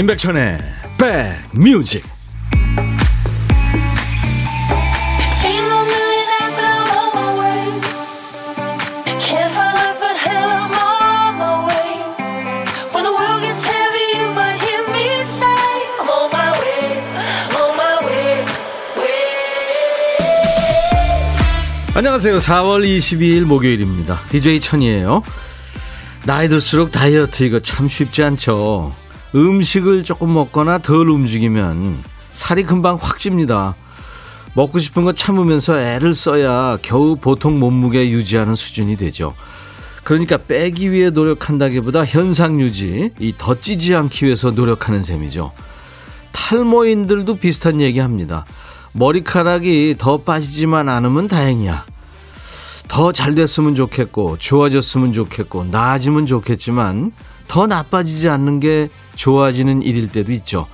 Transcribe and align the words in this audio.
임백천의 0.00 0.58
백뮤직 0.96 2.02
안녕하세요. 21.94 22.38
4월 22.38 22.86
22일 22.86 23.42
목요일입니다. 23.42 24.18
DJ 24.30 24.60
천이에요. 24.60 25.22
나이 26.24 26.48
들수록 26.48 26.90
다이어트 26.90 27.42
이거 27.42 27.60
참 27.60 27.86
쉽지 27.86 28.22
않죠. 28.22 28.94
음식을 29.34 30.04
조금 30.04 30.32
먹거나 30.34 30.78
덜 30.78 31.08
움직이면 31.08 31.98
살이 32.32 32.64
금방 32.64 32.96
확 33.00 33.18
찝니다. 33.18 33.74
먹고 34.54 34.78
싶은 34.80 35.04
거 35.04 35.12
참으면서 35.12 35.78
애를 35.78 36.14
써야 36.14 36.76
겨우 36.82 37.14
보통 37.16 37.60
몸무게 37.60 38.10
유지하는 38.10 38.54
수준이 38.54 38.96
되죠. 38.96 39.32
그러니까 40.02 40.38
빼기 40.38 40.90
위해 40.90 41.10
노력한다기보다 41.10 42.04
현상 42.04 42.60
유지, 42.60 43.12
이 43.20 43.32
더 43.38 43.60
찌지 43.60 43.94
않기 43.94 44.24
위해서 44.24 44.50
노력하는 44.50 45.02
셈이죠. 45.02 45.52
탈모인들도 46.32 47.36
비슷한 47.36 47.80
얘기 47.80 48.00
합니다. 48.00 48.44
머리카락이 48.92 49.96
더 49.98 50.18
빠지지만 50.18 50.88
않으면 50.88 51.28
다행이야. 51.28 51.84
더 52.88 53.12
잘 53.12 53.36
됐으면 53.36 53.76
좋겠고, 53.76 54.38
좋아졌으면 54.38 55.12
좋겠고, 55.12 55.66
나아지면 55.70 56.26
좋겠지만, 56.26 57.12
더 57.50 57.66
나빠지지 57.66 58.28
않는 58.28 58.60
게 58.60 58.88
좋아지는 59.16 59.82
일일 59.82 60.12
때도 60.12 60.30
있죠. 60.34 60.66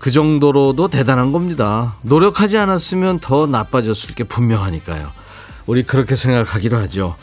그 0.00 0.10
정도로도 0.10 0.88
대단한 0.88 1.30
겁니다. 1.30 1.98
노력하지 2.02 2.58
않았으면 2.58 3.20
더 3.20 3.46
나빠졌을 3.46 4.16
게 4.16 4.24
분명하니까요. 4.24 5.08
우리 5.68 5.84
그렇게 5.84 6.16
생각하기로 6.16 6.78
하죠. 6.78 7.14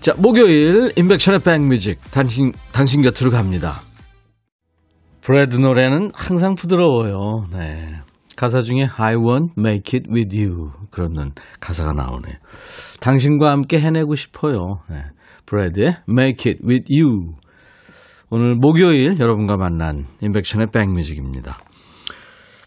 자, 0.00 0.14
목요일 0.16 0.92
인백션의 0.96 1.40
백뮤직 1.40 2.00
당신 2.10 2.52
당신 2.72 3.02
곁으로 3.02 3.30
갑니다. 3.30 3.82
브래드 5.20 5.56
노래는 5.56 6.10
항상 6.14 6.54
부드러워요. 6.54 7.48
네. 7.52 8.00
가사 8.34 8.62
중에 8.62 8.88
I 8.96 9.14
won't 9.16 9.50
make 9.58 9.98
it 9.98 10.08
with 10.10 10.34
you 10.34 10.70
그러는 10.90 11.32
가사가 11.60 11.92
나오네요. 11.92 12.34
당신과 13.00 13.50
함께 13.50 13.78
해내고 13.78 14.14
싶어요. 14.14 14.80
네. 14.88 15.04
브래드의 15.44 15.96
make 16.08 16.50
it 16.50 16.66
with 16.66 16.86
you 16.90 17.34
오늘 18.36 18.56
목요일 18.56 19.20
여러분과 19.20 19.56
만난 19.56 20.08
인백션의 20.20 20.66
백뮤직입니다. 20.72 21.56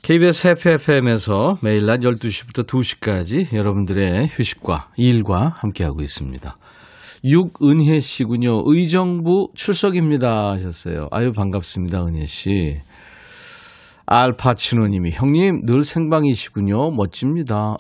KBS 0.02 0.48
해피 0.48 0.70
FM에서 0.70 1.58
매일 1.62 1.86
낮 1.86 2.00
12시부터 2.00 2.66
2시까지 2.66 3.54
여러분들의 3.54 4.30
휴식과 4.32 4.92
일과 4.95 5.50
함께하고 5.58 6.02
있습니다. 6.02 6.56
육은혜 7.26 8.00
씨군요. 8.00 8.62
의정부 8.66 9.50
출석입니다 9.56 10.52
하셨어요. 10.52 11.10
아유 11.12 11.34
반갑습니다 11.34 12.06
은혜 12.06 12.26
씨. 12.26 12.78
알파치노 14.06 14.88
님이 14.88 15.12
형님 15.12 15.66
늘 15.66 15.84
생방이시군요. 15.84 16.92
멋집니다. 16.92 17.76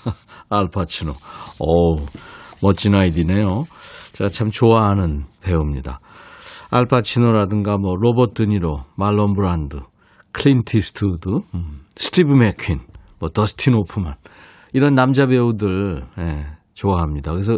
알파치노. 0.48 1.12
오 1.60 1.96
멋진 2.62 2.94
아이디네요. 2.94 3.64
제가 4.14 4.30
참 4.30 4.48
좋아하는 4.48 5.26
배우입니다. 5.42 6.00
알파치노라든가 6.70 7.78
뭐 7.78 7.94
로버트 7.96 8.44
드니로, 8.44 8.80
말론 8.96 9.34
브란드, 9.34 9.80
클린트 10.32 10.76
이스트우드, 10.76 11.28
음, 11.54 11.80
스티브 11.96 12.32
맥퀸, 12.32 12.80
뭐 13.18 13.30
더스틴 13.30 13.74
호프만 13.74 14.14
이런 14.72 14.94
남자 14.94 15.26
배우들 15.26 16.02
예, 16.18 16.46
좋아합니다. 16.74 17.32
그래서 17.32 17.56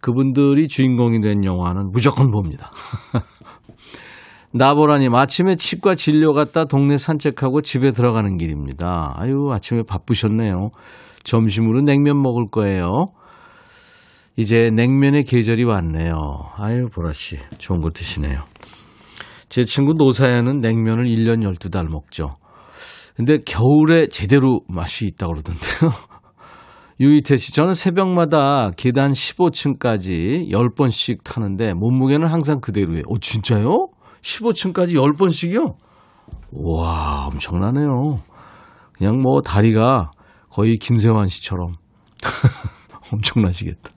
그분들이 0.00 0.68
주인공이 0.68 1.20
된 1.20 1.44
영화는 1.44 1.90
무조건 1.92 2.30
봅니다. 2.30 2.70
나보라님 4.54 5.14
아침에 5.14 5.56
치과 5.56 5.94
진료 5.94 6.34
갔다 6.34 6.66
동네 6.66 6.98
산책하고 6.98 7.62
집에 7.62 7.90
들어가는 7.90 8.36
길입니다. 8.36 9.14
아유 9.16 9.50
아침에 9.50 9.82
바쁘셨네요. 9.82 10.70
점심으로 11.24 11.82
냉면 11.82 12.20
먹을 12.20 12.46
거예요. 12.50 13.06
이제 14.36 14.70
냉면의 14.70 15.24
계절이 15.24 15.64
왔네요. 15.64 16.14
아유, 16.56 16.88
보라씨. 16.92 17.38
좋은 17.58 17.80
거 17.80 17.90
드시네요. 17.90 18.44
제 19.48 19.64
친구 19.64 19.92
노사야는 19.92 20.58
냉면을 20.58 21.04
1년 21.04 21.42
12달 21.42 21.88
먹죠. 21.88 22.36
근데 23.14 23.38
겨울에 23.46 24.08
제대로 24.08 24.60
맛이 24.68 25.06
있다고 25.06 25.34
그러던데요. 25.34 25.90
유이태 27.00 27.36
씨, 27.36 27.52
저는 27.52 27.74
새벽마다 27.74 28.70
계단 28.76 29.10
15층까지 29.10 30.50
10번씩 30.50 31.24
타는데 31.24 31.74
몸무게는 31.74 32.26
항상 32.26 32.60
그대로예요. 32.60 33.02
오, 33.08 33.18
진짜요? 33.18 33.88
15층까지 34.22 34.94
10번씩이요? 34.94 35.74
와, 36.52 37.26
엄청나네요. 37.26 38.20
그냥 38.92 39.18
뭐 39.18 39.42
다리가 39.42 40.12
거의 40.48 40.76
김세환 40.76 41.28
씨처럼. 41.28 41.74
엄청나시겠다. 43.12 43.90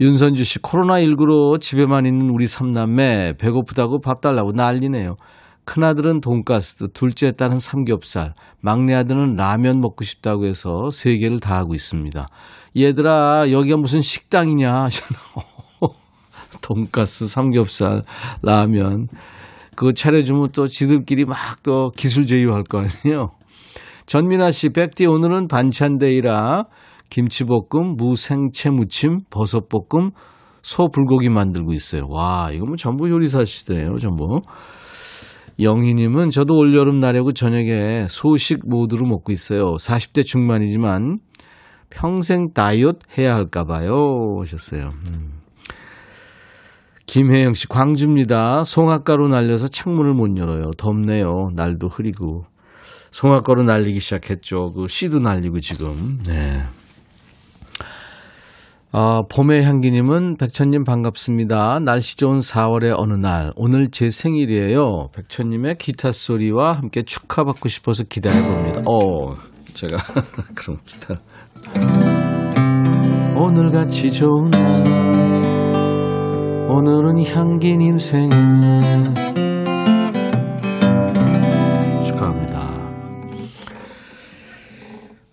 윤선주 0.00 0.44
씨, 0.44 0.58
코로나19로 0.60 1.60
집에만 1.60 2.06
있는 2.06 2.30
우리 2.30 2.46
삼남매, 2.46 3.34
배고프다고 3.38 4.00
밥 4.00 4.20
달라고 4.20 4.52
난리네요. 4.52 5.16
큰아들은 5.64 6.20
돈가스, 6.20 6.88
둘째 6.92 7.32
딸은 7.32 7.58
삼겹살, 7.58 8.34
막내 8.60 8.94
아들은 8.94 9.36
라면 9.36 9.80
먹고 9.80 10.02
싶다고 10.02 10.46
해서 10.46 10.90
세 10.90 11.16
개를 11.18 11.38
다 11.38 11.56
하고 11.56 11.74
있습니다. 11.74 12.26
얘들아, 12.76 13.50
여기가 13.52 13.76
무슨 13.76 14.00
식당이냐? 14.00 14.88
돈가스, 16.62 17.26
삼겹살, 17.28 18.02
라면. 18.42 19.08
그거 19.74 19.92
차려주면 19.92 20.50
또 20.52 20.66
지들끼리 20.66 21.24
막 21.24 21.62
또 21.62 21.92
기술 21.96 22.26
제휴할 22.26 22.64
거 22.64 22.78
아니에요? 22.78 23.30
전민아 24.06 24.50
씨, 24.50 24.70
백디 24.70 25.06
오늘은 25.06 25.46
반찬데이라 25.46 26.64
김치볶음, 27.12 27.96
무생채 27.98 28.70
무침, 28.70 29.20
버섯볶음, 29.28 30.12
소불고기 30.62 31.28
만들고 31.28 31.74
있어요. 31.74 32.06
와, 32.08 32.50
이거 32.52 32.64
뭐 32.64 32.76
전부 32.76 33.10
요리사시대요, 33.10 33.98
전부. 33.98 34.40
영희님은 35.60 36.30
저도 36.30 36.56
올여름 36.56 37.00
나려고 37.00 37.32
저녁에 37.32 38.06
소식 38.08 38.60
모드로 38.66 39.04
먹고 39.06 39.30
있어요. 39.30 39.74
40대 39.74 40.24
중반이지만 40.24 41.18
평생 41.90 42.54
다이어트 42.54 43.00
해야 43.18 43.34
할까봐요. 43.34 44.38
하셨어요. 44.40 44.92
음. 45.08 45.32
김혜영 47.04 47.52
씨, 47.52 47.68
광주입니다. 47.68 48.64
송악가루 48.64 49.28
날려서 49.28 49.66
창문을 49.68 50.14
못 50.14 50.34
열어요. 50.38 50.70
덥네요. 50.78 51.50
날도 51.54 51.88
흐리고. 51.88 52.44
송악가루 53.10 53.64
날리기 53.64 54.00
시작했죠. 54.00 54.72
그 54.72 54.88
씨도 54.88 55.18
날리고 55.18 55.60
지금. 55.60 56.20
네. 56.26 56.62
어, 58.94 59.22
봄의 59.22 59.64
향기님은 59.64 60.36
백천님 60.36 60.84
반갑습니다. 60.84 61.78
날씨 61.82 62.18
좋은 62.18 62.38
4월의 62.40 62.92
어느 62.94 63.14
날 63.14 63.50
오늘 63.56 63.90
제 63.90 64.10
생일이에요. 64.10 65.08
백천님의 65.14 65.76
기타 65.78 66.12
소리와 66.12 66.72
함께 66.72 67.02
축하받고 67.02 67.70
싶어서 67.70 68.04
기다려 68.04 68.34
봅니다. 68.42 68.82
어, 68.82 69.32
제가 69.72 69.96
그럼 70.54 70.76
기타. 70.84 71.14
오늘같이 73.34 74.10
좋은 74.10 74.50
날 74.50 74.62
오늘은 76.68 77.24
향기님 77.26 77.96
생일 77.96 78.30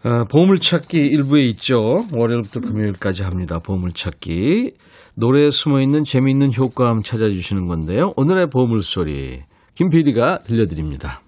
어, 0.05 0.23
보물찾기 0.31 0.97
일부에 0.97 1.43
있죠. 1.49 2.05
월요일부터 2.13 2.61
금요일까지 2.61 3.23
합니다. 3.23 3.59
보물찾기. 3.59 4.71
노래에 5.17 5.49
숨어있는 5.49 6.03
재미있는 6.05 6.51
효과음 6.57 7.01
찾아주시는 7.01 7.67
건데요. 7.67 8.13
오늘의 8.15 8.47
보물소리 8.49 9.43
김 9.75 9.89
PD가 9.89 10.37
들려드립니다. 10.45 11.21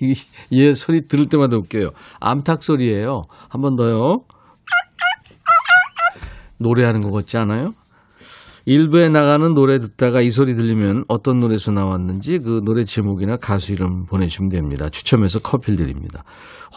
얘 0.52 0.72
소리 0.72 1.06
들을 1.06 1.26
때마다 1.26 1.56
웃겨요. 1.56 1.90
암탉 2.20 2.62
소리예요. 2.62 3.24
한 3.50 3.60
번 3.60 3.76
더요. 3.76 4.20
노래하는 6.60 7.00
것 7.02 7.12
같지 7.12 7.36
않아요? 7.36 7.72
일부에 8.68 9.08
나가는 9.08 9.54
노래 9.54 9.78
듣다가 9.78 10.20
이 10.20 10.28
소리 10.28 10.54
들리면 10.54 11.04
어떤 11.08 11.40
노래에서 11.40 11.72
나왔는지 11.72 12.38
그 12.38 12.60
노래 12.66 12.84
제목이나 12.84 13.38
가수 13.38 13.72
이름 13.72 14.04
보내주시면 14.04 14.50
됩니다. 14.50 14.90
추첨해서 14.90 15.38
커피를 15.38 15.76
드립니다. 15.76 16.22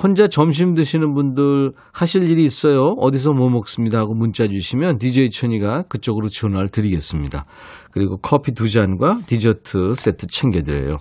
혼자 0.01 0.29
점심 0.29 0.73
드시는 0.73 1.13
분들 1.13 1.73
하실 1.91 2.29
일이 2.29 2.45
있어요? 2.45 2.95
어디서 2.97 3.33
뭐 3.33 3.49
먹습니다 3.49 3.99
하고 3.99 4.13
문자 4.13 4.47
주시면 4.47 4.99
DJ 4.99 5.31
천이가 5.31 5.83
그쪽으로 5.89 6.29
전화를 6.29 6.69
드리겠습니다. 6.69 7.43
그리고 7.91 8.15
커피 8.21 8.53
두 8.53 8.69
잔과 8.69 9.17
디저트 9.27 9.95
세트 9.95 10.27
챙겨드려요. 10.27 10.95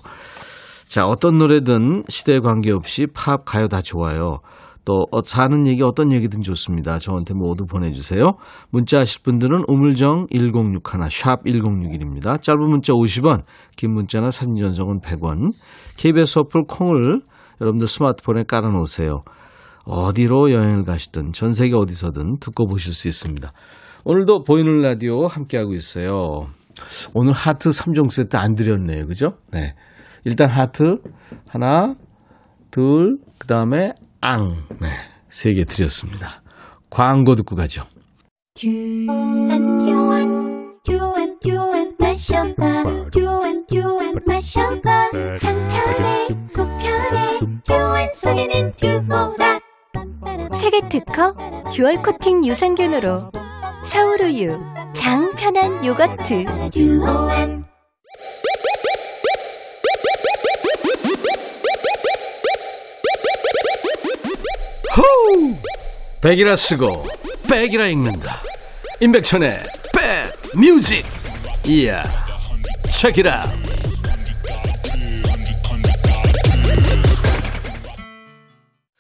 자, 0.89 1.07
어떤 1.07 1.39
노래든 1.39 2.03
시대에 2.09 2.41
관계없이 2.41 3.07
팝, 3.15 3.45
가요 3.45 3.69
다 3.69 3.81
좋아요. 3.81 4.41
또 4.85 5.07
어, 5.13 5.23
사는 5.23 5.67
얘기 5.67 5.83
어떤 5.83 6.13
얘기든 6.13 6.43
좋습니다. 6.43 6.99
저한테 6.99 7.35
모두 7.35 7.67
보내주세요. 7.67 8.33
문자 8.71 9.01
하실 9.01 9.23
분들은 9.23 9.65
우물정 9.69 10.27
1061, 10.31 10.81
샵 11.11 11.45
1061입니다. 11.45 12.41
짧은 12.41 12.61
문자 12.61 12.93
50원, 12.93 13.43
긴 13.77 13.93
문자나 13.93 14.31
사진 14.31 14.57
전송은 14.57 15.01
100원. 15.01 15.51
KBS 15.97 16.41
어플 16.41 16.65
콩을 16.67 17.21
여러분들 17.61 17.87
스마트폰에 17.87 18.45
깔아놓으세요. 18.45 19.23
어디로 19.85 20.53
여행을 20.53 20.85
가시든 20.85 21.33
전 21.33 21.53
세계 21.53 21.75
어디서든 21.75 22.39
듣고 22.41 22.67
보실 22.67 22.95
수 22.95 23.09
있습니다. 23.09 23.51
오늘도 24.05 24.45
보이는 24.45 24.81
라디오 24.81 25.27
함께하고 25.27 25.75
있어요. 25.75 26.47
오늘 27.13 27.33
하트 27.33 27.71
3종 27.71 28.11
세트 28.11 28.37
안 28.37 28.55
드렸네요. 28.55 29.07
그죠? 29.07 29.35
네. 29.53 29.75
일단 30.25 30.49
하트 30.49 30.99
하나, 31.49 31.95
둘, 32.71 33.19
그 33.39 33.47
다음에 33.47 33.93
앙. 34.21 34.67
네. 34.81 34.91
세 35.31 35.55
개 35.55 35.65
드렸습니다. 35.65 36.43
광고 36.91 37.35
듣고 37.37 37.57
가죠. 37.57 37.87
세계 50.55 50.89
특허 50.89 51.35
듀얼 51.73 52.03
코팅 52.03 52.45
유산균으로 52.45 53.31
서울 53.85 54.23
우유 54.23 54.59
장 54.95 55.33
편한 55.37 55.85
요거트 55.85 56.45
호우! 64.97 65.55
백이라 66.21 66.57
쓰고 66.57 67.05
백이라 67.49 67.87
읽는다. 67.89 68.37
임백천의 69.01 69.59
백 69.95 70.59
뮤직. 70.59 71.05
이야. 71.67 72.03
책이라. 72.91 73.45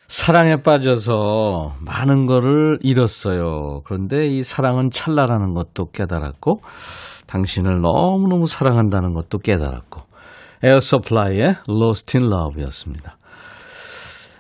사랑에 0.07 0.57
빠져서 0.63 1.77
많은 1.81 2.27
거를 2.27 2.79
잃었어요. 2.83 3.83
그런데 3.85 4.27
이 4.27 4.43
사랑은 4.43 4.91
찰나라는 4.91 5.55
것도 5.55 5.91
깨달았고, 5.93 6.61
당신을 7.27 7.81
너무너무 7.81 8.47
사랑한다는 8.47 9.15
것도 9.15 9.39
깨달았고, 9.39 10.03
에어서플라이의 10.63 11.57
Lost 11.69 12.19
in 12.19 12.33
Love였습니다. 12.33 13.17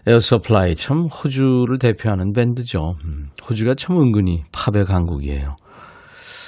에어서플라이 0.06 0.74
참 0.76 1.06
호주를 1.06 1.78
대표하는 1.78 2.32
밴드죠. 2.32 2.94
음, 3.04 3.30
호주가 3.48 3.74
참 3.74 3.96
은근히 4.00 4.42
팝의 4.52 4.84
강국이에요. 4.86 5.56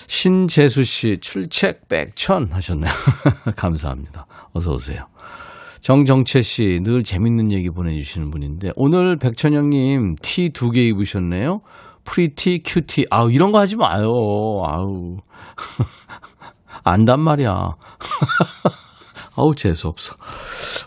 신재수 0.09 0.85
씨 0.85 1.19
출첵 1.21 1.89
백천 1.89 2.49
하셨네요. 2.53 2.91
감사합니다. 3.57 4.27
어서 4.53 4.73
오세요. 4.73 5.07
정정채 5.81 6.43
씨 6.43 6.81
늘 6.83 7.03
재밌는 7.03 7.51
얘기 7.53 7.69
보내주시는 7.71 8.31
분인데 8.31 8.71
오늘 8.77 9.17
백천영님 9.17 10.15
티 10.23 10.51
두 10.53 10.71
개 10.71 10.83
입으셨네요. 10.83 11.61
pretty 12.05 12.63
cutie 12.65 13.07
아우 13.11 13.31
이런 13.31 13.53
거 13.53 13.59
하지 13.61 13.77
마요. 13.77 14.07
아우 14.67 15.17
안단 16.85 17.21
말이야. 17.21 17.53
아우 19.37 19.55
재수 19.55 19.89
없어. 19.89 20.15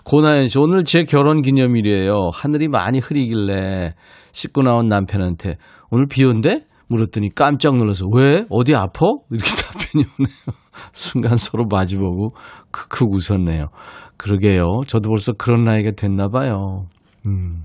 고나연 0.03 0.47
씨 0.47 0.59
오늘 0.59 0.83
제 0.83 1.03
결혼 1.03 1.41
기념일이에요. 1.41 2.29
하늘이 2.33 2.67
많이 2.67 2.99
흐리길래 2.99 3.93
씻고 4.31 4.61
나온 4.61 4.87
남편한테 4.87 5.57
오늘 5.89 6.07
비 6.07 6.23
온대? 6.23 6.65
물었더니 6.87 7.29
깜짝 7.33 7.77
놀라서 7.77 8.05
왜? 8.13 8.45
어디 8.49 8.75
아파? 8.75 9.05
이렇게 9.31 9.49
답변이 9.57 10.05
오네요. 10.19 10.57
순간 10.93 11.35
서로 11.35 11.65
마주보고 11.69 12.27
크크 12.71 13.05
웃었네요. 13.09 13.69
그러게요. 14.17 14.81
저도 14.87 15.09
벌써 15.09 15.33
그런 15.33 15.63
나이가 15.63 15.91
됐나 15.95 16.29
봐요. 16.29 16.85
음. 17.25 17.63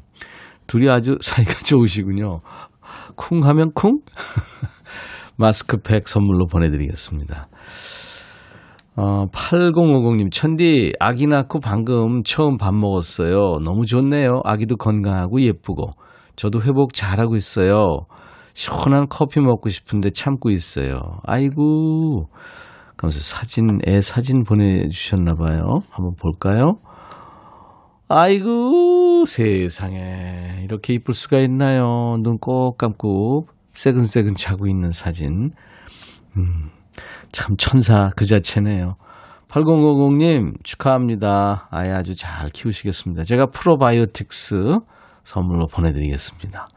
둘이 0.67 0.89
아주 0.89 1.19
사이가 1.21 1.53
좋으시군요. 1.65 2.41
쿵 3.17 3.45
하면 3.45 3.73
쿵? 3.75 4.01
마스크팩 5.37 6.09
선물로 6.09 6.47
보내드리겠습니다. 6.47 7.49
어, 8.97 9.27
8050님, 9.31 10.31
천디, 10.33 10.93
아기 11.01 11.27
낳고 11.27 11.61
방금 11.61 12.23
처음 12.25 12.57
밥 12.59 12.75
먹었어요. 12.75 13.59
너무 13.65 13.87
좋네요. 13.87 14.41
아기도 14.45 14.77
건강하고 14.77 15.41
예쁘고. 15.41 15.91
저도 16.37 16.61
회복 16.63 16.93
잘하고 16.93 17.37
있어요. 17.37 18.07
시원한 18.53 19.07
커피 19.09 19.41
먹고 19.41 19.69
싶은데 19.69 20.11
참고 20.11 20.51
있어요. 20.51 21.01
아이고. 21.25 22.29
그러면서 22.97 23.21
사진, 23.21 23.79
애 23.87 24.01
사진 24.03 24.43
보내주셨나봐요. 24.43 25.63
한번 25.91 26.15
볼까요? 26.21 26.75
아이고, 28.09 29.25
세상에. 29.25 30.63
이렇게 30.65 30.95
이쁠 30.95 31.15
수가 31.15 31.39
있나요? 31.39 32.17
눈 32.23 32.39
꼭 32.39 32.77
감고 32.77 33.47
새근새근 33.73 34.35
자고 34.35 34.67
있는 34.67 34.91
사진. 34.91 35.53
음, 36.37 36.71
참 37.33 37.57
천사 37.57 38.11
그 38.17 38.25
자체네요. 38.25 38.97
8050님 39.49 40.63
축하합니다. 40.63 41.69
아이 41.71 41.91
아주 41.91 42.15
잘 42.15 42.51
키우시겠습니다. 42.51 43.25
제가 43.25 43.47
프로바이오틱스 43.47 44.79
선물로 45.25 45.67
보내드리겠습니다. 45.67 46.69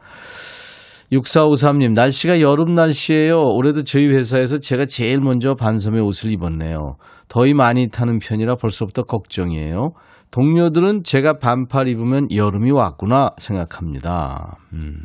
6453님, 1.12 1.92
날씨가 1.92 2.40
여름 2.40 2.74
날씨예요. 2.74 3.38
올해도 3.38 3.84
저희 3.84 4.08
회사에서 4.08 4.58
제가 4.58 4.86
제일 4.86 5.20
먼저 5.20 5.54
반섬의 5.54 6.00
옷을 6.02 6.32
입었네요. 6.32 6.96
더위 7.28 7.54
많이 7.54 7.88
타는 7.88 8.18
편이라 8.18 8.56
벌써부터 8.56 9.02
걱정이에요. 9.02 9.92
동료들은 10.30 11.04
제가 11.04 11.38
반팔 11.38 11.88
입으면 11.88 12.26
여름이 12.34 12.72
왔구나 12.72 13.30
생각합니다. 13.38 14.56
음, 14.72 14.96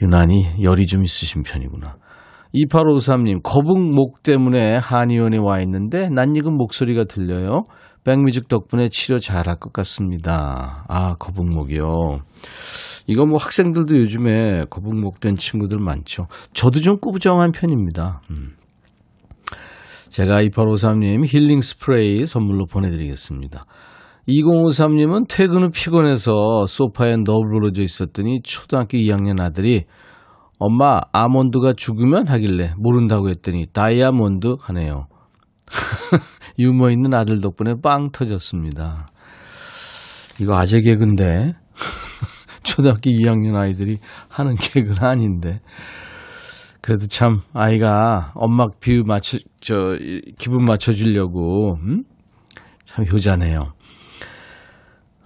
유난히 0.00 0.46
열이 0.62 0.86
좀 0.86 1.04
있으신 1.04 1.42
편이구나. 1.42 1.96
2853님, 2.54 3.42
거북목 3.42 4.22
때문에 4.22 4.76
한의원에 4.76 5.38
와 5.38 5.60
있는데 5.62 6.08
낯익은 6.08 6.56
목소리가 6.56 7.04
들려요. 7.04 7.64
백뮤직 8.04 8.48
덕분에 8.48 8.90
치료 8.90 9.18
잘할 9.18 9.56
것 9.56 9.72
같습니다. 9.72 10.84
아, 10.88 11.16
거북목이요. 11.18 12.20
이거 13.06 13.26
뭐 13.26 13.38
학생들도 13.38 13.96
요즘에 13.96 14.64
거북목 14.70 15.20
된 15.20 15.36
친구들 15.36 15.78
많죠. 15.78 16.26
저도 16.52 16.80
좀 16.80 16.98
꾸부정한 17.00 17.50
편입니다. 17.52 18.20
음. 18.30 18.52
제가 20.10 20.42
2853님 20.44 21.24
힐링 21.26 21.60
스프레이 21.60 22.24
선물로 22.24 22.66
보내드리겠습니다. 22.66 23.64
2053님은 24.28 25.26
퇴근 25.28 25.64
후 25.64 25.70
피곤해서 25.70 26.66
소파에 26.66 27.16
너부러져 27.16 27.82
있었더니 27.82 28.40
초등학교 28.42 28.96
2학년 28.96 29.40
아들이 29.40 29.84
엄마 30.58 31.00
아몬드가 31.12 31.72
죽으면 31.76 32.28
하길래 32.28 32.74
모른다고 32.76 33.28
했더니 33.28 33.66
다이아몬드 33.72 34.56
하네요. 34.60 35.06
유머 36.58 36.90
있는 36.90 37.14
아들 37.14 37.40
덕분에 37.40 37.74
빵 37.82 38.10
터졌습니다. 38.12 39.08
이거 40.40 40.56
아재 40.56 40.80
개그인데 40.80 41.54
초등학교 42.62 43.10
2학년 43.10 43.56
아이들이 43.56 43.98
하는 44.28 44.56
개그는 44.56 45.02
아닌데 45.02 45.50
그래도 46.80 47.06
참 47.06 47.40
아이가 47.52 48.32
엄마 48.34 48.66
비유 48.80 49.04
맞춰 49.06 49.38
저 49.60 49.96
기분 50.38 50.64
맞춰주려고 50.64 51.76
음? 51.82 52.04
참 52.84 53.06
효자네요. 53.10 53.72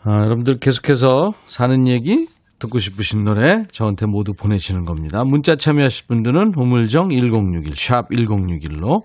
아, 0.04 0.11
여러분들 0.11 0.58
계속해서 0.58 1.32
사는 1.47 1.87
얘기 1.88 2.28
듣고 2.58 2.78
싶으신 2.78 3.24
노래 3.24 3.64
저한테 3.70 4.06
모두 4.06 4.32
보내시는 4.32 4.84
겁니다. 4.84 5.22
문자 5.24 5.54
참여하실 5.54 6.06
분들은 6.08 6.52
우물정 6.56 7.10
1061, 7.10 7.74
샵 7.74 8.08
1061로 8.10 9.02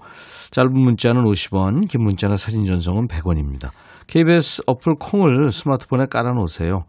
짧은 0.51 0.71
문자는 0.73 1.23
50원, 1.23 1.87
긴 1.87 2.03
문자나 2.03 2.35
사진 2.35 2.65
전송은 2.65 3.07
100원입니다. 3.07 3.69
KBS 4.07 4.63
어플 4.67 4.95
콩을 4.99 5.51
스마트폰에 5.51 6.05
깔아놓으세요. 6.09 6.85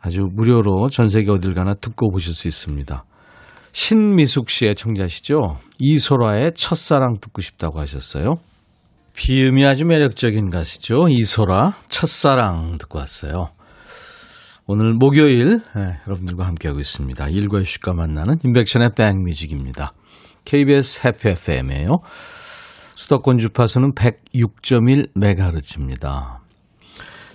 아주 0.00 0.22
무료로 0.32 0.88
전 0.90 1.08
세계 1.08 1.30
어딜 1.30 1.54
가나 1.54 1.74
듣고 1.74 2.10
보실 2.10 2.32
수 2.32 2.48
있습니다. 2.48 3.04
신미숙 3.72 4.50
씨의 4.50 4.74
청자시죠. 4.74 5.58
이소라의 5.78 6.52
첫사랑 6.54 7.18
듣고 7.20 7.40
싶다고 7.40 7.80
하셨어요. 7.80 8.36
비음이 9.14 9.64
아주 9.64 9.84
매력적인 9.84 10.50
가수죠. 10.50 11.08
이소라 11.08 11.72
첫사랑 11.88 12.78
듣고 12.78 12.98
왔어요. 12.98 13.50
오늘 14.64 14.94
목요일 14.94 15.58
네, 15.74 15.96
여러분들과 16.06 16.46
함께하고 16.46 16.78
있습니다. 16.78 17.30
일과 17.30 17.58
휴식과 17.58 17.94
만나는 17.94 18.36
인백션의 18.44 18.90
백뮤직입니다. 18.96 19.92
KBS 20.44 21.04
해피 21.04 21.30
FM이에요. 21.30 21.98
수도권 22.94 23.38
주파수는 23.38 23.94
106.1MHz입니다. 23.94 26.38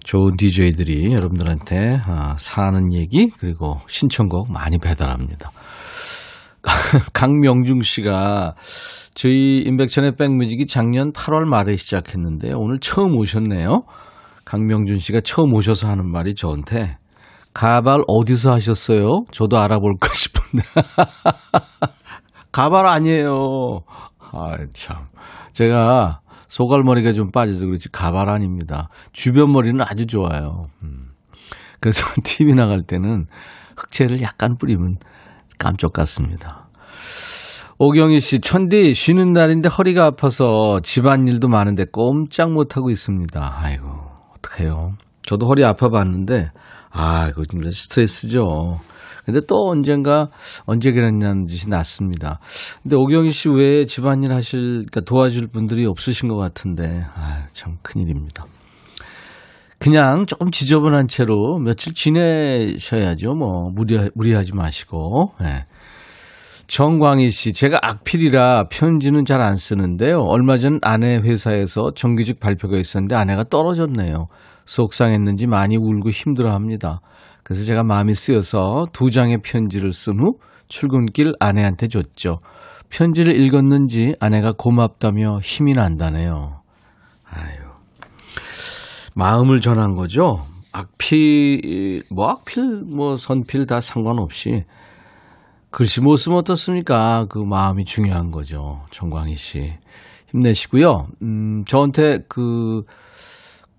좋은 0.06 0.38
DJ들이 0.38 1.12
여러분들한테 1.12 2.00
아, 2.06 2.38
사는 2.38 2.94
얘기 2.94 3.30
그리고 3.38 3.82
신청곡 3.88 4.50
많이 4.50 4.78
배달합니다. 4.78 5.52
강명중 7.12 7.82
씨가 7.82 8.56
저희 9.16 9.64
인백천의 9.66 10.16
백뮤직이 10.16 10.66
작년 10.66 11.12
8월 11.12 11.44
말에 11.44 11.76
시작했는데 11.76 12.54
오늘 12.54 12.80
처음 12.80 13.18
오셨네요. 13.18 13.84
강명준 14.46 15.00
씨가 15.00 15.20
처음 15.26 15.54
오셔서 15.54 15.90
하는 15.90 16.10
말이 16.10 16.34
저한테 16.34 16.96
가발 17.58 18.04
어디서 18.08 18.52
하셨어요? 18.52 19.24
저도 19.32 19.58
알아볼까 19.58 20.10
싶은데. 20.14 20.64
가발 22.52 22.86
아니에요. 22.86 23.82
아, 24.32 24.58
참. 24.74 25.08
제가 25.54 26.20
소갈머리가 26.50 27.14
좀 27.14 27.32
빠져서 27.34 27.66
그렇지 27.66 27.90
가발 27.90 28.30
아닙니다. 28.30 28.90
주변 29.12 29.52
머리는 29.52 29.84
아주 29.84 30.06
좋아요. 30.06 30.68
음. 30.84 31.08
그래서 31.80 32.06
TV 32.24 32.54
나갈 32.54 32.82
때는 32.84 33.26
흑채를 33.76 34.22
약간 34.22 34.56
뿌리면 34.58 34.98
깜짝 35.58 35.94
같습니다. 35.94 36.68
오경희 37.80 38.20
씨, 38.20 38.40
천디 38.40 38.94
쉬는 38.94 39.34
날인데 39.34 39.68
허리가 39.70 40.06
아파서 40.06 40.80
집안일도 40.84 41.48
많은데 41.48 41.86
꼼짝 41.92 42.52
못하고 42.52 42.92
있습니다. 42.92 43.56
아이고, 43.64 43.88
어떡해요. 44.36 44.90
저도 45.24 45.48
허리 45.48 45.66
아파 45.66 45.90
봤는데, 45.90 46.50
아, 46.92 47.28
이거 47.30 47.44
좀 47.46 47.62
스트레스죠. 47.70 48.80
근데 49.26 49.42
또 49.46 49.70
언젠가 49.70 50.30
언제 50.66 50.92
그랬냐는 50.92 51.48
짓이 51.48 51.70
났습니다. 51.70 52.40
근데 52.82 52.96
오경희 52.96 53.30
씨 53.30 53.50
외에 53.50 53.84
집안일 53.86 54.32
하실 54.32 54.86
그러니까 54.90 55.02
도와줄 55.02 55.48
분들이 55.48 55.86
없으신 55.86 56.30
것 56.30 56.38
같은데 56.38 57.04
아, 57.14 57.48
참 57.52 57.76
큰일입니다. 57.82 58.46
그냥 59.80 60.26
조금 60.26 60.50
지저분한 60.50 61.08
채로 61.08 61.60
며칠 61.60 61.94
지내셔야죠. 61.94 63.34
뭐 63.36 63.70
무리 63.70 64.00
무리하지 64.16 64.56
마시고. 64.56 65.34
네. 65.42 65.66
정광희 66.68 67.30
씨, 67.30 67.54
제가 67.54 67.80
악필이라 67.82 68.66
편지는 68.70 69.24
잘 69.24 69.42
안 69.42 69.56
쓰는데요. 69.56 70.20
얼마 70.20 70.58
전 70.58 70.80
아내 70.82 71.18
회사에서 71.18 71.92
정규직 71.96 72.40
발표가 72.40 72.78
있었는데 72.78 73.16
아내가 73.16 73.44
떨어졌네요. 73.44 74.28
속상했는지 74.68 75.48
많이 75.48 75.76
울고 75.78 76.12
힘들어 76.12 76.54
합니다. 76.54 77.02
그래서 77.44 77.64
제가 77.64 77.84
마음이 77.84 78.14
쓰여서 78.14 78.86
두 78.94 79.10
장의 79.10 79.38
편지를 79.44 79.92
쓴 79.94 80.20
후 80.20 80.38
출근길 80.68 81.34
아내한테 81.40 81.88
줬죠. 81.88 82.40
편지를 82.90 83.36
읽었는지 83.36 84.16
아내가 84.20 84.54
고맙다며 84.58 85.40
힘이 85.42 85.74
난다네요. 85.74 86.62
아유. 87.30 87.68
마음을 89.16 89.62
전한 89.62 89.96
거죠. 89.96 90.40
악필, 90.74 92.04
뭐 92.14 92.30
악필, 92.30 92.84
뭐 92.96 93.16
선필 93.16 93.66
다 93.66 93.80
상관없이 93.80 94.66
글씨 95.72 96.02
못 96.02 96.18
쓰면 96.18 96.40
어떻습니까? 96.40 97.26
그 97.30 97.40
마음이 97.40 97.86
중요한 97.86 98.32
거죠. 98.32 98.82
정광희 98.92 99.36
씨. 99.36 99.74
힘내시고요. 100.32 101.08
음, 101.22 101.64
저한테 101.66 102.20
그 102.28 102.84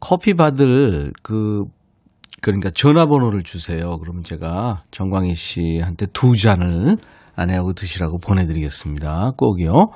커피 0.01 0.35
받을 0.35 1.13
그 1.23 1.65
그러니까 2.41 2.71
전화번호를 2.71 3.43
주세요. 3.43 3.99
그러면 3.99 4.23
제가 4.23 4.79
정광희 4.91 5.35
씨한테 5.35 6.07
두 6.13 6.37
잔을 6.37 6.97
아내하고 7.35 7.73
드시라고 7.73 8.19
보내드리겠습니다. 8.19 9.33
꼭이요. 9.37 9.91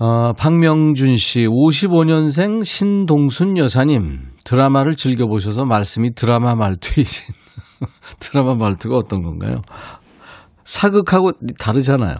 어, 0.00 0.32
박명준 0.34 1.16
씨, 1.16 1.40
55년생 1.46 2.64
신동순 2.64 3.58
여사님, 3.58 4.28
드라마를 4.44 4.94
즐겨보셔서 4.94 5.64
말씀이 5.64 6.14
드라마 6.14 6.54
말투이신, 6.54 7.34
드라마 8.20 8.54
말투가 8.54 8.96
어떤 8.96 9.22
건가요? 9.22 9.62
사극하고 10.62 11.32
다르잖아요. 11.58 12.14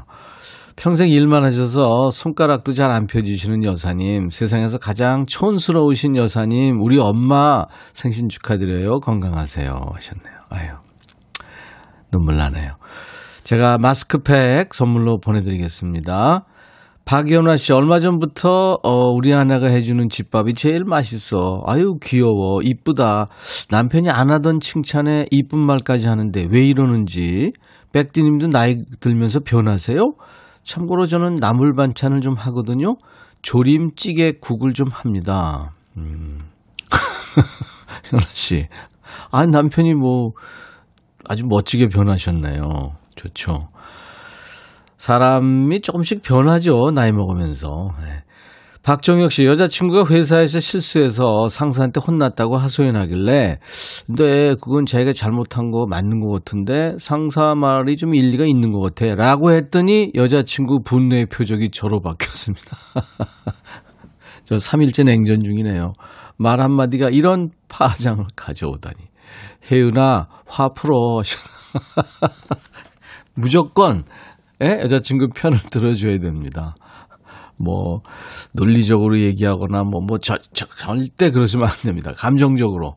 평생 0.78 1.08
일만 1.08 1.44
하셔서 1.44 2.10
손가락도 2.10 2.72
잘 2.72 2.88
안 2.92 3.06
펴지시는 3.06 3.64
여사님, 3.64 4.30
세상에서 4.30 4.78
가장 4.78 5.26
촌스러우신 5.26 6.16
여사님, 6.16 6.80
우리 6.80 6.98
엄마 7.00 7.64
생신 7.92 8.28
축하드려요. 8.28 9.00
건강하세요. 9.00 9.68
하셨네요. 9.68 10.36
아유, 10.50 10.68
눈물 12.12 12.36
나네요. 12.36 12.76
제가 13.42 13.78
마스크팩 13.78 14.72
선물로 14.72 15.18
보내드리겠습니다. 15.18 16.46
박연화 17.04 17.56
씨, 17.56 17.72
얼마 17.72 17.98
전부터, 17.98 18.78
어, 18.82 19.10
우리 19.12 19.34
아내가 19.34 19.66
해주는 19.66 20.08
집밥이 20.08 20.54
제일 20.54 20.84
맛있어. 20.84 21.62
아유, 21.66 21.96
귀여워. 22.02 22.60
이쁘다. 22.62 23.26
남편이 23.70 24.10
안 24.10 24.30
하던 24.30 24.60
칭찬에 24.60 25.26
이쁜 25.30 25.58
말까지 25.58 26.06
하는데 26.06 26.46
왜 26.50 26.66
이러는지. 26.66 27.52
백디님도 27.92 28.48
나이 28.48 28.76
들면서 29.00 29.40
변하세요? 29.40 29.98
참고로 30.68 31.06
저는 31.06 31.36
나물 31.36 31.72
반찬을 31.72 32.20
좀 32.20 32.34
하거든요. 32.34 32.96
조림, 33.40 33.94
찌개, 33.96 34.32
국을 34.38 34.74
좀 34.74 34.88
합니다. 34.88 35.72
음. 35.96 36.40
현아 38.04 38.22
씨. 38.32 38.66
아, 39.30 39.46
남편이 39.46 39.94
뭐 39.94 40.32
아주 41.24 41.46
멋지게 41.46 41.88
변하셨네요. 41.88 42.96
좋죠. 43.16 43.70
사람이 44.98 45.80
조금씩 45.80 46.20
변하죠. 46.22 46.90
나이 46.90 47.12
먹으면서. 47.12 47.94
네. 48.02 48.22
박정혁 48.88 49.32
씨, 49.32 49.44
여자친구가 49.44 50.10
회사에서 50.10 50.60
실수해서 50.60 51.50
상사한테 51.50 52.00
혼났다고 52.00 52.56
하소연하길래, 52.56 53.58
근데 54.06 54.54
그건 54.62 54.86
자기가 54.86 55.12
잘못한 55.12 55.70
거 55.70 55.84
맞는 55.86 56.20
것 56.20 56.30
같은데, 56.30 56.96
상사 56.98 57.54
말이 57.54 57.98
좀 57.98 58.14
일리가 58.14 58.46
있는 58.46 58.72
것 58.72 58.80
같아. 58.80 59.14
라고 59.14 59.52
했더니 59.52 60.10
여자친구 60.14 60.84
분노의 60.84 61.26
표정이 61.26 61.70
저로 61.70 62.00
바뀌었습니다. 62.00 62.78
저 64.44 64.56
3일째 64.56 65.04
냉전 65.04 65.44
중이네요. 65.44 65.92
말 66.38 66.62
한마디가 66.62 67.10
이런 67.10 67.50
파장을 67.68 68.24
가져오다니. 68.36 68.96
혜은아, 69.70 70.28
화 70.46 70.68
풀어. 70.70 71.20
무조건, 73.36 74.04
예? 74.62 74.80
여자친구 74.80 75.28
편을 75.36 75.58
들어줘야 75.70 76.16
됩니다. 76.20 76.74
뭐 77.58 78.02
논리적으로 78.52 79.20
얘기하거나 79.20 79.84
뭐뭐 79.84 80.18
저, 80.18 80.38
저, 80.52 80.66
절대 80.78 81.30
그러시면 81.30 81.68
안 81.68 81.74
됩니다. 81.82 82.12
감정적으로 82.16 82.94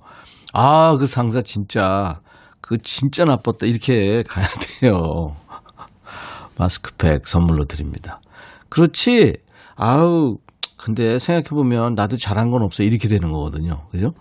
아 0.54 0.96
그 1.00 1.06
상사 1.08 1.42
진짜 1.42 2.20
그 2.62 2.78
진짜 2.82 3.26
나빴다 3.26 3.66
이렇게 3.66 4.24
가야 4.24 4.48
돼요. 4.80 5.34
마스크팩 6.58 7.28
선물로 7.28 7.66
드립니다. 7.66 8.22
그렇지 8.70 9.38
아우 9.76 10.38
근데 10.78 11.20
생각해 11.20 11.50
보면 11.50 11.96
나도 11.96 12.18
잘한 12.18 12.52
건 12.52 12.64
없어 12.64 12.84
이렇게 12.84 13.08
되는 13.08 13.32
거거든요. 13.32 13.88
그죠? 13.92 14.14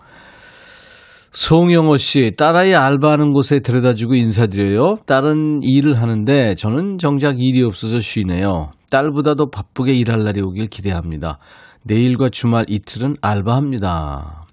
송영호 1.31 1.95
씨, 1.95 2.33
딸아이 2.37 2.75
알바하는 2.75 3.31
곳에 3.31 3.61
데려다주고 3.61 4.15
인사드려요. 4.15 4.97
딸은 5.05 5.61
일을 5.63 6.01
하는데 6.01 6.55
저는 6.55 6.97
정작 6.97 7.41
일이 7.41 7.63
없어서 7.63 8.01
쉬네요. 8.01 8.71
딸보다도 8.91 9.49
바쁘게 9.49 9.93
일할 9.93 10.25
날이 10.25 10.41
오길 10.41 10.67
기대합니다. 10.67 11.39
내일과 11.83 12.29
주말 12.29 12.65
이틀은 12.67 13.15
알바합니다. 13.21 14.45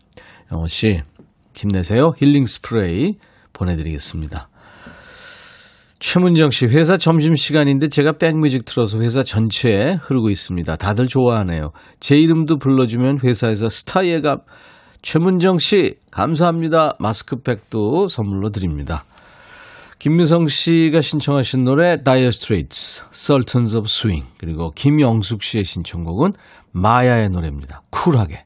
영호 0.52 0.68
씨, 0.68 1.00
힘내세요. 1.56 2.12
힐링 2.16 2.46
스프레이 2.46 3.14
보내드리겠습니다. 3.52 4.48
최문정 5.98 6.50
씨, 6.50 6.66
회사 6.66 6.96
점심시간인데 6.96 7.88
제가 7.88 8.12
백뮤직 8.18 8.64
틀어서 8.64 9.00
회사 9.00 9.24
전체에 9.24 9.94
흐르고 10.00 10.30
있습니다. 10.30 10.76
다들 10.76 11.08
좋아하네요. 11.08 11.72
제 11.98 12.16
이름도 12.16 12.58
불러주면 12.58 13.18
회사에서 13.24 13.68
스타예감 13.68 14.38
최문정 15.02 15.58
씨, 15.58 15.96
감사합니다. 16.10 16.96
마스크팩도 16.98 18.08
선물로 18.08 18.50
드립니다. 18.50 19.04
김미성 19.98 20.46
씨가 20.48 21.00
신청하신 21.00 21.64
노래 21.64 22.02
다이어 22.04 22.30
스트레이츠, 22.30 23.02
Sultans 23.12 23.76
of 23.76 23.86
Swing 23.88 24.24
그리고 24.38 24.70
김영숙 24.70 25.42
씨의 25.42 25.64
신청곡은 25.64 26.32
마야의 26.70 27.30
노래입니다. 27.30 27.82
쿨하게. 27.90 28.44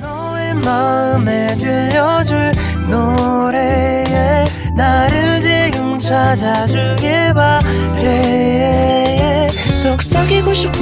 너의 0.00 0.54
마음에 0.54 1.56
들려줄 1.56 2.52
노래에 2.88 4.46
나를 4.76 5.40
지금 5.40 5.96
찾아주길 5.98 7.34
바래 7.34 8.76
속삭이고 9.82 10.52
싶어 10.54 10.78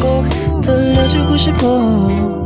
꼭 0.00 0.26
들려주고 0.62 1.36
싶어 1.36 2.45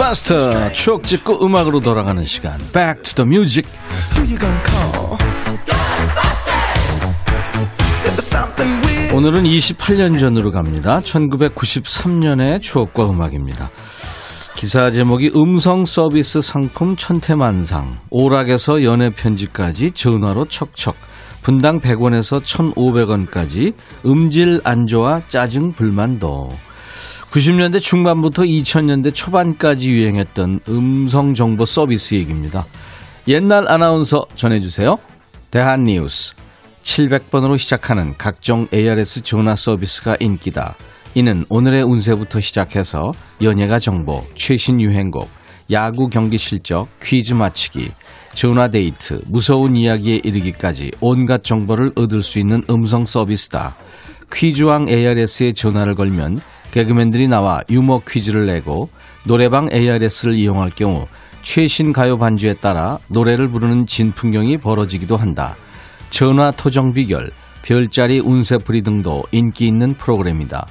고스바스터 0.00 0.72
추억 0.72 1.04
찍고 1.04 1.44
음악으로 1.44 1.80
돌아가는 1.80 2.24
시간. 2.24 2.58
Back 2.72 3.02
to 3.02 3.14
the 3.14 3.28
Music. 3.28 3.70
오늘은 9.14 9.42
28년 9.42 10.18
전으로 10.18 10.52
갑니다. 10.52 11.00
1993년의 11.00 12.62
추억과 12.62 13.10
음악입니다. 13.10 13.68
기사 14.54 14.90
제목이 14.90 15.32
음성 15.36 15.84
서비스 15.84 16.40
상품 16.40 16.96
천태만상. 16.96 17.98
오락에서 18.08 18.82
연애 18.82 19.10
편지까지 19.10 19.90
전화로 19.90 20.46
척척. 20.46 20.96
분당 21.42 21.78
100원에서 21.80 22.42
1,500원까지 22.42 23.74
음질 24.06 24.62
안 24.64 24.86
좋아 24.86 25.20
짜증 25.28 25.72
불만도 25.72 26.50
90년대 27.30 27.80
중반부터 27.80 28.42
2000년대 28.42 29.14
초반까지 29.14 29.88
유행했던 29.88 30.60
음성 30.68 31.32
정보 31.32 31.64
서비스 31.64 32.16
얘기입니다. 32.16 32.64
옛날 33.28 33.70
아나운서 33.70 34.22
전해주세요. 34.34 34.96
대한뉴스 35.52 36.34
700번으로 36.82 37.56
시작하는 37.56 38.16
각종 38.18 38.66
ARS 38.72 39.22
전화 39.22 39.54
서비스가 39.54 40.16
인기다. 40.18 40.74
이는 41.14 41.44
오늘의 41.50 41.84
운세부터 41.84 42.40
시작해서 42.40 43.12
연예가 43.40 43.78
정보, 43.78 44.24
최신 44.34 44.80
유행곡, 44.80 45.28
야구 45.70 46.08
경기 46.08 46.36
실적, 46.36 46.88
퀴즈 47.00 47.34
맞히기, 47.34 47.92
전화 48.34 48.66
데이트, 48.68 49.20
무서운 49.26 49.76
이야기에 49.76 50.20
이르기까지 50.24 50.90
온갖 51.00 51.44
정보를 51.44 51.92
얻을 51.94 52.22
수 52.22 52.40
있는 52.40 52.62
음성 52.68 53.06
서비스다. 53.06 53.76
퀴즈왕 54.32 54.88
ARS에 54.88 55.52
전화를 55.52 55.94
걸면 55.94 56.40
개그맨들이 56.72 57.28
나와 57.28 57.60
유머 57.70 58.00
퀴즈를 58.08 58.46
내고 58.46 58.88
노래방 59.24 59.68
ARS를 59.72 60.36
이용할 60.36 60.70
경우 60.70 61.06
최신 61.42 61.92
가요 61.92 62.16
반주에 62.16 62.54
따라 62.54 62.98
노래를 63.08 63.48
부르는 63.48 63.86
진풍경이 63.86 64.58
벌어지기도 64.58 65.16
한다. 65.16 65.54
전화 66.10 66.50
토정 66.50 66.92
비결, 66.92 67.30
별자리 67.62 68.20
운세풀이 68.20 68.82
등도 68.82 69.22
인기 69.32 69.66
있는 69.66 69.94
프로그램이다. 69.94 70.66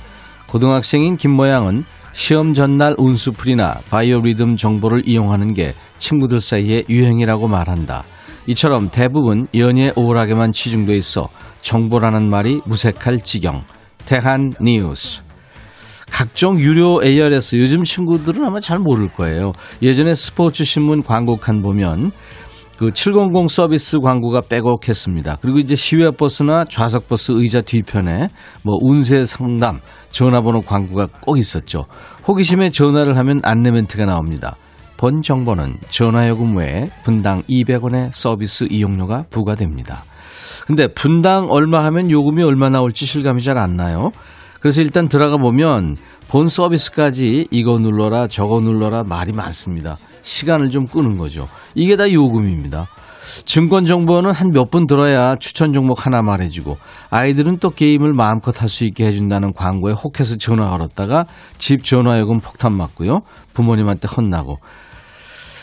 고등학생인 0.47 1.15
김모양은 1.17 1.83
시험 2.13 2.53
전날 2.53 2.95
운수풀이나 2.97 3.75
바이오 3.89 4.21
리듬 4.21 4.55
정보를 4.55 5.07
이용하는 5.07 5.53
게 5.53 5.73
친구들 5.97 6.39
사이에 6.39 6.83
유행이라고 6.89 7.47
말한다. 7.47 8.03
이처럼 8.47 8.89
대부분 8.89 9.47
연예 9.55 9.91
오락에만 9.95 10.51
치중돼 10.51 10.97
있어 10.97 11.29
정보라는 11.61 12.29
말이 12.29 12.61
무색할 12.65 13.19
지경. 13.19 13.63
대한 14.05 14.51
뉴스. 14.59 15.28
각종 16.11 16.59
유료 16.59 17.03
ARS 17.03 17.55
요즘 17.57 17.83
친구들은 17.83 18.43
아마 18.43 18.59
잘 18.59 18.79
모를 18.79 19.11
거예요. 19.11 19.51
예전에 19.81 20.13
스포츠 20.15 20.63
신문 20.63 21.01
광고 21.01 21.35
칸 21.35 21.61
보면 21.61 22.11
그 22.77 22.91
700 22.91 23.49
서비스 23.49 23.99
광고가 23.99 24.41
빼곡했습니다. 24.49 25.37
그리고 25.41 25.59
이제 25.59 25.75
시외 25.75 26.11
버스나 26.11 26.63
좌석 26.63 27.09
버스 27.09 27.33
의자 27.33 27.61
뒤편에 27.61 28.29
뭐 28.63 28.77
운세 28.81 29.25
상담 29.25 29.79
전화번호 30.11 30.61
광고가 30.61 31.07
꼭 31.21 31.37
있었죠. 31.37 31.83
호기심에 32.27 32.69
전화를 32.69 33.17
하면 33.17 33.41
안내 33.43 33.71
멘트가 33.71 34.05
나옵니다. 34.05 34.55
본 34.95 35.21
정보는 35.21 35.75
전화요금 35.89 36.57
외에 36.57 36.87
분당 37.03 37.41
200원의 37.43 38.11
서비스 38.13 38.65
이용료가 38.69 39.25
부과됩니다. 39.29 40.03
근데 40.65 40.87
분당 40.87 41.47
얼마 41.49 41.83
하면 41.85 42.09
요금이 42.11 42.43
얼마 42.43 42.69
나올지 42.69 43.05
실감이 43.05 43.41
잘 43.41 43.57
안 43.57 43.75
나요. 43.75 44.11
그래서 44.59 44.81
일단 44.81 45.07
들어가 45.07 45.37
보면 45.37 45.95
본 46.27 46.47
서비스까지 46.47 47.47
이거 47.51 47.79
눌러라 47.79 48.27
저거 48.27 48.59
눌러라 48.59 49.03
말이 49.03 49.31
많습니다. 49.33 49.97
시간을 50.21 50.69
좀 50.69 50.85
끄는 50.85 51.17
거죠. 51.17 51.47
이게 51.75 51.95
다 51.95 52.11
요금입니다. 52.11 52.87
증권 53.45 53.85
정보는 53.85 54.31
한 54.33 54.49
몇 54.51 54.69
분 54.71 54.85
들어야 54.87 55.35
추천 55.35 55.71
종목 55.71 56.05
하나 56.05 56.21
말해주고 56.21 56.75
아이들은 57.09 57.57
또 57.59 57.69
게임을 57.69 58.13
마음껏 58.13 58.59
할 58.61 58.67
수 58.69 58.85
있게 58.85 59.05
해준다는 59.05 59.53
광고에 59.53 59.93
혹해서 59.93 60.35
전화 60.37 60.69
걸었다가 60.71 61.25
집 61.57 61.83
전화요금 61.83 62.37
폭탄 62.37 62.75
맞고요. 62.75 63.21
부모님한테 63.53 64.07
혼나고 64.15 64.57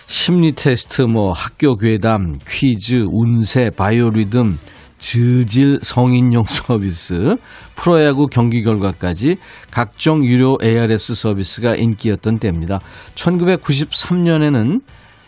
심리 0.07 0.53
테스트, 0.53 1.03
뭐 1.03 1.33
학교 1.33 1.77
괴담, 1.77 2.35
퀴즈, 2.47 3.05
운세, 3.11 3.71
바이오리듬, 3.77 4.57
저질 4.99 5.81
성인용 5.83 6.45
서비스, 6.49 7.37
프로야구 7.75 8.27
경기 8.29 8.63
결과까지 8.63 9.37
각종 9.71 10.25
유료 10.25 10.59
ARS 10.63 11.15
서비스가 11.15 11.77
인기였던 11.77 12.39
때입니다. 12.39 12.81
1993년에는 13.15 14.81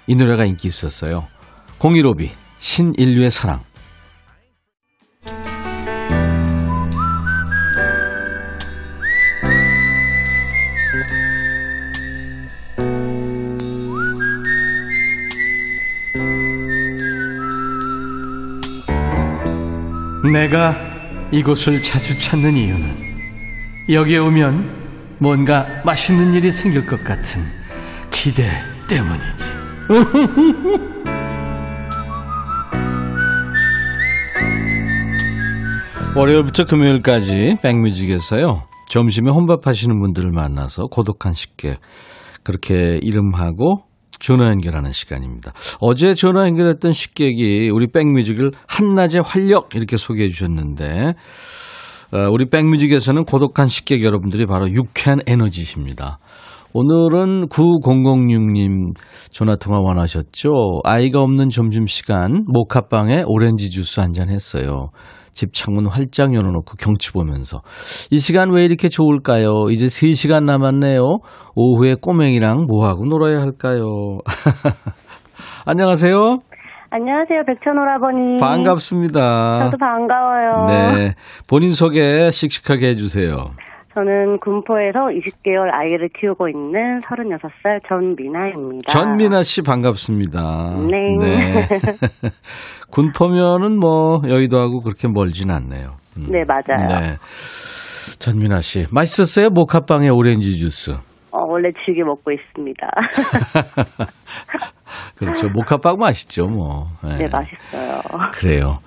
이 0.06 0.14
노래가 0.14 0.44
인기 0.44 0.68
있었어요. 0.68 1.26
015비 1.78 2.30
신인류의 2.58 3.30
사랑. 3.30 3.67
내가 20.24 20.74
이곳을 21.30 21.80
자주 21.80 22.18
찾는 22.18 22.54
이유는 22.54 22.88
여기에 23.90 24.18
오면 24.18 25.16
뭔가 25.20 25.64
맛있는 25.84 26.34
일이 26.34 26.50
생길 26.50 26.84
것 26.86 27.04
같은 27.04 27.40
기대 28.10 28.42
때문이지. 28.88 29.58
월요일부터 36.16 36.64
금요일까지 36.64 37.58
백뮤직에서요. 37.62 38.64
점심에 38.90 39.30
혼밥 39.30 39.66
하시는 39.66 40.00
분들을 40.00 40.32
만나서 40.32 40.86
고독한 40.86 41.34
식객 41.34 41.78
그렇게 42.42 42.98
이름하고 43.02 43.87
전화 44.18 44.46
연결하는 44.48 44.92
시간입니다. 44.92 45.52
어제 45.80 46.14
전화 46.14 46.46
연결했던 46.46 46.92
식객이 46.92 47.70
우리 47.70 47.86
백뮤직을 47.90 48.50
한낮의 48.66 49.22
활력 49.24 49.70
이렇게 49.74 49.96
소개해 49.96 50.28
주셨는데 50.28 51.14
어, 52.12 52.18
우리 52.32 52.48
백뮤직에서는 52.48 53.24
고독한 53.24 53.68
식객 53.68 54.02
여러분들이 54.02 54.46
바로 54.46 54.68
유쾌한 54.70 55.18
에너지십니다. 55.26 56.18
오늘은 56.74 57.48
9006님 57.48 58.94
전화통화 59.30 59.80
원하셨죠? 59.80 60.80
아이가 60.84 61.20
없는 61.22 61.48
점심시간 61.48 62.44
모카빵에 62.46 63.24
오렌지 63.26 63.70
주스 63.70 64.00
한 64.00 64.12
잔 64.12 64.30
했어요. 64.30 64.90
집 65.38 65.52
창문 65.52 65.86
활짝 65.86 66.34
열어놓고 66.34 66.74
경치 66.80 67.12
보면서. 67.12 67.62
이 68.10 68.18
시간 68.18 68.50
왜 68.50 68.64
이렇게 68.64 68.88
좋을까요? 68.88 69.70
이제 69.70 69.86
3시간 69.86 70.42
남았네요. 70.44 71.20
오후에 71.54 71.94
꼬맹이랑 72.00 72.64
뭐하고 72.68 73.04
놀아야 73.04 73.40
할까요? 73.40 74.18
안녕하세요. 75.64 76.38
안녕하세요, 76.90 77.42
백천오라버니. 77.46 78.38
반갑습니다. 78.40 79.60
저도 79.60 79.76
반가워요. 79.76 80.66
네. 80.66 81.14
본인 81.48 81.70
소개 81.70 82.30
씩씩하게 82.32 82.88
해주세요. 82.88 83.50
저는 83.98 84.38
군포에서 84.38 85.08
20개월 85.08 85.74
아이를 85.74 86.08
키우고 86.10 86.48
있는 86.48 87.00
36살 87.00 87.80
전미나입니다. 87.88 88.92
전민아 88.92 89.42
씨 89.42 89.62
반갑습니다. 89.62 90.76
네. 90.88 91.66
군포면은 92.92 93.76
뭐 93.80 94.20
여의도하고 94.24 94.82
그렇게 94.82 95.08
멀진 95.08 95.50
않네요. 95.50 95.96
음. 96.16 96.28
네, 96.30 96.44
맞아요. 96.44 96.86
네. 96.86 97.14
전민아 98.20 98.60
씨 98.60 98.86
맛있었어요? 98.92 99.50
모카빵에 99.50 100.10
오렌지 100.10 100.56
주스. 100.56 100.92
어, 101.32 101.44
원래 101.48 101.70
즐겨 101.84 102.04
먹고 102.04 102.30
있습니다. 102.30 102.86
그렇죠. 105.18 105.48
모카빵 105.48 105.96
맛있죠, 105.98 106.46
뭐. 106.46 106.86
네, 107.02 107.26
맛있어요. 107.32 108.00
그래요. 108.32 108.78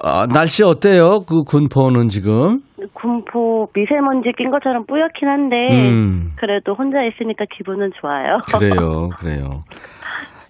아, 0.00 0.26
날씨 0.26 0.64
어때요? 0.64 1.20
그 1.28 1.42
군포는 1.42 2.08
지금? 2.08 2.60
군포 2.94 3.68
미세먼지 3.74 4.30
낀 4.36 4.50
것처럼 4.50 4.86
뿌옇긴 4.86 5.28
한데 5.28 5.56
음. 5.56 6.32
그래도 6.36 6.74
혼자 6.74 7.02
있으니까 7.02 7.44
기분은 7.56 7.90
좋아요. 8.00 8.38
그래요, 8.46 9.08
그래요. 9.18 9.64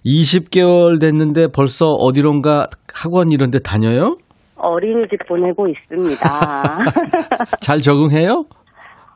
20개월 0.05 1.01
됐는데 1.01 1.47
벌써 1.53 1.87
어디론가 1.87 2.67
학원 2.93 3.31
이런 3.31 3.49
데 3.49 3.59
다녀요? 3.59 4.17
어린이집 4.55 5.17
보내고 5.27 5.67
있습니다. 5.67 6.19
잘 7.61 7.79
적응해요? 7.79 8.43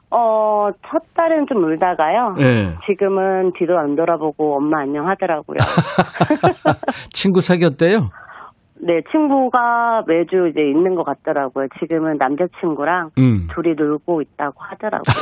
어, 0.10 0.70
첫 0.90 1.02
딸은 1.16 1.48
좀 1.48 1.64
울다가요. 1.64 2.36
네. 2.38 2.76
지금은 2.86 3.52
뒤도 3.58 3.78
안 3.78 3.96
돌아보고 3.96 4.58
엄마 4.58 4.82
안녕 4.82 5.08
하더라고요. 5.10 5.58
친구 7.12 7.40
사귀었대요? 7.42 8.10
네, 8.86 9.02
친구가 9.12 10.04
매주 10.08 10.50
이제 10.50 10.60
있는 10.62 10.96
것 10.96 11.04
같더라고요. 11.06 11.68
지금은 11.80 12.18
남자친구랑 12.18 13.12
음. 13.18 13.48
둘이 13.54 13.76
놀고 13.76 14.22
있다고 14.22 14.56
하더라고요. 14.58 15.14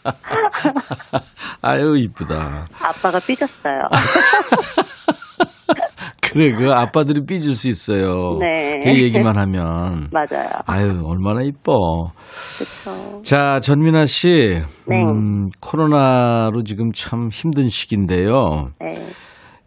아유, 1.60 1.96
이쁘다. 1.98 2.66
아빠가 2.80 3.18
삐졌어요. 3.26 3.82
그래, 6.22 6.52
그 6.52 6.72
아빠들이 6.72 7.26
삐질 7.26 7.54
수 7.54 7.68
있어요. 7.68 8.38
네. 8.38 8.78
그 8.82 8.88
얘기만 8.88 9.36
하면. 9.36 10.08
맞아요. 10.12 10.48
아유, 10.66 11.02
얼마나 11.04 11.42
이뻐. 11.42 12.12
그렇죠. 12.56 13.20
자, 13.22 13.58
전민아 13.60 14.06
씨. 14.06 14.62
네. 14.86 15.02
음, 15.02 15.48
코로나로 15.60 16.62
지금 16.62 16.92
참 16.92 17.28
힘든 17.32 17.68
시기인데요. 17.68 18.68
네. 18.80 18.94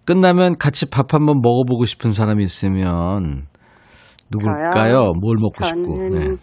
끝나면 0.06 0.58
같이 0.58 0.90
밥 0.90 1.14
한번 1.14 1.40
먹어보고 1.42 1.86
싶은 1.86 2.12
사람이 2.12 2.44
있으면 2.44 3.44
누굴까요? 4.32 5.14
뭘 5.22 5.38
먹고 5.40 5.64
싶고? 5.64 5.98
네. 6.10 6.36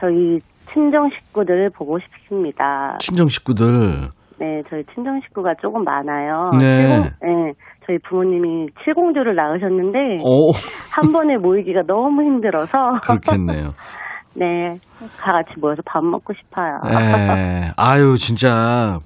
저희 0.00 0.40
친정 0.72 1.08
식구들을 1.10 1.70
보고 1.70 1.98
싶습니다. 1.98 2.96
친정 3.00 3.28
식구들. 3.28 3.66
네, 4.38 4.62
저희 4.70 4.84
친정 4.94 5.20
식구가 5.22 5.54
조금 5.60 5.82
많아요. 5.84 6.50
네. 6.60 6.86
칠공- 6.86 7.02
네, 7.22 7.52
저희 7.86 7.98
부모님이 8.08 8.66
칠공주를 8.84 9.34
낳으셨는데 9.34 9.98
오, 10.22 10.52
한 10.94 11.10
번에 11.12 11.36
모이기가 11.38 11.82
너무 11.86 12.22
힘들어서 12.22 12.70
그렇겠네요. 13.02 13.70
네, 14.36 14.76
다 15.18 15.32
같이 15.32 15.50
모여서 15.58 15.82
밥 15.86 16.04
먹고 16.04 16.32
싶어요. 16.34 16.78
예. 16.92 17.70
아유, 17.76 18.14
진짜 18.16 18.98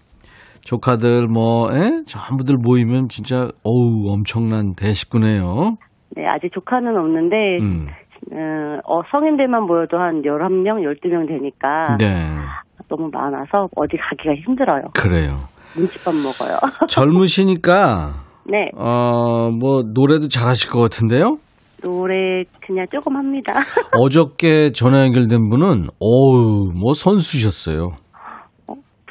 조카들 0.64 1.26
뭐, 1.26 1.70
예? 1.74 2.02
전부들 2.06 2.56
모이면 2.56 3.08
진짜 3.08 3.48
어우, 3.64 4.10
엄청난 4.12 4.74
대식구네요. 4.74 5.76
네, 6.16 6.26
아직 6.26 6.52
조카는 6.52 6.96
없는데 6.96 7.58
음. 7.60 7.86
어, 8.32 8.78
어, 8.86 9.02
성인들만 9.10 9.64
모여도 9.64 9.98
한 9.98 10.22
11명, 10.22 10.82
12명 10.82 11.26
되니까 11.28 11.96
네. 11.98 12.28
너무 12.88 13.10
많아서 13.12 13.68
어디 13.76 13.96
가기가 13.96 14.34
힘들어요. 14.46 14.82
그래요. 14.94 15.40
눈치밥 15.76 16.14
먹어요. 16.14 16.58
젊으시니까 16.88 18.10
네, 18.44 18.70
어, 18.76 19.50
뭐 19.50 19.82
노래도 19.94 20.28
잘하실 20.28 20.70
것 20.70 20.80
같은데요? 20.80 21.38
노래 21.82 22.44
그냥 22.64 22.86
조금 22.92 23.16
합니다. 23.16 23.52
어저께 23.98 24.70
전화 24.72 25.02
연결된 25.04 25.48
분은 25.48 25.86
어우, 25.98 26.72
뭐 26.78 26.92
선수셨어요. 26.94 27.92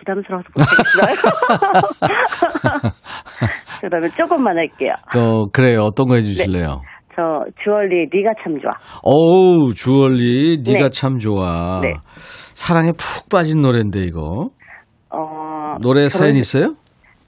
부담스러워서 0.06 0.48
못하겠어요. 0.58 1.16
그러면 3.82 4.10
조금만 4.18 4.58
할게요. 4.58 4.94
어, 5.16 5.46
그래요. 5.52 5.82
어떤 5.84 6.08
거 6.08 6.16
해주실래요? 6.16 6.82
저 7.16 7.44
주얼리 7.64 8.08
네가 8.14 8.32
참 8.44 8.60
좋아. 8.60 8.72
어우, 9.04 9.74
주얼리, 9.74 10.62
네가 10.66 10.86
네. 10.86 10.90
참 10.90 11.18
좋아. 11.18 11.80
네. 11.82 11.92
사랑에 12.54 12.92
푹 12.92 13.30
빠진 13.30 13.62
노래인데, 13.62 14.00
이거. 14.02 14.50
어, 15.10 15.76
노래 15.82 16.08
사연 16.08 16.28
결혼- 16.32 16.38
있어요? 16.40 16.76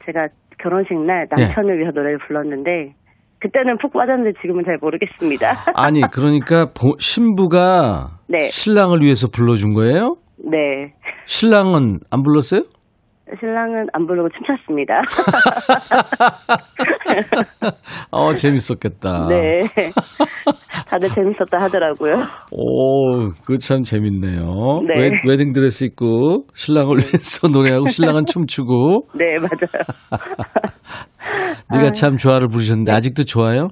제가 0.06 0.28
결혼식 0.62 0.94
날 1.06 1.28
남편을 1.30 1.78
위해서 1.80 1.92
노래를 1.94 2.20
불렀는데 2.28 2.94
그때는 3.40 3.78
푹 3.80 3.92
빠졌는데 3.92 4.40
지금은 4.42 4.64
잘 4.64 4.78
모르겠습니다. 4.82 5.54
아니, 5.76 6.00
그러니까 6.12 6.68
보- 6.74 6.96
신부가 7.00 8.20
네. 8.30 8.40
신랑을 8.40 9.02
위해서 9.02 9.28
불러준 9.28 9.74
거예요? 9.74 10.16
네. 10.44 10.94
신랑은 11.26 12.00
안 12.12 12.24
불렀어요? 12.24 12.64
신랑은 13.40 13.88
안 13.94 14.06
부르고 14.06 14.28
춤췄습니다. 14.30 15.02
어, 18.12 18.34
재밌었겠다. 18.34 19.28
네. 19.30 19.64
다들 20.88 21.08
재밌었다 21.10 21.58
하더라고요. 21.58 22.16
오, 22.52 23.30
그거 23.46 23.58
참 23.58 23.84
재밌네요. 23.84 24.82
네. 24.88 25.02
웨, 25.02 25.12
웨딩 25.26 25.54
드레스 25.54 25.86
입고 25.86 26.48
신랑을 26.54 26.98
위해서 26.98 27.48
노래하고 27.48 27.88
신랑은 27.88 28.26
춤추고 28.26 29.08
네, 29.16 29.38
맞아요. 29.40 30.12
네가 31.72 31.92
참 31.92 32.18
좋아를 32.18 32.50
부르셨는데 32.50 32.92
아직도 32.92 33.24
좋아요? 33.24 33.70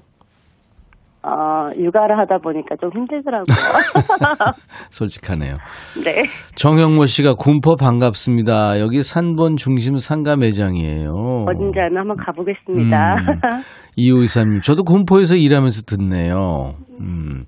어, 1.71 1.79
육아를 1.79 2.17
하다 2.19 2.39
보니까 2.39 2.75
좀 2.79 2.91
힘들더라고요. 2.93 3.45
솔직하네요. 4.89 5.57
네. 6.03 6.23
정영모 6.55 7.05
씨가 7.05 7.36
군포 7.36 7.75
반갑습니다. 7.75 8.79
여기 8.79 9.01
산본 9.01 9.55
중심 9.57 9.97
상가 9.97 10.36
매장이에요. 10.36 11.45
어딘지 11.47 11.79
알면 11.79 11.97
한번 11.97 12.17
가보겠습니다. 12.17 13.15
음. 13.15 13.62
이호이사님, 13.97 14.62
저도 14.62 14.84
군포에서 14.84 15.36
일하면서 15.36 15.84
듣네요. 15.88 16.75
음. 16.99 17.45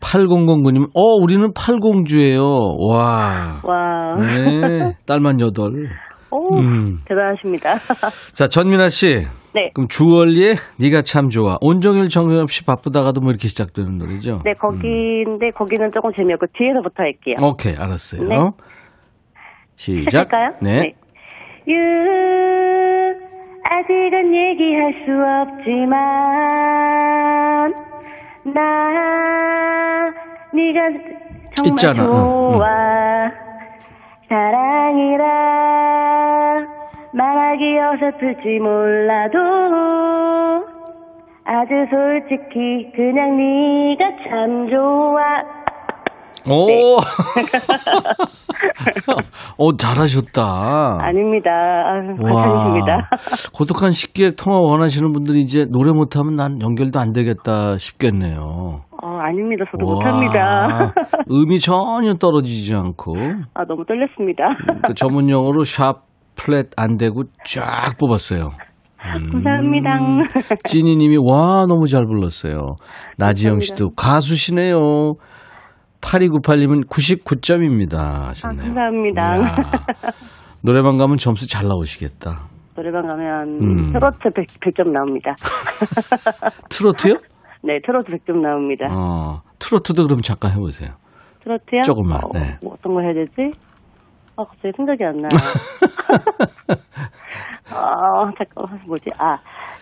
8009님, 0.00 0.88
어, 0.94 1.00
우리는 1.22 1.48
팔공주예요. 1.54 2.42
와. 2.90 3.60
와. 3.64 4.16
네. 4.18 4.94
딸만 5.06 5.40
여덟. 5.40 5.88
오, 6.30 6.58
음. 6.58 6.98
대단하십니다. 7.06 7.74
자, 8.34 8.48
전민아 8.48 8.88
씨. 8.88 9.24
네. 9.56 9.70
그럼 9.72 9.88
주얼리의 9.88 10.56
네가 10.78 11.00
참 11.00 11.30
좋아. 11.30 11.56
온종일 11.62 12.10
정신없이 12.10 12.66
바쁘다가도 12.66 13.22
뭐 13.22 13.30
이렇게 13.30 13.48
시작되는 13.48 13.96
노래죠? 13.96 14.42
네, 14.44 14.52
거기인데 14.52 15.50
거기는 15.52 15.90
조금 15.94 16.12
재미없고 16.14 16.48
뒤에서부터 16.52 17.02
할게요. 17.02 17.36
오케이, 17.40 17.74
알았어요. 17.74 18.28
네. 18.28 18.36
시작. 19.76 20.10
시작할까요? 20.10 20.50
네. 20.60 20.92
유, 21.68 21.74
아직은 23.64 24.36
얘기할 24.36 24.92
수 25.06 25.10
없지만 25.40 25.96
나 28.54 30.12
네가 30.52 30.80
정말 31.54 31.72
있잖아. 31.72 32.02
응, 32.02 32.08
좋아 32.10 32.66
사랑이라 34.28 35.24
말하기 37.16 37.78
어설플지 37.78 38.58
몰라도 38.60 39.38
아주 41.44 41.72
솔직히 41.88 42.92
그냥 42.94 43.38
네가 43.38 44.04
참 44.28 44.68
좋아 44.68 45.56
오! 46.48 46.66
네. 46.68 46.76
오, 49.58 49.76
잘하셨다. 49.76 50.98
아닙니다. 51.00 51.50
아유, 51.50 52.14
과찬입니다. 52.22 53.10
고독한 53.52 53.90
식기의 53.90 54.32
통화 54.38 54.58
원하시는 54.60 55.12
분들이 55.12 55.40
이제 55.40 55.66
노래 55.68 55.90
못하면 55.90 56.36
난 56.36 56.60
연결도 56.60 57.00
안 57.00 57.12
되겠다 57.12 57.78
싶겠네요. 57.78 58.82
어, 59.02 59.08
아닙니다. 59.22 59.64
저도 59.72 59.86
와, 59.86 59.94
못합니다. 59.94 60.94
음이 61.28 61.58
전혀 61.58 62.14
떨어지지 62.14 62.74
않고 62.74 63.16
아, 63.54 63.64
너무 63.66 63.84
떨렸습니다. 63.84 64.44
그 64.86 64.94
전문 64.94 65.28
용어로 65.28 65.64
샵 65.64 66.05
플랫 66.36 66.70
안 66.76 66.96
되고 66.96 67.24
쫙 67.44 67.96
뽑았어요. 67.98 68.50
감사합니다. 68.98 69.98
찐이님이 70.64 71.16
와 71.18 71.66
너무 71.66 71.86
잘 71.86 72.04
불렀어요. 72.06 72.76
나지영 73.18 73.60
씨도 73.60 73.90
가수시네요. 73.90 75.14
8298님은 76.00 76.88
99점입니다 76.88 77.96
하셨네요. 78.28 78.62
아, 78.62 78.66
감사합니다. 78.66 79.36
이야, 79.36 79.54
노래방 80.62 80.96
가면 80.98 81.16
점수 81.16 81.48
잘 81.48 81.66
나오시겠다. 81.66 82.48
노래방 82.74 83.06
가면 83.06 83.48
음. 83.62 83.92
트로트 83.92 84.30
100, 84.34 84.74
점 84.76 84.92
나옵니다. 84.92 85.34
트로트요? 86.70 87.14
네, 87.64 87.80
트로트 87.84 88.12
100점 88.12 88.40
나옵니다. 88.40 88.86
어, 88.90 89.40
트로트도 89.58 90.04
그럼 90.06 90.20
잠깐 90.20 90.52
해보세요. 90.52 90.90
트로트요? 91.40 91.82
조금만, 91.82 92.20
어, 92.22 92.28
네. 92.34 92.58
뭐 92.62 92.74
어떤 92.74 92.94
거 92.94 93.00
해야 93.00 93.14
되지? 93.14 93.56
아, 94.36 94.44
갑자기 94.44 94.72
생각이 94.76 95.04
안 95.04 95.22
나요. 95.22 95.30
어, 97.72 98.30
잠깐만, 98.38 98.80
뭐지? 98.86 99.10
아. 99.18 99.38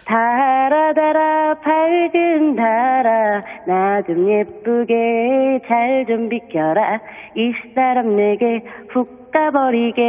달아, 0.06 0.92
달아, 0.92 1.54
밝은 1.60 2.56
달아, 2.56 3.42
나 3.66 4.02
좀 4.02 4.28
예쁘게 4.30 5.60
잘 5.66 6.04
좀 6.06 6.28
비켜라. 6.28 7.00
이 7.36 7.52
사람 7.74 8.14
내게 8.16 8.62
훅 8.90 9.23
가버리게. 9.35 10.01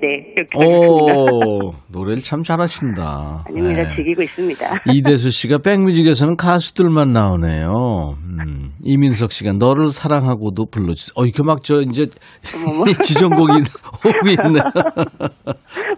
네, 0.00 0.32
이렇게. 0.34 0.56
오, 0.56 1.72
노래를 1.92 2.22
참 2.22 2.42
잘하신다. 2.42 3.44
아닙니다. 3.46 3.82
네. 3.82 3.94
즐기고 3.94 4.22
있습니다. 4.22 4.82
이대수 4.92 5.30
씨가 5.30 5.58
백뮤직에서는 5.58 6.36
가수들만 6.36 7.12
나오네요. 7.12 8.16
음, 8.24 8.72
이민석 8.82 9.32
씨가 9.32 9.52
너를 9.52 9.88
사랑하고도 9.88 10.66
불러주세요. 10.70 11.12
어, 11.16 11.24
이렇게 11.24 11.42
막 11.42 11.58
저 11.62 11.82
이제 11.82 12.06
지정곡이 13.04 13.52
오고 13.52 14.28
있네. 14.30 14.60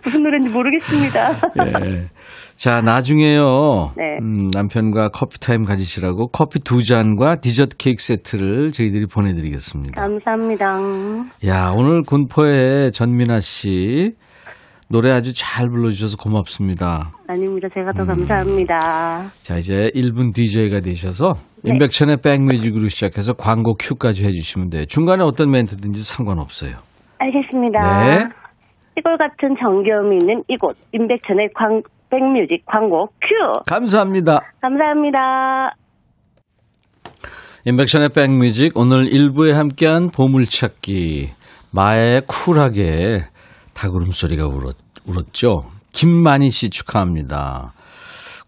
무슨 0.04 0.22
노래인지 0.24 0.52
모르겠습니다. 0.52 1.30
예. 1.66 2.06
자, 2.60 2.82
나중에요. 2.82 3.92
네. 3.96 4.18
음, 4.20 4.48
남편과 4.52 5.08
커피 5.14 5.40
타임 5.40 5.64
가지시라고 5.64 6.26
커피 6.28 6.60
두 6.60 6.82
잔과 6.82 7.36
디저트 7.36 7.78
케이크 7.78 8.02
세트를 8.02 8.72
저희들이 8.72 9.06
보내드리겠습니다. 9.06 9.98
감사합니다. 9.98 10.66
야, 11.46 11.70
오늘 11.74 12.02
군포의 12.02 12.92
전민아 12.92 13.40
씨 13.40 14.12
노래 14.90 15.10
아주 15.10 15.32
잘 15.34 15.70
불러주셔서 15.70 16.18
고맙습니다. 16.18 17.12
아닙니다. 17.28 17.66
제가 17.72 17.92
음. 17.92 17.96
더 17.96 18.04
감사합니다. 18.04 19.30
자, 19.40 19.56
이제 19.56 19.90
1분 19.94 20.34
DJ가 20.34 20.80
되셔서 20.80 21.32
네. 21.64 21.70
임백천의 21.70 22.18
백뮤직으로 22.22 22.88
시작해서 22.88 23.32
광고 23.32 23.72
큐까지 23.80 24.26
해주시면 24.26 24.68
돼요. 24.68 24.84
중간에 24.84 25.22
어떤 25.22 25.50
멘트든지 25.50 26.02
상관없어요. 26.02 26.72
알겠습니다. 27.20 28.04
네. 28.04 28.24
시골 28.98 29.16
같은 29.16 29.56
정겨움이 29.58 30.18
있는 30.18 30.42
이곳 30.48 30.76
임백천의 30.92 31.48
광, 31.54 31.80
백뮤직 32.10 32.64
광고 32.66 33.06
큐. 33.20 33.62
감사합니다. 33.66 34.40
감사합니다. 34.60 35.76
임백천의 37.66 38.10
백뮤직 38.10 38.76
오늘 38.76 39.06
1부에 39.06 39.52
함께한 39.52 40.10
보물찾기 40.10 41.28
마의 41.72 42.22
쿨하게 42.26 43.20
닭울음 43.74 44.12
소리가 44.12 44.46
울었, 44.46 44.76
울었죠. 45.06 45.64
김만희 45.92 46.50
씨 46.50 46.70
축하합니다. 46.70 47.72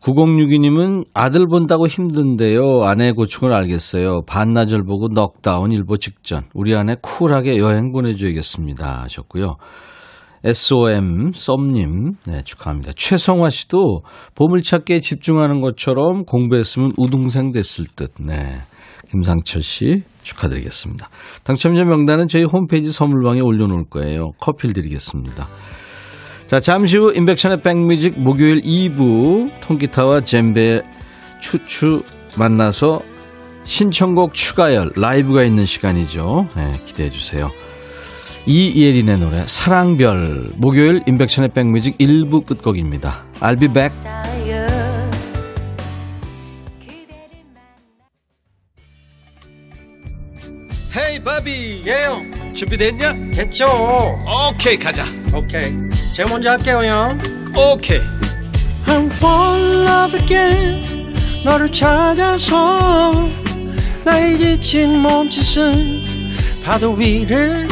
9062님은 0.03 1.05
아들 1.15 1.47
본다고 1.47 1.87
힘든데요. 1.87 2.83
아내 2.83 3.13
고충을 3.13 3.55
알겠어요. 3.55 4.23
반나절 4.27 4.83
보고 4.83 5.09
넉다운 5.09 5.71
일보 5.71 5.99
직전. 5.99 6.45
우리 6.55 6.75
아내 6.75 6.97
쿨하게 7.01 7.59
여행 7.59 7.93
보내줘야겠습니다. 7.93 9.03
하셨고요. 9.03 9.57
SOM 10.45 11.33
썸님 11.35 12.15
네, 12.27 12.43
축하합니다. 12.43 12.93
최성화 12.97 13.51
씨도 13.51 14.03
보물찾기에 14.35 15.01
집중하는 15.01 15.61
것처럼 15.61 16.25
공부했으면 16.25 16.93
우등생 16.97 17.53
됐을 17.53 17.87
듯. 17.95 18.13
네. 18.19 18.61
김상철 19.11 19.63
씨 19.63 20.03
축하드리겠습니다. 20.23 21.09
당첨자 21.45 21.85
명단은 21.85 22.29
저희 22.29 22.45
홈페이지 22.45 22.91
선물방에 22.91 23.41
올려놓을 23.41 23.85
거예요. 23.91 24.31
커피를 24.41 24.73
드리겠습니다. 24.73 25.47
자, 26.47 26.61
잠시 26.61 26.99
후 26.99 27.13
인백션의 27.15 27.61
백뮤직 27.63 28.19
목요일 28.19 28.61
2부 28.63 29.61
통기타와 29.61 30.23
젬베 30.23 30.83
추추 31.41 32.03
만나서 32.39 33.01
신청곡 33.65 34.35
추가열 34.35 34.93
라이브가 34.97 35.45
있는 35.45 35.65
시간이죠. 35.65 36.49
네, 36.57 36.81
기대해 36.85 37.11
주세요. 37.11 37.51
이예린의 38.47 39.19
노래 39.19 39.45
사랑별 39.47 40.47
목요일 40.57 41.03
인백션의 41.07 41.51
백뮤직 41.55 41.97
1부 41.99 42.45
끝곡입니다. 42.45 43.25
I'll 43.41 43.59
be 43.59 43.69
back. 43.69 44.09
헤이 50.97 51.23
바비. 51.23 51.85
예요 51.87 52.23
준비됐냐? 52.53 53.15
됐죠. 53.33 53.67
오케이 54.51 54.77
가자. 54.77 55.05
오케이. 55.35 55.73
제가 56.15 56.29
먼저 56.29 56.51
할게요 56.51 56.83
형. 56.85 57.19
오케이. 57.57 58.01
I'm 58.87 59.07
fall 59.07 59.61
in 59.61 59.87
love 59.87 60.21
again. 60.21 61.15
너를 61.45 61.71
찾아서 61.71 63.29
나의 64.05 64.37
지친 64.37 64.99
몸짓은 64.99 66.01
파도 66.65 66.93
위를 66.93 67.72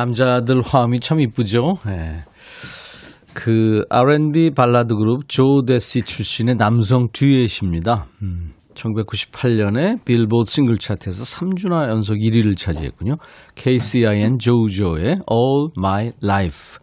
남자들 0.00 0.62
화음이 0.62 1.00
참 1.00 1.20
이쁘죠. 1.20 1.76
예. 1.88 2.24
그 3.34 3.82
R&B 3.90 4.50
발라드 4.50 4.94
그룹 4.94 5.28
Jodeci 5.28 6.02
출신의 6.02 6.56
남성 6.56 7.08
듀엣입니다. 7.12 8.06
음, 8.22 8.52
1998년에 8.74 10.04
빌보드 10.04 10.50
싱글 10.50 10.78
차트에서 10.78 11.22
3주나 11.22 11.90
연속 11.90 12.14
1위를 12.14 12.56
차지했군요. 12.56 13.16
K-Ci & 13.54 14.38
JoJo의 14.38 15.20
All 15.30 15.68
My 15.78 16.12
Life. 16.22 16.78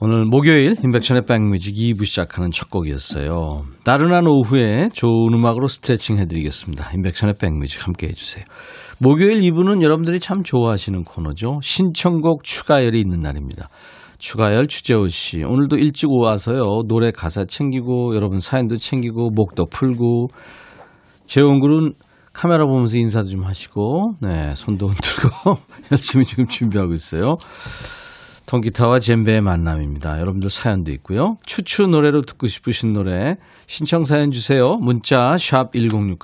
오늘 0.00 0.26
목요일 0.26 0.76
임백천의 0.84 1.22
백뮤직 1.26 1.74
2부 1.74 2.04
시작하는 2.04 2.50
첫 2.52 2.70
곡이었어요. 2.70 3.64
나른한 3.84 4.28
오후에 4.28 4.90
좋은 4.92 5.34
음악으로 5.34 5.66
스트레칭 5.66 6.18
해드리겠습니다. 6.18 6.92
임백천의 6.94 7.34
백뮤직 7.40 7.84
함께 7.84 8.06
해주세요. 8.08 8.44
목요일 9.00 9.40
2부는 9.42 9.82
여러분들이 9.82 10.18
참 10.18 10.42
좋아하시는 10.42 11.04
코너죠. 11.04 11.60
신청곡 11.62 12.42
추가열이 12.42 13.00
있는 13.00 13.20
날입니다. 13.20 13.68
추가열 14.18 14.66
주재호 14.66 15.06
씨 15.06 15.44
오늘도 15.44 15.76
일찍 15.76 16.08
와서요. 16.10 16.82
노래 16.88 17.12
가사 17.12 17.44
챙기고 17.44 18.16
여러분 18.16 18.40
사연도 18.40 18.76
챙기고 18.76 19.30
목도 19.30 19.66
풀고 19.66 20.28
재원 21.26 21.60
군은 21.60 21.94
카메라 22.32 22.66
보면서 22.66 22.98
인사도 22.98 23.28
좀 23.28 23.44
하시고 23.44 24.14
네 24.20 24.54
손도 24.56 24.88
흔들고 24.88 25.58
열심히 25.92 26.24
지금 26.24 26.48
준비하고 26.48 26.92
있어요. 26.94 27.36
통기타와 28.46 28.98
젬베의 28.98 29.42
만남입니다. 29.42 30.18
여러분들 30.20 30.48
사연도 30.48 30.90
있고요. 30.92 31.36
추추 31.44 31.82
노래로 31.82 32.22
듣고 32.22 32.46
싶으신 32.46 32.94
노래 32.94 33.36
신청 33.66 34.04
사연 34.04 34.30
주세요. 34.30 34.76
문자 34.80 35.36
샵 35.38 35.72
1061. 35.74 36.16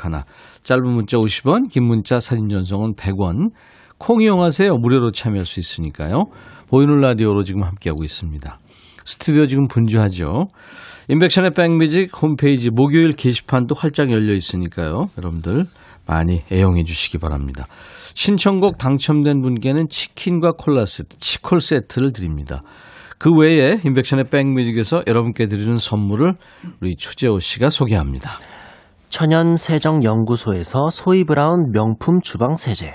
짧은 0.64 0.83
문자 0.83 1.18
50원, 1.18 1.70
긴 1.70 1.85
문자 1.85 2.20
사진 2.20 2.48
전송은 2.48 2.94
100원. 2.94 3.50
콩 3.98 4.22
이용하세요. 4.22 4.77
무료로 4.77 5.12
참여할 5.12 5.44
수 5.46 5.61
있으니까요. 5.61 6.24
보이는 6.68 6.96
라디오로 6.96 7.42
지금 7.42 7.62
함께하고 7.62 8.03
있습니다. 8.03 8.59
스튜디오 9.05 9.46
지금 9.46 9.68
분주하죠. 9.68 10.46
인백션의 11.09 11.50
백뮤직 11.50 12.11
홈페이지 12.20 12.70
목요일 12.70 13.12
게시판도 13.12 13.74
활짝 13.74 14.11
열려 14.11 14.33
있으니까요. 14.33 15.07
여러분들 15.18 15.64
많이 16.07 16.42
애용해 16.50 16.85
주시기 16.85 17.18
바랍니다. 17.18 17.66
신청곡 18.14 18.79
당첨된 18.79 19.42
분께는 19.42 19.88
치킨과 19.88 20.53
콜라 20.53 20.87
세트, 20.87 21.18
치콜 21.18 21.61
세트를 21.61 22.12
드립니다. 22.12 22.61
그 23.18 23.31
외에 23.35 23.77
인백션의 23.85 24.24
백뮤직에서 24.31 25.03
여러분께 25.07 25.46
드리는 25.46 25.77
선물을 25.77 26.35
우리 26.81 26.96
추재호 26.96 27.38
씨가 27.38 27.68
소개합니다. 27.68 28.38
천연 29.16 29.55
세정 29.55 30.03
연구소에서 30.03 30.88
소이 30.90 31.22
브라운 31.22 31.70
명품 31.70 32.20
주방 32.20 32.57
세제, 32.57 32.94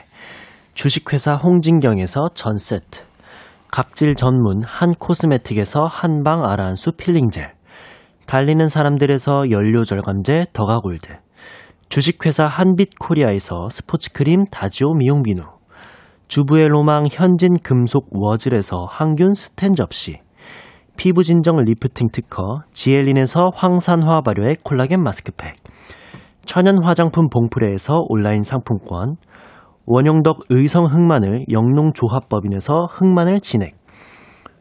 주식회사 0.73 1.35
홍진경에서 1.35 2.31
전 2.33 2.57
세트, 2.57 3.05
각질 3.71 4.15
전문 4.15 4.61
한 4.65 4.91
코스메틱에서 4.91 5.85
한방 5.89 6.43
아라한수 6.43 6.91
필링 6.97 7.29
젤, 7.29 7.53
달리는 8.25 8.67
사람들에서 8.67 9.49
연료 9.51 9.85
절감제 9.85 10.47
더가골드, 10.51 11.19
주식회사 11.87 12.47
한빛코리아에서 12.47 13.69
스포츠크림 13.69 14.43
다지오 14.51 14.95
미용 14.95 15.23
비누, 15.23 15.43
주부의 16.27 16.67
로망 16.67 17.05
현진 17.09 17.55
금속 17.63 18.09
워즐에서 18.11 18.87
항균 18.89 19.35
스텐 19.35 19.73
접시, 19.73 20.19
피부 20.97 21.23
진정 21.23 21.63
리프팅 21.63 22.09
특허 22.11 22.63
지엘린에서 22.73 23.51
항산화 23.55 24.19
발효의 24.19 24.57
콜라겐 24.65 25.01
마스크팩 25.01 25.55
천연 26.49 26.83
화장품 26.83 27.29
봉프레에서 27.29 28.05
온라인 28.09 28.41
상품권 28.41 29.17
원용덕 29.85 30.45
의성 30.49 30.85
흑마늘 30.85 31.45
영농조합법인에서 31.51 32.87
흑마늘 32.89 33.39
진액 33.39 33.75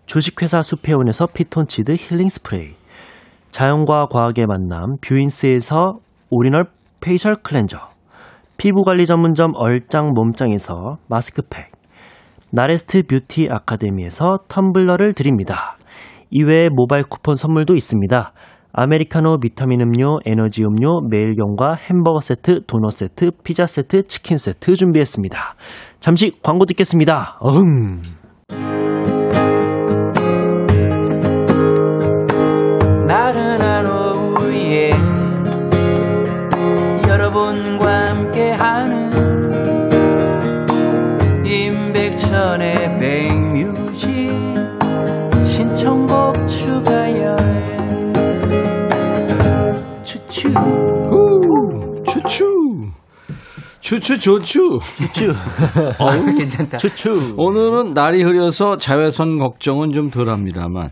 주식회사 0.05 0.61
수페온에서 0.61 1.25
피톤치드 1.33 1.93
힐링 1.93 2.29
스프레이 2.29 2.75
자연과 3.49 4.09
과학의 4.11 4.45
만남 4.45 4.97
뷰인스에서 5.01 5.95
오리지널 6.29 6.67
facial 7.01 7.37
cleanser 7.37 7.79
피부관리 8.59 9.07
전문점 9.07 9.53
얼짱 9.55 10.13
몸짱에서 10.15 10.99
마스크팩 11.09 11.73
나레스트 12.53 13.05
뷰티 13.05 13.49
아카데미에서 13.51 14.41
텀블러를 14.47 15.17
드립니다. 15.17 15.75
이외에 16.31 16.69
모바일 16.71 17.05
쿠폰 17.05 17.37
선물도 17.37 17.75
있습니다. 17.75 18.33
아메리카노 18.73 19.39
비타민 19.41 19.81
음료, 19.81 20.19
에너지 20.25 20.63
음료, 20.63 21.01
매일경과 21.09 21.75
햄버거 21.75 22.21
세트, 22.21 22.67
도넛 22.67 22.93
세트, 22.93 23.31
피자 23.43 23.67
세트, 23.67 24.07
치킨 24.07 24.37
세트 24.37 24.75
준비했습니다. 24.75 25.39
잠시 26.01 26.33
광고 26.43 26.65
듣겠습니다. 26.67 27.39
어흥. 27.41 28.03
나른한 33.07 33.87
오후에 33.87 34.91
여러분과 37.09 38.11
함께하는 38.11 39.09
임백천의 41.47 42.99
백 43.01 43.38
후, 50.65 52.03
추추. 52.07 52.45
추추 53.81 54.19
좋추. 54.19 54.79
추추. 54.97 55.33
어우, 55.99 56.25
괜찮다 56.37 56.77
추추. 56.79 57.35
오늘은 57.37 57.95
날이 57.95 58.23
흐려서 58.23 58.77
자외선 58.77 59.39
걱정은 59.39 59.91
좀 59.93 60.11
덜합니다만 60.11 60.91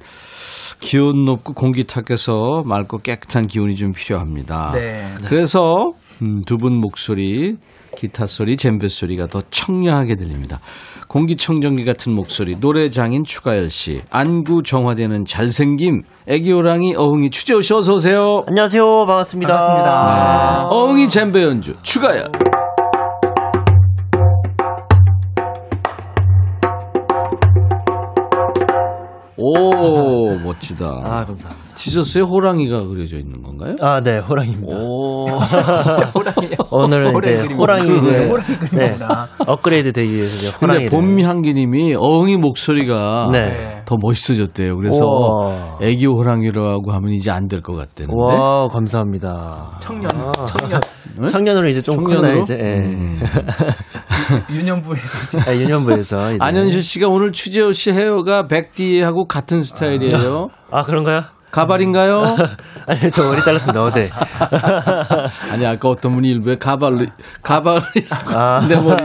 기온 0.80 1.24
높고 1.24 1.52
공기 1.54 1.84
탁해서 1.84 2.62
맑고 2.64 2.98
깨끗한 2.98 3.46
기운이 3.46 3.76
좀 3.76 3.92
필요합니다. 3.92 4.72
네. 4.74 5.14
그래서 5.26 5.74
음, 6.22 6.42
두 6.46 6.56
분 6.56 6.80
목소리, 6.80 7.56
기타 7.96 8.26
소리, 8.26 8.56
젬베 8.56 8.88
소리가 8.88 9.26
더 9.26 9.42
청량하게 9.50 10.14
들립니다. 10.16 10.58
공기청정기 11.08 11.84
같은 11.84 12.14
목소리, 12.14 12.56
노래장인 12.58 13.24
추가열 13.24 13.70
씨, 13.70 14.00
안구 14.10 14.62
정화되는 14.64 15.24
잘생김, 15.24 16.02
애기호랑이 16.26 16.94
어흥이 16.96 17.30
추재호 17.30 17.60
씨 17.60 17.74
어서 17.74 17.94
오세요. 17.94 18.42
안녕하세요. 18.46 19.06
반갑습니다. 19.06 19.52
반갑습니다. 19.52 20.68
어흥이 20.70 21.08
젬베 21.08 21.42
연주 21.42 21.74
추가열. 21.82 22.30
오 29.48 30.30
멋지다. 30.44 30.84
아, 31.04 31.24
감사합니다. 31.24 31.66
티셔츠에 31.76 32.22
호랑이가 32.22 32.86
그려져 32.88 33.18
있는 33.18 33.42
건가요? 33.42 33.74
아, 33.82 34.00
네, 34.00 34.18
호랑이입니다. 34.18 34.76
오. 34.76 35.26
호랑이요 36.14 36.56
오늘은 36.70 37.16
이제 37.18 37.32
그림. 37.32 37.56
호랑이, 37.58 37.86
그러네. 37.86 38.10
네, 38.18 38.26
호랑이 38.28 38.56
그림이구나. 38.58 39.28
업그레이드 39.46 39.92
되기 39.92 40.12
위해서 40.14 40.48
이제 40.48 40.56
근데 40.58 40.72
호랑이. 40.74 40.86
봄향기님이 40.86 41.94
어흥이 41.96 42.36
목소리가 42.38 43.28
네. 43.30 43.82
더 43.84 43.94
멋있어졌대요. 44.00 44.76
그래서. 44.76 44.98
애기 45.80 46.06
호랑이라고 46.06 46.90
하면 46.92 47.12
이제 47.12 47.30
안 47.30 47.46
될 47.48 47.60
것 47.62 47.74
같다는데. 47.74 48.14
와, 48.16 48.66
감사합니다. 48.68 49.76
청년 49.80 50.10
아. 50.14 50.32
청년 50.46 50.80
네? 51.20 51.26
청년으로 51.28 51.68
이제 51.68 51.80
좀? 51.80 52.02
크나 52.04 52.34
이제. 52.40 52.54
예. 52.54 52.78
음. 52.78 53.20
유년부에서 54.50 55.38
이제 55.38 55.50
아, 55.50 55.54
유년부에서 55.54 56.16
이제. 56.34 56.38
안현실 56.44 56.82
씨가 56.82 57.08
오늘 57.08 57.30
추재호 57.32 57.72
씨 57.72 57.92
헤어가 57.92 58.46
백디하고 58.48 59.26
같은 59.36 59.62
스타일이에요. 59.62 60.48
아, 60.70 60.82
그런가요? 60.82 61.24
가발인가요? 61.50 62.22
아니, 62.88 63.10
저 63.10 63.22
머리 63.24 63.42
잘랐습니다, 63.42 63.84
어제. 63.84 64.08
아니 65.52 65.66
아까 65.66 65.90
어떤 65.90 66.14
분이 66.14 66.26
일부에 66.28 66.56
가발로 66.56 67.04
가발 67.42 67.82
아. 68.34 68.66
내 68.66 68.76
머리 68.80 68.96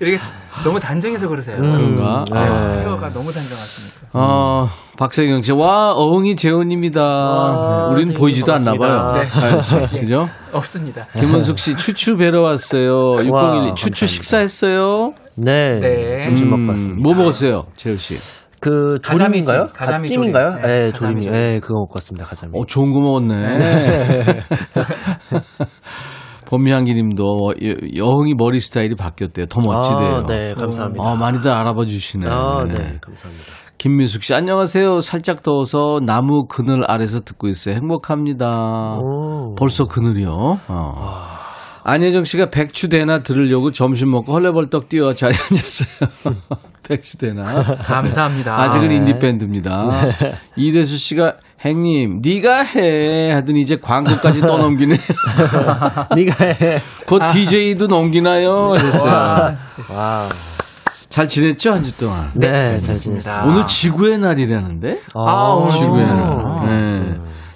이렇게 0.00 0.18
너무 0.62 0.78
단정해서 0.78 1.28
그러세요 1.28 1.56
음, 1.56 1.68
그런가? 1.70 2.24
네. 2.30 2.38
아. 2.38 2.78
헤어가 2.78 3.08
너무 3.10 3.32
단정하시니까 3.32 3.94
어, 4.12 4.68
박세경 4.96 5.42
씨, 5.42 5.52
와, 5.52 5.92
어흥이 5.92 6.36
재훈입니다. 6.36 7.02
와, 7.02 7.88
선생님 7.88 8.16
보이지도 8.18 8.52
않나. 8.52 8.74
봐요. 8.74 9.12
네. 9.14 9.24
가연 9.26 9.60
씨, 9.60 9.76
그죠? 9.90 10.28
없습니다 10.52 11.06
김은숙 11.18 11.58
씨, 11.58 11.74
추추 11.76 12.16
뵈러 12.16 12.42
왔어요. 12.42 13.16
6012, 13.16 13.30
와, 13.32 13.74
추추 13.74 13.90
감사합니다. 13.90 14.06
식사했어요? 14.06 15.12
네. 15.36 15.80
네. 15.80 16.20
점심 16.20 16.46
음, 16.46 16.60
먹고 16.60 16.70
왔습니다. 16.72 17.02
뭐 17.02 17.14
먹었어요, 17.14 17.64
재훈 17.74 17.96
씨? 17.96 18.14
그 18.64 18.98
가자미 19.02 19.44
조림인가요? 19.44 19.64
찜, 19.64 19.72
가자미 19.74 20.02
아, 20.02 20.06
찜인가요? 20.06 20.54
네, 20.54 20.84
네, 20.86 20.92
조림이. 20.92 21.26
네, 21.26 21.58
그거 21.58 21.74
먹고 21.74 21.92
왔습니다. 21.96 22.24
가자미. 22.24 22.52
어, 22.58 22.64
좋은 22.66 22.92
거 22.92 23.00
먹었네. 23.00 23.34
범미향기 26.46 26.94
님도 26.94 27.54
여흥이 27.96 28.34
머리 28.38 28.60
스타일이 28.60 28.94
바뀌었대요. 28.94 29.46
더 29.46 29.60
멋지대요. 29.60 30.22
아, 30.22 30.26
네, 30.26 30.54
감사합니다. 30.54 31.04
아, 31.04 31.14
많이들 31.14 31.50
알아봐 31.50 31.84
주시네. 31.84 32.26
아, 32.26 32.64
네, 32.64 32.98
감사합니다. 33.02 33.44
김민숙 33.76 34.22
씨, 34.22 34.34
안녕하세요. 34.34 35.00
살짝 35.00 35.42
더워서 35.42 36.00
나무 36.02 36.46
그늘 36.46 36.90
아래서 36.90 37.20
듣고 37.20 37.48
있어요. 37.48 37.74
행복합니다. 37.74 38.96
오. 39.02 39.54
벌써 39.58 39.84
그늘이요. 39.84 40.30
어. 40.68 41.43
안혜정 41.86 42.24
씨가 42.24 42.48
백추대나 42.50 43.18
들으려고 43.22 43.70
점심 43.70 44.10
먹고 44.10 44.32
헐레벌떡 44.32 44.88
뛰어 44.88 45.14
자리에 45.14 45.36
앉았어요. 45.50 46.36
백추대나. 46.82 47.62
감사합니다 47.76 48.58
아직은 48.60 48.88
네. 48.88 48.96
인디밴드입니다. 48.96 49.90
이대수 50.56 50.96
씨가 50.96 51.34
행님, 51.60 52.20
네가 52.22 52.62
해 52.62 53.32
하더니 53.32 53.60
이제 53.62 53.76
광고까지 53.80 54.40
떠넘기네. 54.40 54.96
네가 56.16 56.44
해. 56.44 56.80
곧 57.06 57.22
DJ도 57.32 57.86
넘기나요? 57.86 58.72
하셨어요. 58.74 59.12
와, 59.12 59.56
와우. 59.90 60.28
잘 61.08 61.28
지냈죠 61.28 61.72
한 61.72 61.82
주 61.82 61.96
동안? 61.96 62.30
네, 62.34 62.64
잘 62.64 62.78
지냈습니다. 62.78 62.94
지냈습니다. 63.20 63.44
오늘 63.44 63.66
지구의 63.66 64.18
날이라는데? 64.18 65.00
아, 65.14 65.20
오늘 65.54 65.70
지구의 65.72 66.04
날. 66.06 66.16
아. 66.18 66.64
네. 66.66 67.14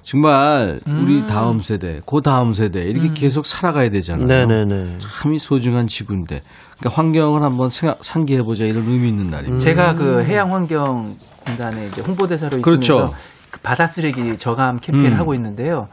정말 0.08 0.80
우리 0.86 1.18
음. 1.18 1.26
다음 1.26 1.60
세대, 1.60 2.00
그 2.06 2.22
다음 2.22 2.54
세대 2.54 2.82
이렇게 2.82 3.12
계속 3.12 3.44
살아가야 3.44 3.90
되잖아요. 3.90 4.26
네네네. 4.26 5.00
참이 5.00 5.38
소중한 5.38 5.86
지구인데, 5.86 6.40
그러니까 6.78 6.96
환경을 6.98 7.42
한번 7.42 7.68
생각, 7.68 8.02
상기해보자 8.02 8.64
이런 8.64 8.86
의미 8.88 9.10
있는 9.10 9.28
날입니다. 9.28 9.62
제가 9.62 9.92
그 9.96 10.24
해양환경공단의 10.24 11.88
이제 11.88 12.00
홍보대사로 12.00 12.56
있으면서 12.56 12.62
그렇죠. 12.62 13.14
그 13.50 13.60
바다 13.60 13.86
쓰레기 13.86 14.38
저감 14.38 14.80
캠페인을 14.80 15.12
음. 15.12 15.18
하고 15.18 15.34
있는데요. 15.34 15.88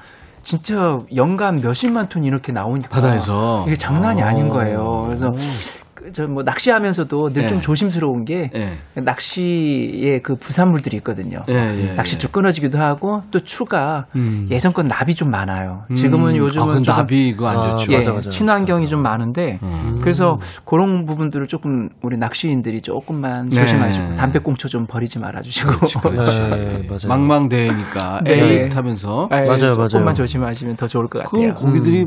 진짜 0.46 1.00
연간 1.14 1.60
몇십만 1.62 2.08
톤 2.08 2.24
이렇게 2.24 2.54
나오니까 2.54 2.88
바다에서 2.88 3.66
이게 3.68 3.76
장난이 3.76 4.24
어. 4.24 4.26
아닌 4.28 4.48
거예요. 4.48 5.04
그래서 5.08 5.34
저 6.14 6.28
뭐 6.28 6.44
낚시하면서도 6.44 7.30
늘좀 7.34 7.58
네. 7.58 7.62
조심스러운 7.62 8.26
게 8.26 8.52
예. 8.56 8.78
낚시의 9.00 10.22
그 10.22 10.36
부산물들이 10.36 10.98
있거든요. 10.98 11.44
예, 11.50 11.54
예, 11.54 11.94
낚시 11.96 12.16
예. 12.16 12.20
쭉 12.20 12.32
끊어지기도 12.32 12.78
하고 12.78 13.22
또 13.32 13.40
추가 13.40 14.06
음. 14.16 14.48
예전 14.52 14.74
건 14.74 14.88
납이 14.88 15.16
좀 15.16 15.30
많아요. 15.32 15.84
지금은 15.96 16.34
음. 16.34 16.38
요즘은 16.38 16.78
아, 16.78 16.82
나비 16.98 17.30
이거 17.30 17.48
안 17.48 17.58
아, 17.58 17.76
좋죠. 17.76 17.94
예, 17.94 17.98
맞아, 17.98 18.12
맞아. 18.14 18.30
친환경이 18.30 18.88
좀 18.88 19.02
많은데 19.02 19.60
음. 19.64 20.00
그래서 20.02 20.40
그런 20.66 21.06
부분들을 21.06 21.48
조금 21.48 21.90
우리 22.02 22.18
낚시인들이 22.18 22.82
조금만 22.82 23.50
네. 23.50 23.56
조심하시고 23.58 24.16
담배꽁초 24.16 24.68
좀 24.68 24.86
버리지 24.88 25.20
말아주시고 25.20 25.72
그렇지, 25.78 25.98
그렇지. 26.00 26.40
네, 26.42 26.88
맞아요. 26.90 27.08
망망대해니까 27.08 28.22
네. 28.26 28.64
에이 28.64 28.70
타면서 28.70 29.30
예, 29.32 29.42
맞아요, 29.42 29.74
조금만 29.74 30.04
맞아요. 30.06 30.14
조심하시면 30.16 30.76
더 30.76 30.88
좋을 30.88 31.08
것 31.08 31.24
같아요. 31.24 31.54
고기들이 31.54 32.06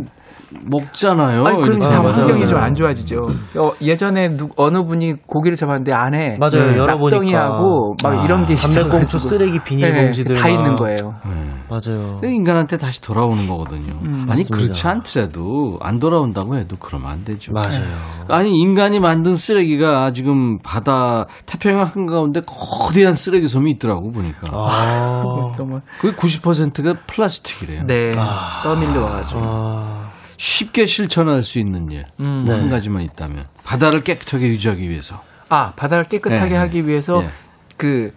먹잖아요. 0.64 1.44
아니, 1.44 1.62
그럼 1.62 1.78
다. 1.78 2.02
환경이 2.02 2.32
맞아요. 2.40 2.46
좀안 2.46 2.74
좋아지죠. 2.74 3.16
어, 3.58 3.70
예전에 3.82 4.36
누, 4.36 4.48
어느 4.56 4.82
분이 4.82 5.14
고기를 5.26 5.56
잡았는데 5.56 5.92
안에 5.92 6.36
맞아요, 6.38 6.76
열어보니까. 6.76 7.16
낙덩이하고 7.18 7.96
막 8.02 8.12
아, 8.12 8.24
이런 8.24 8.46
게 8.46 8.54
담배꽁초 8.54 9.18
쓰레기 9.18 9.58
비닐봉지들 9.58 10.34
다 10.34 10.42
막. 10.42 10.48
있는 10.48 10.74
거예요. 10.74 10.96
네. 11.26 11.48
맞아요. 11.68 12.20
인간한테 12.24 12.78
다시 12.78 13.02
돌아오는 13.02 13.46
거거든요. 13.46 13.92
음, 14.02 14.26
아니 14.30 14.40
맞습니다. 14.42 14.56
그렇지 14.56 14.86
않더라도 14.88 15.78
안 15.82 15.98
돌아온다고 15.98 16.56
해도 16.56 16.76
그러면 16.78 17.10
안 17.10 17.24
되죠. 17.24 17.52
맞아요. 17.52 17.84
아니 18.28 18.50
인간이 18.58 19.00
만든 19.00 19.34
쓰레기가 19.36 20.12
지금 20.12 20.58
바다 20.60 21.26
태평양 21.44 21.86
한가운데 21.86 22.40
거대한 22.46 23.14
쓰레기 23.14 23.48
섬이 23.48 23.72
있더라고 23.72 24.10
보니까. 24.12 24.48
아. 24.52 25.52
정말 25.54 25.82
그게 26.00 26.16
90%가 26.16 26.94
플라스틱이래요. 27.06 27.82
네 27.86 28.10
아. 28.16 28.60
떠밀려 28.62 29.02
와가지고 29.02 29.40
아. 29.42 30.07
쉽게 30.38 30.86
실천할 30.86 31.42
수 31.42 31.58
있는 31.58 31.90
일. 31.90 32.04
음. 32.20 32.44
네. 32.46 32.54
한 32.54 32.70
가지만 32.70 33.02
있다면 33.02 33.44
바다를 33.64 34.00
깨끗하게 34.00 34.48
유지하기 34.48 34.88
위해서. 34.88 35.20
아 35.50 35.72
바다를 35.76 36.04
깨끗하게 36.04 36.50
네. 36.50 36.56
하기 36.56 36.86
위해서 36.86 37.20
예. 37.22 37.28
그 37.76 38.12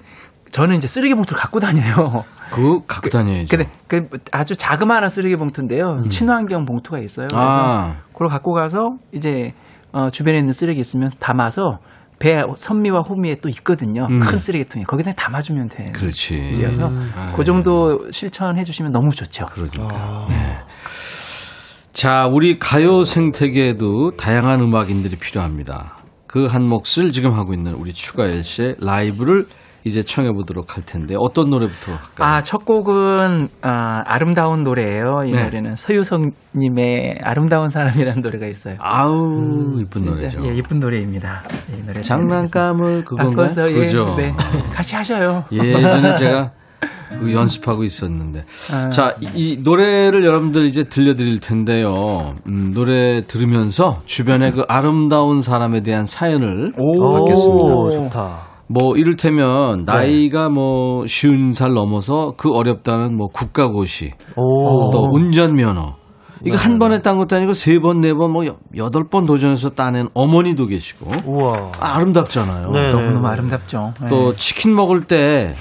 저는 0.52 0.76
이제 0.78 0.88
쓰레기 0.88 1.14
봉투를 1.16 1.42
갖고 1.42 1.60
다녀요. 1.60 2.24
그거 2.52 2.84
갖고 2.86 3.10
다녀야죠. 3.10 3.48
근데 3.50 3.70
그 3.88 4.10
아주 4.32 4.56
자그마한 4.56 5.08
쓰레기 5.10 5.36
봉투인데요. 5.36 6.04
친환경 6.10 6.66
봉투가 6.66 7.00
있어요. 7.00 7.28
그래서 7.30 7.46
음. 7.46 7.50
아. 7.50 7.96
그걸 8.14 8.28
갖고 8.28 8.54
가서 8.54 8.98
이제 9.14 9.54
어, 9.92 10.10
주변에 10.10 10.38
있는 10.38 10.54
쓰레기 10.54 10.80
있으면 10.80 11.12
담아서 11.20 11.80
배 12.20 12.44
선미와 12.56 13.02
호미에 13.02 13.38
또 13.42 13.50
있거든요. 13.50 14.06
음. 14.10 14.20
큰 14.20 14.38
쓰레기통에 14.38 14.84
거기다 14.84 15.12
담아주면 15.14 15.70
돼. 15.70 15.92
그렇지. 15.92 16.58
그래서 16.58 16.92
아, 17.16 17.34
그 17.36 17.44
정도 17.44 18.12
실천해 18.12 18.64
주시면 18.64 18.92
너무 18.92 19.10
좋죠. 19.10 19.46
그러니까. 19.48 20.28
네. 20.30 20.58
자, 21.94 22.28
우리 22.32 22.58
가요 22.58 23.04
생태계에도 23.04 24.12
다양한 24.18 24.62
음악인들이 24.62 25.16
필요합니다. 25.18 25.98
그 26.28 26.46
한 26.48 26.64
몫을 26.64 27.12
지금 27.12 27.34
하고 27.34 27.54
있는 27.54 27.74
우리 27.74 27.92
추가열 27.94 28.44
씨의 28.44 28.76
라이브를 28.82 29.44
이제 29.84 30.02
청해 30.04 30.32
보도록 30.32 30.78
할 30.78 30.86
텐데 30.86 31.16
어떤 31.18 31.50
노래부터 31.50 31.92
할까요? 31.92 32.04
아, 32.20 32.40
첫 32.42 32.64
곡은 32.66 33.48
아, 33.64 34.02
아름다운 34.06 34.64
노래예요. 34.64 35.24
이 35.26 35.32
네. 35.32 35.44
노래는 35.44 35.76
서유성 35.76 36.32
님의 36.56 37.16
아름다운 37.24 37.70
사람이라는 37.70 38.22
노래가 38.22 38.46
있어요. 38.48 38.76
아우 38.80 39.80
이쁜 39.82 40.02
진짜, 40.04 40.12
노래죠. 40.12 40.46
예, 40.46 40.56
이쁜 40.56 40.80
노래입니다. 40.80 41.44
이 41.78 41.86
노래 41.86 42.00
장난감을 42.02 43.04
그건가요? 43.04 43.30
바꿔서 43.32 43.64
예, 43.70 43.74
그죠. 43.74 44.16
네. 44.18 44.34
같이 44.72 44.96
하셔요. 44.96 45.44
예전에 45.52 46.14
제가 46.14 46.52
그 47.20 47.34
연습하고 47.34 47.84
있었는데. 47.84 48.44
아. 48.74 48.90
자, 48.90 49.16
이, 49.22 49.28
이 49.36 49.58
노래를 49.62 50.26
여러분들 50.26 50.66
이제 50.66 50.84
들려드릴 50.84 51.40
텐데요. 51.40 52.34
음, 52.48 52.74
노래 52.74 53.22
들으면서 53.22 54.02
주변에 54.06 54.52
그 54.52 54.64
아름다운 54.68 55.40
사람에 55.42 55.82
대한 55.82 56.06
사연을 56.06 56.74
받겠습니다. 56.74 57.74
오, 57.76 57.90
좋다. 57.90 58.52
뭐 58.68 58.96
이를테면 58.96 59.80
네. 59.80 59.84
나이가 59.86 60.48
뭐 60.50 61.06
쉬운 61.06 61.52
살 61.52 61.74
넘어서 61.74 62.34
그 62.38 62.50
어렵다는 62.52 63.18
뭐 63.18 63.28
국가고시 63.28 64.14
오. 64.38 64.90
또 64.92 65.10
운전면허 65.12 65.94
이거 66.46 66.56
네. 66.56 66.64
한 66.64 66.80
번에 66.80 67.02
딴 67.02 67.18
것도 67.18 67.36
아니고 67.36 67.52
세 67.52 67.80
번 67.80 68.00
네 68.00 68.14
번 68.14 68.32
뭐 68.32 68.44
여덟 68.78 69.04
번 69.10 69.26
도전해서 69.26 69.72
따낸 69.72 70.08
어머니도 70.16 70.68
계시고 70.68 71.12
우와. 71.28 71.54
아, 71.82 71.98
아름답잖아요. 71.98 72.72
네. 72.72 72.90
너무너무 72.92 73.28
아름답죠. 73.28 73.92
네. 74.02 74.10
또 74.10 74.32
치킨 74.34 74.74
먹을 74.74 75.02
때 75.02 75.54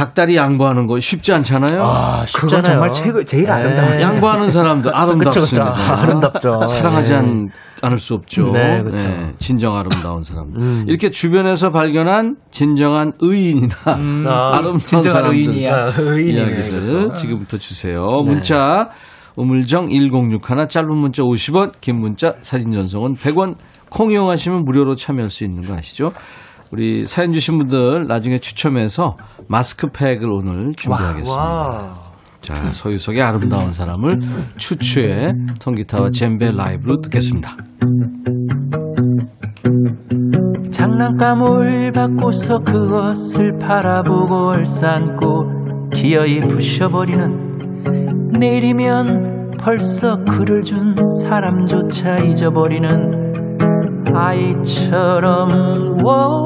닭다리 0.00 0.34
양보하는 0.36 0.86
거 0.86 0.98
쉽지 0.98 1.30
않잖아요. 1.34 1.82
아, 1.84 2.24
그건 2.32 2.48
쉽잖아요. 2.48 2.62
정말 2.62 2.90
최고 2.90 3.22
제일 3.22 3.44
네. 3.44 3.50
아름다운 3.50 4.00
양보하는 4.00 4.50
사람도 4.50 4.90
아름답습니다. 4.94 5.72
그쵸, 5.72 5.82
그쵸. 5.82 5.92
아름답죠. 5.92 6.64
사랑하지 6.64 7.10
네. 7.10 7.16
않, 7.16 7.48
않을 7.82 7.98
수 7.98 8.14
없죠. 8.14 8.50
네, 8.50 8.82
그쵸. 8.82 9.10
진정 9.38 9.76
아름다운 9.76 10.22
사람들. 10.22 10.58
음. 10.58 10.84
이렇게 10.88 11.10
주변에서 11.10 11.68
발견한 11.68 12.36
진정한 12.50 13.12
의인이나 13.20 13.74
음, 13.98 14.24
아, 14.28 14.62
진정한 14.78 15.02
사람들 15.02 15.34
의인이야. 15.36 15.90
의인이네, 15.98 16.40
이야기들 16.40 17.00
이거. 17.04 17.14
지금부터 17.14 17.58
주세요. 17.58 18.02
문자 18.24 18.88
우물정 19.36 19.90
1061 19.90 20.38
짧은 20.68 20.96
문자 20.96 21.22
50원 21.22 21.72
긴 21.82 22.00
문자 22.00 22.32
사진 22.40 22.72
전송은 22.72 23.16
100원 23.16 23.56
콩 23.90 24.12
이용하시면 24.12 24.64
무료로 24.64 24.94
참여할 24.94 25.28
수 25.28 25.44
있는 25.44 25.62
거 25.62 25.74
아시죠? 25.74 26.10
우리 26.72 27.04
사연 27.06 27.32
주신 27.32 27.58
분들 27.58 28.06
나중에 28.06 28.38
추첨해서 28.38 29.14
마스크팩을 29.48 30.24
오늘 30.26 30.72
준비하겠습니다. 30.76 31.42
와. 31.42 31.94
자, 32.40 32.54
서유석의 32.54 33.22
아름다운 33.22 33.72
사람을 33.72 34.20
추추의 34.56 35.32
통기타와 35.60 36.10
젬베 36.10 36.52
라이브로 36.52 37.00
듣겠습니다. 37.02 37.56
장난감을 40.70 41.92
받고서 41.92 42.58
그것을 42.60 43.58
바라보고 43.58 44.52
얼싸안고 44.54 45.90
기어이 45.90 46.38
부셔버리는 46.40 48.30
내일이면 48.38 49.50
벌써 49.58 50.14
그를 50.24 50.62
준 50.62 50.94
사람조차 51.22 52.14
잊어버리는 52.24 53.29
아이처럼 54.14 55.48
우와 56.02 56.44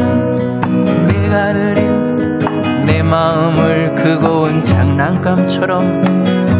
내가 1.07 1.53
드린 1.53 2.39
내 2.85 3.01
마음을 3.01 3.93
온 4.29 4.63
장난감처럼 4.63 6.01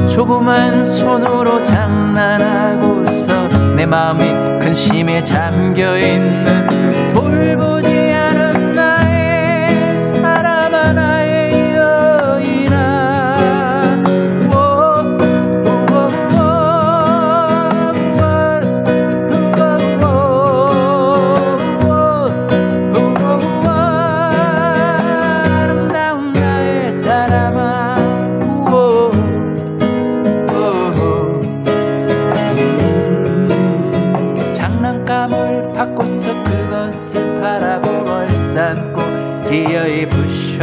조그만 0.07 0.83
손으로 0.85 1.61
장난하고서 1.63 3.47
내 3.75 3.85
마음이 3.85 4.44
근심에 4.65 5.23
잠겨있는 5.23 6.94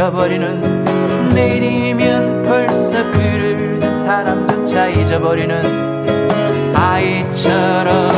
부셔버리는 0.03 1.29
내일이면 1.33 2.43
벌써 2.43 3.09
그를 3.11 3.79
준 3.79 3.93
사람조차 3.93 4.89
잊어버리는 4.89 6.75
아이처럼 6.75 8.11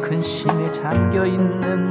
근심에 0.00 0.70
잠겨 0.72 1.26
있는 1.26 1.83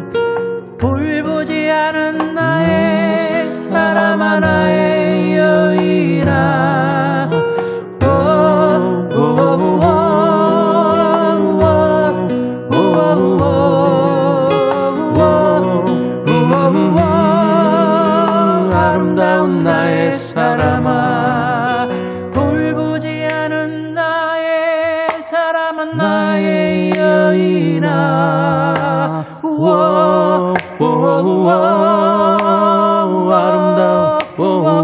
우와 34.38 34.82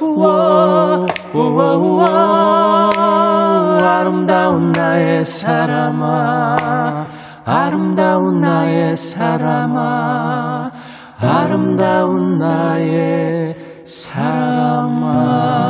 우와 0.00 1.72
우와 1.78 2.90
아름다운 3.82 4.72
나의 4.72 5.24
사람아 5.24 6.56
아름다운 7.44 8.40
나의 8.40 8.96
사람아 8.96 10.70
아름다운 11.20 12.38
나의 12.38 13.56
사랑아. 13.84 15.65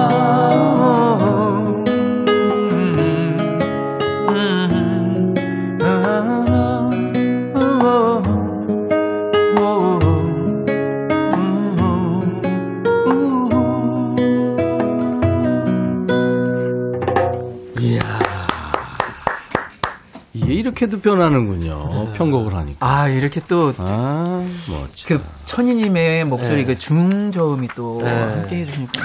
이렇게도 20.77 21.01
변하는군요. 21.01 22.12
편곡을 22.12 22.55
하니까. 22.55 22.87
아 22.87 23.09
이렇게 23.09 23.41
또 23.49 23.72
아, 23.79 24.45
멋지다. 24.70 25.16
그 25.18 25.24
천디님의 25.47 26.27
목소리 26.27 26.57
네. 26.59 26.64
그 26.64 26.79
중저음이 26.79 27.68
또 27.74 28.03
네. 28.05 28.12
함께 28.12 28.57
해주니까 28.61 29.01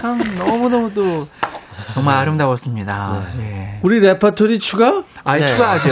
참 0.00 0.18
너무너무 0.38 0.92
또 0.92 1.26
정말 1.94 2.18
아름다웠습니다. 2.18 3.28
네. 3.38 3.80
우리 3.82 3.98
레파토리 4.00 4.58
추가? 4.58 5.02
아, 5.24 5.38
네. 5.38 5.46
추가하죠. 5.46 5.88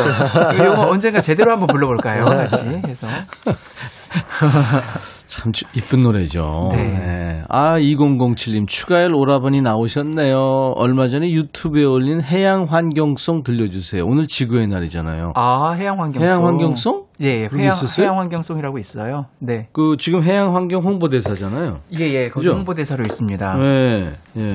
이거 0.55 0.89
언젠가 0.89 1.20
제대로 1.20 1.53
한번 1.53 1.68
불러볼까요? 1.68 2.25
같이 2.27 2.68
해서. 2.87 3.07
참 5.35 5.53
주- 5.53 5.64
이쁜 5.74 6.01
노래죠. 6.01 6.70
네. 6.72 6.82
네. 6.82 7.43
아, 7.49 7.76
2007님, 7.78 8.68
추가열 8.68 9.14
오라버니 9.14 9.62
나오셨네요. 9.62 10.74
얼마 10.76 11.09
전에 11.09 11.30
유튜브에 11.30 11.85
올린 11.85 12.22
해양 12.22 12.64
환경송 12.64 13.43
들려주세요. 13.43 14.07
오늘 14.07 14.26
지구의 14.28 14.68
날이잖아요. 14.68 15.32
아, 15.35 15.72
해양 15.72 16.01
환경송. 16.01 16.22
해양 16.22 16.47
환경송? 16.47 17.05
예, 17.20 17.49
게 17.49 17.57
해양? 17.59 17.74
해양 17.99 18.18
환경송이라고 18.18 18.78
있어요. 18.78 19.26
네. 19.41 19.68
그, 19.72 19.97
지금 19.99 20.22
해양 20.22 20.55
환경 20.55 20.82
홍보대사잖아요. 20.82 21.80
예, 21.99 22.05
예, 22.05 22.28
거기 22.28 22.47
그죠? 22.47 22.57
홍보대사로 22.57 23.03
있습니다. 23.03 23.55
네, 23.59 24.11
예. 24.37 24.55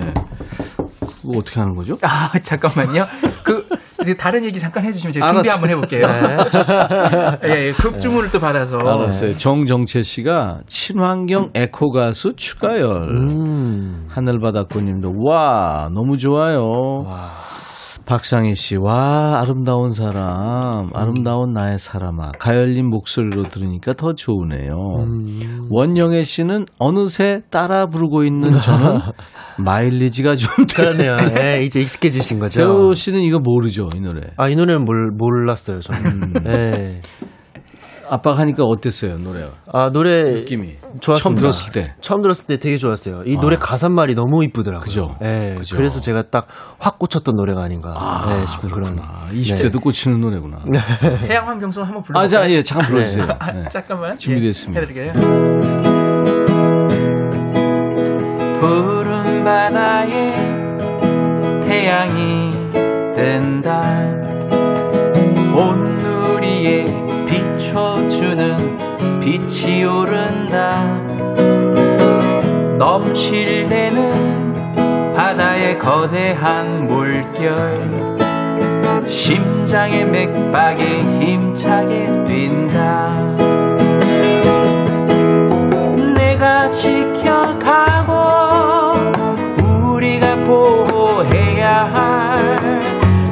그거 1.22 1.38
어떻게 1.40 1.60
하는 1.60 1.76
거죠? 1.76 1.98
아, 2.02 2.32
잠깐만요. 2.42 3.06
그, 3.44 3.68
이제 4.02 4.16
다른 4.16 4.44
얘기 4.46 4.60
잠깐 4.60 4.86
해주시면 4.86 5.12
제가 5.14 5.26
준비 5.28 5.50
알았어요. 5.50 5.54
한번 5.54 5.70
해볼게요. 5.72 7.40
예, 7.48 7.68
예, 7.68 7.72
급주문을 7.74 8.32
또 8.32 8.40
받아서. 8.40 8.78
알았어요. 8.78 9.38
정정채 9.38 10.02
씨가 10.04 10.62
친환경 10.68 11.50
에코 11.54 11.92
가수 11.92 12.34
추가열. 12.36 13.10
음. 13.10 14.06
하늘바닷꽃님도 14.10 15.14
와 15.26 15.90
너무 15.94 16.18
좋아요. 16.18 17.04
와. 17.06 17.34
박상희 18.10 18.56
씨, 18.56 18.76
와, 18.76 19.40
아름다운 19.40 19.92
사람, 19.92 20.90
아름다운 20.96 21.54
나의 21.54 21.78
사람아. 21.78 22.32
가열님 22.40 22.90
목소리로 22.90 23.44
들으니까 23.44 23.94
더 23.94 24.14
좋으네요. 24.14 24.74
음. 25.04 25.68
원영애 25.70 26.24
씨는 26.24 26.66
어느새 26.80 27.42
따라 27.52 27.86
부르고 27.86 28.24
있는 28.24 28.60
저는 28.62 29.00
마일리지가 29.64 30.34
좀 30.34 30.66
그러네요. 30.76 31.18
예, 31.40 31.62
이제 31.62 31.82
익숙해지신 31.82 32.40
거죠. 32.40 32.62
재호 32.62 32.94
씨는 32.96 33.22
이거 33.22 33.38
모르죠, 33.38 33.90
이 33.96 34.02
노래. 34.02 34.22
아, 34.38 34.50
이 34.50 34.56
노래는 34.56 34.86
몰, 34.86 35.12
몰랐어요, 35.16 35.80
저는. 35.80 36.34
예. 36.48 37.02
아빠가 38.10 38.38
하니까 38.40 38.64
어땠어요, 38.64 39.18
노래가? 39.20 39.48
아, 39.72 39.90
노래. 39.92 40.24
느낌이. 40.42 40.78
좋았습니다. 41.00 41.16
처음 41.24 41.36
들었을 41.36 41.72
때. 41.72 41.94
처음 42.02 42.22
들었을 42.22 42.46
때 42.48 42.58
되게 42.58 42.78
좋았어요. 42.78 43.24
이 43.26 43.38
아. 43.38 43.40
노래 43.40 43.56
가사말이 43.58 44.16
너무 44.16 44.44
이쁘더라고요. 44.46 44.84
그죠? 44.84 45.16
예. 45.22 45.56
그죠. 45.58 45.76
그래서 45.78 46.00
제가 46.00 46.24
딱 46.32 46.48
확 46.82 46.98
꽂혔던 46.98 47.36
노래가 47.36 47.62
아닌가 47.64 47.92
아, 47.94 48.40
예, 48.42 48.46
싶은 48.46 48.70
그런. 48.70 48.96
그렇구나. 48.96 49.26
20대도 49.34 49.82
꽂히는 49.82 50.22
노래구나. 50.22 50.60
해양 51.28 51.46
환경송 51.48 51.84
한번 51.84 52.02
불러볼까요? 52.04 52.24
아, 52.24 52.28
자, 52.28 52.50
예, 52.50 52.64
잠깐 52.64 52.90
불러주세요. 52.90 53.28
아, 53.38 53.52
네. 53.52 53.64
잠깐만. 53.70 54.16
준비됐습니다. 54.16 54.82
예, 54.82 54.86
해드릴게요. 54.86 55.14
푸른 58.62 59.44
바다에 59.44 60.32
태양이 61.66 62.52
뜬다. 63.16 64.00
온누리에 65.54 66.86
비춰주는 68.20 69.20
빛이 69.22 69.86
오른다. 69.86 70.84
넘실대는 72.78 74.54
바다의 75.16 75.80
거대한 75.80 76.86
물결. 76.86 77.88
심장의 79.08 80.06
맥박에 80.06 81.02
힘차게 81.22 82.26
뛴다. 82.26 83.36
내가 86.16 86.70
지켜가고 86.72 88.14
우리가 89.64 90.36
보호해야 90.44 91.86
할 91.86 92.80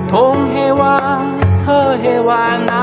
동해와 0.07 1.37
서해와 1.65 2.57
남 2.59 2.76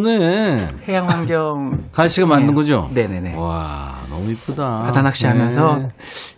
이쁘네. 0.00 0.68
해양 0.88 1.08
환경 1.08 1.84
가시가 1.92 2.26
맞는 2.26 2.54
거죠? 2.54 2.88
네네네 2.92 3.34
와, 3.36 3.98
너무 4.08 4.30
이쁘다. 4.30 4.82
바다 4.84 5.02
낚시 5.02 5.26
하면서 5.26 5.76
네. 5.78 5.88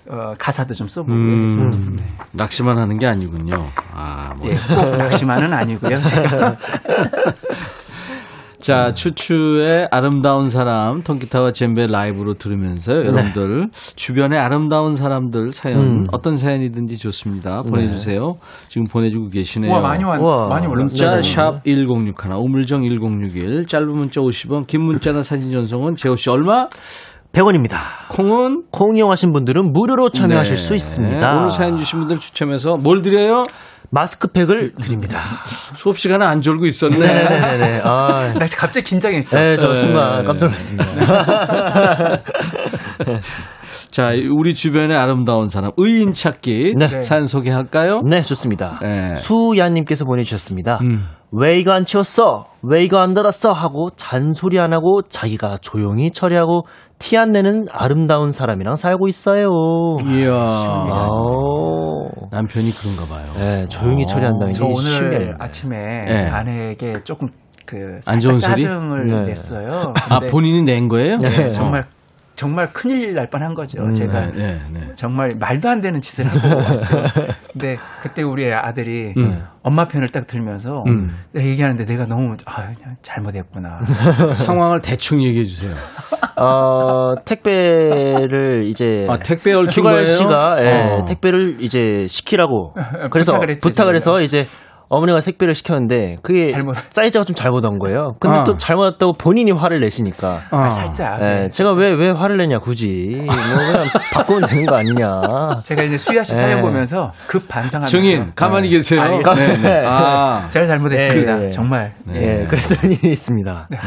어, 0.08 0.34
가사도 0.38 0.74
좀 0.74 0.88
써보고 0.88 1.12
음, 1.12 1.48
그래서 1.48 1.78
네. 1.96 2.02
낚시만 2.32 2.76
하는 2.78 2.98
게 2.98 3.06
아니군요. 3.06 3.70
아, 3.92 4.34
예, 4.44 4.50
멋지다. 4.50 4.74
꼭 4.74 4.96
낚시만은 4.96 5.52
아니고요 5.52 6.02
제가 6.02 6.56
자, 8.62 8.92
추추의 8.94 9.88
아름다운 9.90 10.48
사람, 10.48 11.02
통기타와 11.02 11.50
젬베 11.50 11.88
라이브로 11.88 12.34
들으면서 12.34 12.92
여러분들 12.92 13.70
주변에 13.96 14.38
아름다운 14.38 14.94
사람들 14.94 15.50
사연 15.50 15.80
음. 15.80 16.04
어떤 16.12 16.36
사연이든지 16.36 16.96
좋습니다. 16.98 17.62
보내주세요. 17.62 18.36
지금 18.68 18.84
보내주고 18.84 19.30
계시네요. 19.30 19.68
우와 19.72 19.80
많이 19.80 20.04
왔 20.04 20.20
우와. 20.20 20.46
많이 20.46 20.68
문자 20.68 21.10
네네. 21.10 21.22
샵 21.22 21.64
1061, 21.64 22.14
우물정 22.36 22.82
1061, 22.82 23.66
짧은 23.66 23.88
문자 23.88 24.20
50원, 24.20 24.68
긴 24.68 24.82
문자나 24.82 25.24
사진 25.24 25.50
전송은 25.50 25.96
재호 25.96 26.14
씨 26.14 26.30
얼마? 26.30 26.68
100원입니다. 27.32 27.76
콩은 28.10 28.64
콩 28.70 28.96
이용하신 28.96 29.32
분들은 29.32 29.72
무료로 29.72 30.10
참여하실 30.10 30.56
네. 30.56 30.62
수 30.62 30.74
있습니다. 30.74 31.34
오늘 31.36 31.48
사연 31.50 31.78
주신 31.78 32.00
분들 32.00 32.18
추첨해서 32.18 32.76
뭘 32.76 33.00
드려요? 33.02 33.42
마스크팩을 33.90 34.72
드립니다. 34.80 35.20
수업 35.74 35.98
시간에 35.98 36.24
안 36.24 36.40
졸고 36.40 36.66
있었네. 36.66 36.98
네네네. 36.98 37.80
아, 37.84 38.32
나 38.34 38.46
갑자기 38.56 38.84
긴장했어 38.84 39.38
네, 39.38 39.56
저 39.56 39.68
네. 39.68 39.74
순간 39.74 40.24
깜짝 40.24 40.46
놀랐습니다. 40.46 40.86
자, 43.92 44.08
우리 44.30 44.54
주변의 44.54 44.96
아름다운 44.96 45.48
사람, 45.48 45.70
의인 45.76 46.14
찾기 46.14 46.76
네. 46.78 47.02
사연 47.02 47.26
소개할까요? 47.26 48.00
네, 48.08 48.22
좋습니다. 48.22 48.78
네. 48.80 49.16
수야님께서 49.16 50.06
보내주셨습니다. 50.06 50.78
음. 50.80 51.04
왜 51.30 51.58
이거 51.58 51.72
안 51.72 51.84
치웠어? 51.84 52.46
왜 52.62 52.82
이거 52.84 52.98
안 53.00 53.12
달았어? 53.12 53.52
하고 53.52 53.90
잔소리 53.96 54.58
안 54.58 54.72
하고 54.72 55.02
자기가 55.02 55.58
조용히 55.60 56.10
처리하고 56.10 56.62
티 56.98 57.18
안 57.18 57.32
내는 57.32 57.66
아름다운 57.70 58.30
사람이랑 58.30 58.76
살고 58.76 59.08
있어요. 59.08 59.50
이야. 60.06 60.32
아오. 60.32 62.08
남편이 62.30 62.70
그런가 62.70 63.14
봐요. 63.14 63.26
네, 63.36 63.66
조용히 63.68 64.06
처리한다는 64.06 64.48
게저 64.52 64.64
오늘 64.64 64.82
쉬운 64.90 65.10
게 65.10 65.16
아닙니다. 65.16 65.36
아침에 65.38 65.76
네. 66.06 66.28
아내에게 66.30 66.92
조금 67.04 67.28
그안 67.66 68.00
살짝 68.00 68.20
좋은 68.20 68.40
소리? 68.40 68.54
짜증을 68.62 69.06
네. 69.06 69.22
냈어요. 69.26 69.92
아, 70.08 70.18
근데 70.20 70.32
본인이 70.32 70.62
낸 70.62 70.88
거예요? 70.88 71.18
네, 71.18 71.44
어. 71.44 71.48
정말 71.50 71.84
정말 72.42 72.66
큰일 72.72 73.14
날 73.14 73.28
뻔한 73.28 73.54
거죠. 73.54 73.84
음, 73.84 73.90
제가 73.90 74.32
네, 74.32 74.32
네, 74.32 74.60
네. 74.72 74.80
정말 74.96 75.36
말도 75.38 75.68
안 75.68 75.80
되는 75.80 76.00
짓을 76.00 76.26
하고 76.26 76.56
왔죠. 76.58 76.88
근데 77.52 77.76
그때 78.00 78.22
우리 78.22 78.52
아들이 78.52 79.14
음. 79.16 79.44
엄마 79.62 79.84
편을 79.84 80.08
딱 80.08 80.26
들면서 80.26 80.82
음. 80.88 81.14
내가 81.32 81.46
얘기하는데 81.46 81.84
내가 81.84 82.06
너무 82.06 82.34
아 82.46 82.72
그냥 82.74 82.96
잘못했구나. 83.02 83.78
상황을 84.34 84.80
대충 84.80 85.22
얘기해 85.22 85.44
주세요. 85.44 85.72
어, 86.36 87.14
택배를 87.24 88.64
이제 88.66 89.06
아, 89.08 89.18
택배 89.18 89.52
거예요? 89.92 90.04
씨가 90.06 90.56
예, 90.62 90.70
어. 90.72 91.04
택배를 91.04 91.58
이제 91.60 92.06
시키라고 92.08 92.74
그래서 93.12 93.32
부탁을 93.32 93.50
했지, 93.50 93.60
부탁을 93.60 93.94
해서. 93.94 94.20
이제 94.20 94.44
어머니가 94.94 95.20
색배를 95.20 95.54
시켰는데 95.54 96.16
그게 96.22 96.46
잘못- 96.48 96.76
사이즈가 96.90 97.24
좀 97.24 97.34
잘못 97.34 97.64
온 97.64 97.78
거예요. 97.78 98.12
근데 98.20 98.38
어. 98.40 98.44
또 98.44 98.56
잘못 98.58 98.82
왔다고 98.82 99.14
본인이 99.14 99.50
화를 99.50 99.80
내시니까. 99.80 100.42
어. 100.50 100.68
살짝. 100.68 101.18
예, 101.22 101.48
제가 101.48 101.72
왜 101.72 101.92
왜 101.94 102.10
화를 102.10 102.36
내냐 102.36 102.58
굳이 102.58 103.14
뭐 103.16 103.26
그냥 103.26 103.86
바꾸면 104.12 104.42
되는 104.48 104.66
거 104.66 104.76
아니냐. 104.76 105.62
제가 105.64 105.82
이제 105.82 105.96
수야 105.96 106.22
씨 106.22 106.32
네. 106.32 106.38
사연 106.38 106.60
보면서 106.60 107.10
급 107.26 107.48
반성하면서 107.48 107.90
증인 107.90 108.32
가만히 108.34 108.68
네. 108.68 108.76
계세요. 108.76 109.00
알겠습니다. 109.02 109.34
네, 109.34 109.56
네. 109.80 109.86
아, 109.86 110.46
제가 110.50 110.66
잘못했습니다. 110.66 111.34
네. 111.36 111.46
정말. 111.48 111.94
네. 112.06 112.40
예, 112.42 112.44
그랬던 112.46 112.90
일이 112.90 113.12
있습니다. 113.12 113.68
네. 113.70 113.78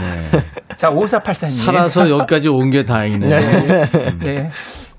자, 0.76 0.90
5484님. 0.90 1.66
살아서 1.66 2.10
여기까지 2.10 2.50
온 2.50 2.70
게 2.72 2.84
다행이네요. 2.84 3.30
네. 4.24 4.50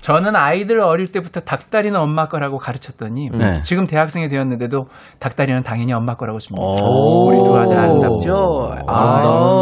저는 0.07 0.37
아이들 0.37 0.79
어릴 0.81 1.07
때부터 1.11 1.41
닭다리는 1.41 1.99
엄마 1.99 2.27
거라고 2.29 2.57
가르쳤더니 2.57 3.29
네. 3.29 3.61
지금 3.61 3.85
대학생이 3.85 4.29
되었는데도 4.29 4.85
닭다리는 5.19 5.63
당연히 5.63 5.91
엄마 5.91 6.15
거라고 6.15 6.39
줍니다. 6.39 6.63
오. 6.65 7.27
우리 7.27 7.43
두 7.43 7.53
아들 7.57 7.77
아름답죠? 7.77 8.71
아, 8.87 8.93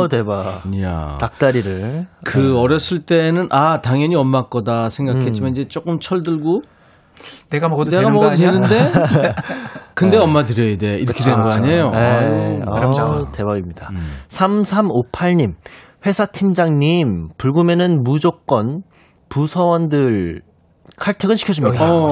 아, 0.03 0.07
대박. 0.07 0.61
이야. 0.71 1.17
닭다리를. 1.19 2.05
그 2.23 2.59
어렸을 2.59 3.05
때는 3.07 3.47
아 3.49 3.81
당연히 3.81 4.15
엄마 4.15 4.43
거다 4.43 4.89
생각했지만 4.89 5.49
음. 5.49 5.51
이제 5.53 5.67
조금 5.67 5.97
철들고 5.97 6.61
내가 7.49 7.67
먹어도 7.67 7.89
내가 7.89 8.03
되는 8.03 8.13
거 8.15 8.21
먹어도 8.25 8.35
아니야? 8.35 8.51
되는데 8.69 9.33
근데 9.95 10.17
엄마 10.19 10.43
드려야 10.43 10.77
돼 10.77 10.99
이렇게 10.99 11.23
된 11.23 11.41
거 11.41 11.49
아니에요? 11.49 11.89
네. 11.89 11.97
아유, 11.97 12.61
아, 12.67 12.77
아름다워. 12.77 13.31
대박입니다. 13.31 13.89
음. 13.91 13.97
3358님, 14.29 15.53
회사 16.05 16.27
팀장님, 16.27 17.29
불구면은 17.39 18.03
무조건 18.03 18.83
부서원들 19.35 20.39
칼퇴근 20.97 21.35
시켜줍니다. 21.35 21.83
어. 21.93 22.07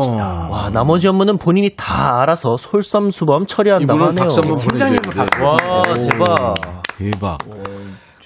와, 0.51 0.69
나머지 0.69 1.07
업무는 1.07 1.37
본인이 1.37 1.69
다 1.77 2.19
알아서 2.21 2.57
솔선수범 2.57 3.45
처리한다고 3.45 3.97
하네요. 4.07 4.15
박수 4.15 4.41
한번 4.43 4.57
팀장님을 4.57 4.99
돼. 5.01 5.21
와, 5.41 5.53
오, 5.79 5.81
대박. 5.93 6.55
대박. 6.97 7.37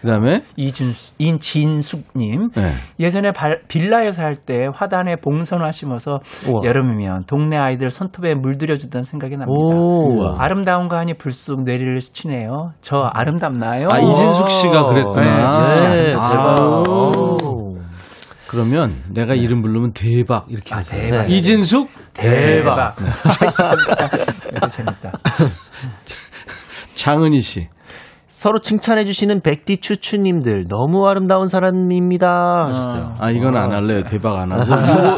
그다음에 0.02 0.42
이진, 0.56 0.92
인진숙님. 1.18 2.50
네. 2.56 2.64
예전에 3.00 3.32
발- 3.32 3.62
빌라에 3.68 4.12
살때 4.12 4.68
화단에 4.74 5.16
봉선화 5.18 5.72
심어서 5.72 6.20
우와. 6.50 6.62
여름이면 6.66 7.26
동네 7.26 7.58
아이들 7.58 7.90
손톱에 7.90 8.34
물들여주던 8.36 9.02
생각이 9.04 9.38
납니다. 9.38 9.56
아름다운 10.40 10.88
거 10.88 10.98
하니 10.98 11.16
불쑥 11.16 11.64
뇌리를 11.64 12.00
스치네요. 12.02 12.72
저 12.82 13.10
아름답나요? 13.14 13.88
아 13.92 13.98
이진숙 14.00 14.50
씨가 14.50 14.86
그랬구나. 14.86 15.22
네, 15.22 15.48
진짜. 15.50 15.94
네, 15.96 16.14
아. 16.16 16.30
대박. 16.30 16.90
오. 16.90 17.27
그러면 18.48 18.96
내가 19.10 19.34
이름 19.34 19.62
부르면 19.62 19.94
대박 19.94 20.46
이렇게 20.50 20.74
아, 20.74 20.78
하세요. 20.80 21.02
대박. 21.02 21.30
이진숙 21.30 21.90
대박. 22.14 22.96
이거 24.56 24.68
재밌다. 24.70 25.12
장은희 26.96 27.42
씨. 27.42 27.68
서로 28.38 28.60
칭찬해 28.62 29.04
주시는 29.06 29.42
백디 29.42 29.78
추추님들 29.78 30.68
너무 30.70 31.08
아름다운 31.08 31.48
사람입니다 31.48 32.68
하셨어요. 32.68 33.16
아 33.18 33.32
이건 33.32 33.58
안 33.58 33.72
할래요. 33.72 34.04
대박 34.04 34.38
안 34.38 34.52
하고 34.52 34.64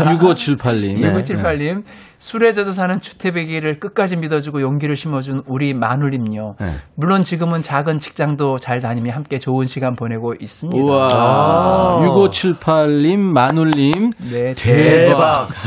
6578님. 0.05 1.01
1978님, 1.01 1.84
술에 2.17 2.53
젖어 2.53 2.72
사는 2.72 2.97
주태배기를 3.01 3.82
끝까지 3.82 4.15
믿어주고 4.15 4.61
용기를 4.61 4.95
심어준 4.95 5.43
우리 5.47 5.74
마눌님요. 5.74 6.55
네. 6.61 6.67
물론 6.95 7.22
지금은 7.22 7.61
작은 7.61 7.97
직장도 7.97 8.55
잘 8.59 8.80
다니며 8.80 9.11
함께 9.11 9.38
좋은 9.38 9.65
시간 9.65 9.97
보내고 9.97 10.36
있습니다. 10.39 10.82
우와. 10.82 11.09
아. 11.11 11.99
6578님, 12.01 13.17
마눌님. 13.20 14.11
네, 14.32 14.53
대박. 14.55 15.49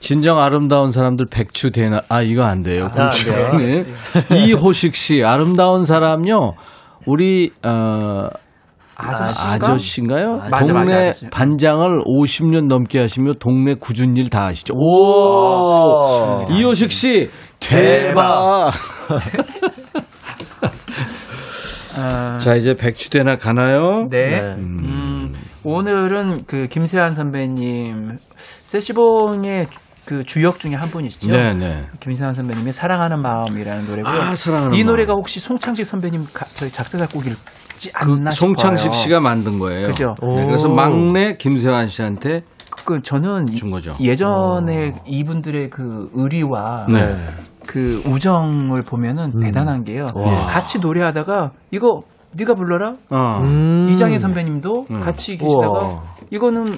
진정 0.00 0.38
아름다운 0.38 0.90
사람들 0.90 1.26
백추 1.30 1.70
대나 1.70 2.00
아 2.08 2.22
이거 2.22 2.42
안 2.42 2.62
돼요. 2.62 2.90
아, 2.96 3.02
안 3.02 3.10
돼요. 3.10 3.52
네. 3.58 3.84
이호식 4.46 4.96
씨 4.96 5.22
아름다운 5.22 5.84
사람요. 5.84 6.54
우리 7.06 7.50
어 7.64 8.28
아저씨가? 8.96 9.52
아저씨인가요? 9.52 10.36
맞아, 10.50 10.66
동네 10.66 10.72
맞아, 10.72 10.96
아저씨. 10.96 11.30
반장을 11.30 12.00
50년 12.04 12.66
넘게 12.66 12.98
하시며 12.98 13.34
동네 13.38 13.74
굳은 13.74 14.16
일다 14.16 14.46
하시죠. 14.46 14.74
오. 14.74 16.46
이호식 16.50 16.92
씨 16.92 17.28
대박. 17.60 18.70
아, 21.98 22.38
자 22.38 22.54
이제 22.54 22.74
백추대나 22.74 23.36
가나요? 23.36 24.06
네. 24.10 24.28
네. 24.28 24.38
음, 24.56 25.34
오늘은 25.64 26.44
그 26.46 26.66
김세환 26.68 27.14
선배님, 27.14 28.16
세시봉의 28.64 29.66
그 30.10 30.24
주역 30.24 30.58
중에 30.58 30.74
한 30.74 30.88
분이시죠. 30.90 31.28
네네. 31.30 31.84
김세환 32.00 32.32
선배님의 32.34 32.72
사랑하는 32.72 33.20
마음이라는 33.20 33.86
노래고요. 33.86 34.12
아 34.12 34.34
사랑하는 34.34 34.74
이 34.74 34.82
마음. 34.82 34.86
노래가 34.90 35.12
혹시 35.12 35.38
송창식 35.38 35.86
선배님 35.86 36.26
가- 36.34 36.46
저희 36.54 36.68
작사 36.72 36.98
작곡일지 36.98 37.92
그. 37.94 38.30
송창식 38.32 38.92
씨가 38.92 39.20
만든 39.20 39.60
거예요. 39.60 39.86
그죠. 39.86 40.14
네, 40.20 40.44
그래서 40.46 40.68
오. 40.68 40.74
막내 40.74 41.36
김세환 41.36 41.86
씨한테 41.86 42.40
그 42.84 43.00
저는 43.02 43.50
이- 43.52 43.54
준 43.54 43.70
거죠. 43.70 43.94
예전에 44.00 44.94
이분들의 45.06 45.70
그 45.70 46.08
의리와 46.12 46.86
네. 46.92 47.16
그 47.68 48.02
우정을 48.04 48.82
보면은 48.84 49.38
대단한 49.44 49.84
게요. 49.84 50.08
와. 50.16 50.46
같이 50.46 50.80
노래하다가 50.80 51.52
이거 51.70 52.00
네가 52.32 52.54
불러라. 52.54 52.94
어. 53.10 53.40
음. 53.44 53.86
이장희 53.90 54.18
선배님도 54.18 54.86
음. 54.90 54.98
같이 54.98 55.36
계시다가 55.36 55.68
우와. 55.68 56.02
이거는 56.32 56.72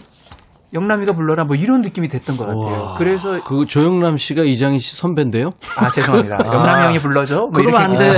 영남이가 0.74 1.12
불러라 1.14 1.44
뭐 1.44 1.54
이런 1.54 1.82
느낌이 1.82 2.08
됐던 2.08 2.38
것 2.38 2.46
같아요. 2.46 2.82
우와. 2.84 2.94
그래서 2.96 3.42
그 3.44 3.66
조영남 3.66 4.16
씨가 4.16 4.42
이장희 4.44 4.78
씨 4.78 4.96
선배인데요? 4.96 5.50
아 5.76 5.90
죄송합니다. 5.90 6.38
영남이 6.46 6.84
형이 6.84 6.98
불러줘. 7.00 7.36
뭐 7.36 7.50
그러면 7.52 7.82
안 7.82 7.96
돼. 7.96 8.12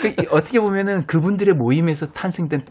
그 0.00 0.08
이- 0.08 0.26
어떻게 0.30 0.60
보면은 0.60 1.06
그분들의 1.06 1.54
모임에서 1.54 2.06
탄생된 2.06 2.62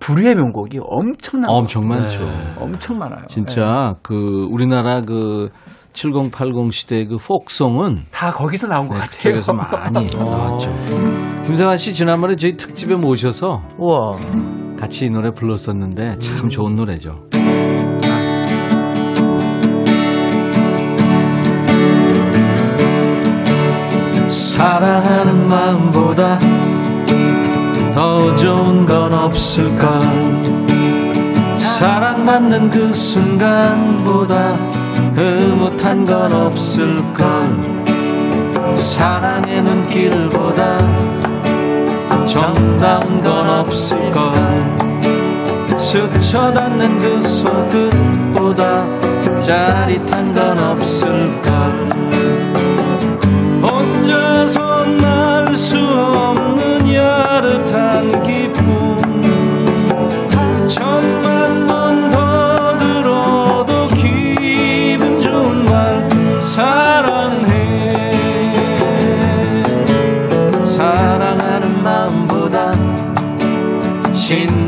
불후의 0.00 0.34
명곡이 0.34 0.80
엄청난 0.82 1.48
거- 1.48 1.54
엄청 1.54 1.86
많죠. 1.88 2.20
엄청 2.58 2.98
많아요. 2.98 3.24
진짜 3.28 3.92
그 4.02 4.46
우리나라 4.50 5.00
그 5.02 5.48
7080 5.92 6.72
시대 6.72 7.04
그 7.06 7.16
폭송은 7.18 7.94
네. 7.96 8.02
다 8.10 8.32
거기서 8.32 8.66
나온 8.66 8.88
것 8.88 8.94
네, 8.94 9.00
같아요. 9.00 9.16
그쪽에서 9.16 9.52
많이 9.52 10.06
나왔죠. 10.16 10.70
김세환 11.44 11.76
씨 11.76 11.92
지난번에 11.94 12.34
저희 12.36 12.56
특집에 12.56 12.94
모셔서 12.94 13.62
우와. 13.78 14.16
같이 14.82 15.06
이 15.06 15.10
노래 15.10 15.30
불렀었는데 15.30 16.18
참 16.18 16.48
좋은 16.48 16.74
노래죠. 16.74 17.28
사랑하는 24.28 25.46
마음보다 25.46 26.36
더 27.94 28.34
좋은 28.34 28.84
건 28.84 29.14
없을까 29.14 30.00
사랑받는 31.60 32.70
그 32.70 32.92
순간보다 32.92 34.54
흐뭇한 35.14 36.02
건 36.04 36.32
없을걸 36.32 37.14
사랑의 38.74 39.62
눈길보다 39.62 41.31
건 43.22 43.48
없을걸. 43.48 44.32
스쳐 45.78 46.52
닿는 46.52 46.98
그 47.00 47.20
손끝보다 47.20 48.86
짜릿한 49.40 50.32
건 50.32 50.58
없을걸. 50.58 51.52
혼자서 53.62 54.84
날 54.86 55.32
수 55.56 55.78
없는 55.78 56.94
야릇한 56.94 58.22
기쁨 58.22 58.96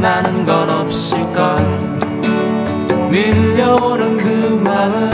나는 0.05 0.45
건 0.45 0.69
없을까 0.69 1.57
밀려오는 3.11 4.19
그 4.19 4.63
마음 4.63 5.14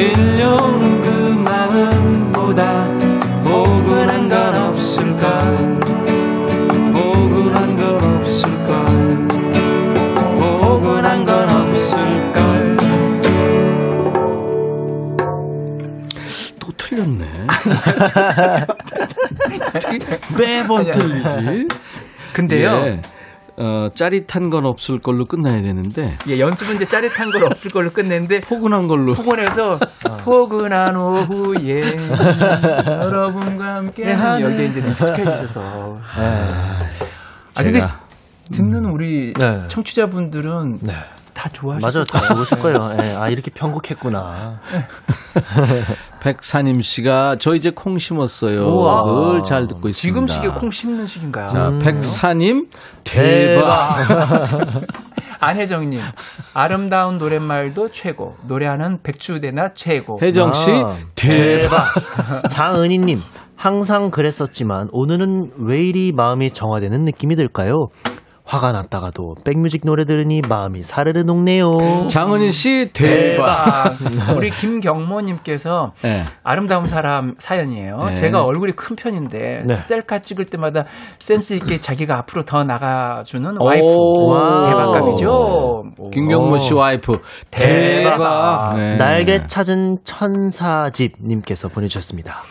밀려오는 0.00 1.02
그 1.02 1.08
마음보다 1.44 2.86
포근한 3.44 4.28
건 4.30 4.54
없을걸. 4.54 5.78
포근한 6.90 7.76
건 7.76 8.02
없을걸. 8.02 9.28
포근한 10.38 11.22
건 11.24 11.50
없을걸. 11.50 12.76
또 16.58 16.72
틀렸네. 16.78 17.26
매번 20.38 20.90
틀리지. 20.90 21.68
근데요. 22.32 22.86
예. 22.86 23.02
어, 23.60 23.88
짜릿한 23.92 24.48
건 24.48 24.64
없을 24.64 24.98
걸로 25.00 25.26
끝나야 25.26 25.60
되는데. 25.60 26.16
예, 26.28 26.38
연습은 26.40 26.76
이제 26.76 26.86
짜릿한 26.86 27.30
건 27.30 27.42
없을 27.44 27.70
걸로 27.70 27.90
끝냈는데 27.90 28.40
포근한 28.48 28.88
걸로. 28.88 29.12
포근해서 29.12 29.78
포근한 30.24 30.96
오후에 30.96 31.82
여러분과 32.88 33.74
함께 33.76 34.10
하는 34.10 34.40
여기에 34.50 34.64
이제 34.66 34.80
익숙해지셔서. 34.80 35.98
아 36.16 36.82
근데 37.62 37.80
제가. 37.80 38.00
듣는 38.50 38.86
우리 38.86 39.34
네. 39.34 39.68
청취자분들은 39.68 40.78
네. 40.80 40.94
다 41.34 41.48
좋아하실 41.48 41.86
맞아요. 41.86 42.04
다 42.04 42.34
좋으실 42.34 42.58
거예요. 42.58 42.96
예, 43.00 43.16
아, 43.16 43.28
이렇게 43.28 43.50
편곡했구나. 43.50 44.60
백사님 46.20 46.80
씨가 46.82 47.36
저 47.38 47.54
이제 47.54 47.70
콩 47.74 47.98
심었어요. 47.98 48.66
우와. 48.66 49.32
늘잘 49.34 49.66
듣고 49.66 49.88
있습니다. 49.88 49.92
지금 49.92 50.26
시기에 50.26 50.50
콩 50.50 50.70
심는 50.70 51.06
시기인가요? 51.06 51.46
자, 51.46 51.68
음. 51.68 51.78
백사님 51.78 52.66
대박. 53.04 53.96
안혜정님 55.42 56.00
아름다운 56.52 57.16
노랫말도 57.16 57.92
최고 57.92 58.36
노래하는 58.46 58.98
백주대나 59.02 59.68
최고 59.74 60.18
혜정 60.20 60.52
씨 60.52 60.70
아, 60.70 60.96
대박. 61.14 61.86
장은희님, 62.50 63.20
항상 63.56 64.10
그랬었지만 64.10 64.88
오늘은 64.92 65.52
왜 65.66 65.78
이리 65.78 66.12
마음이 66.12 66.50
정화되는 66.50 67.04
느낌이 67.04 67.36
들까요? 67.36 67.88
화가 68.50 68.72
났다가도 68.72 69.36
백뮤직 69.44 69.82
노래 69.84 70.04
들으니 70.04 70.40
마음이 70.46 70.82
사르르 70.82 71.20
녹네요. 71.20 72.08
장은희 72.08 72.50
씨 72.50 72.90
대박. 72.92 73.96
대박. 73.96 74.36
우리 74.36 74.50
김경모님께서 74.50 75.92
네. 76.02 76.22
아름다운 76.42 76.86
사람 76.86 77.34
사연이에요. 77.38 77.96
네. 78.08 78.14
제가 78.14 78.42
얼굴이 78.42 78.72
큰 78.72 78.96
편인데 78.96 79.58
네. 79.64 79.74
셀카 79.74 80.18
찍을 80.18 80.46
때마다 80.46 80.84
센스 81.20 81.52
있게 81.54 81.78
자기가 81.78 82.18
앞으로 82.18 82.42
더 82.42 82.64
나가주는 82.64 83.54
와이프 83.60 83.84
오. 83.86 84.64
대박감이죠. 84.64 85.28
오. 85.96 86.10
김경모 86.10 86.58
씨 86.58 86.74
와이프 86.74 87.18
대박. 87.52 88.10
대박. 88.18 88.74
네. 88.74 88.96
날개 88.96 89.46
찾은 89.46 89.98
천사집님께서 90.02 91.68
보내주셨습니다. 91.68 92.42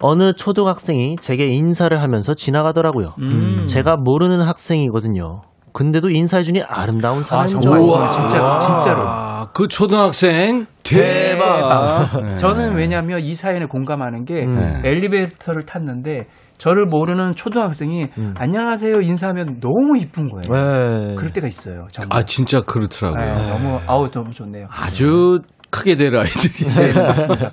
어느 0.00 0.32
초등학생이 0.32 1.16
제게 1.20 1.46
인사를 1.46 2.00
하면서 2.00 2.34
지나가더라고요. 2.34 3.14
음. 3.20 3.66
제가 3.66 3.96
모르는 3.96 4.40
학생이거든요. 4.40 5.42
근데도 5.72 6.10
인사해주니 6.10 6.62
아름다운 6.66 7.22
줄 7.22 7.36
정말. 7.60 7.82
이거 7.82 8.08
진짜 8.10 8.58
진짜로. 8.58 9.02
아, 9.06 9.46
그 9.52 9.68
초등학생 9.68 10.66
대박. 10.82 12.08
네. 12.22 12.34
저는 12.34 12.74
왜냐하면 12.74 13.20
이 13.20 13.34
사연에 13.34 13.66
공감하는 13.66 14.24
게 14.24 14.42
음. 14.44 14.82
엘리베이터를 14.84 15.62
탔는데 15.62 16.26
저를 16.58 16.86
모르는 16.86 17.36
초등학생이 17.36 18.08
음. 18.18 18.34
안녕하세요 18.36 19.00
인사하면 19.00 19.60
너무 19.60 19.96
이쁜 19.96 20.28
거예요. 20.28 20.42
네. 20.42 21.14
그럴 21.14 21.30
때가 21.30 21.46
있어요. 21.46 21.86
정말. 21.92 22.18
아 22.18 22.24
진짜 22.24 22.60
그렇더라고요. 22.60 23.24
네, 23.24 23.50
너무 23.50 23.78
아우 23.86 24.10
너무 24.10 24.30
좋네요. 24.30 24.66
아주 24.70 25.38
크게 25.70 25.96
될 25.96 26.16
아이들이. 26.16 26.68
네, 26.74 26.92
맞습니다. 26.92 27.50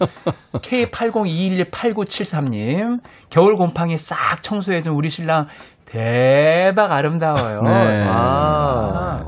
K80218973님, 0.53 2.99
겨울 3.29 3.55
곰팡이 3.55 3.95
싹 3.97 4.41
청소해준 4.41 4.93
우리 4.93 5.09
신랑 5.09 5.47
대박 5.85 6.91
아름다워요. 6.91 7.61
네. 7.61 8.03
아. 8.07 9.23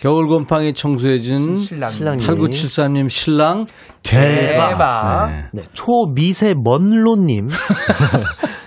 겨울 0.00 0.26
곰팡이 0.26 0.72
청소해준 0.72 1.56
신랑. 1.56 1.90
신랑님. 1.90 2.26
8973님 2.26 3.08
신랑 3.08 3.66
대박. 4.02 4.70
대박. 4.70 5.26
네. 5.28 5.44
네, 5.52 5.62
초미세 5.74 6.54
먼로님. 6.56 7.46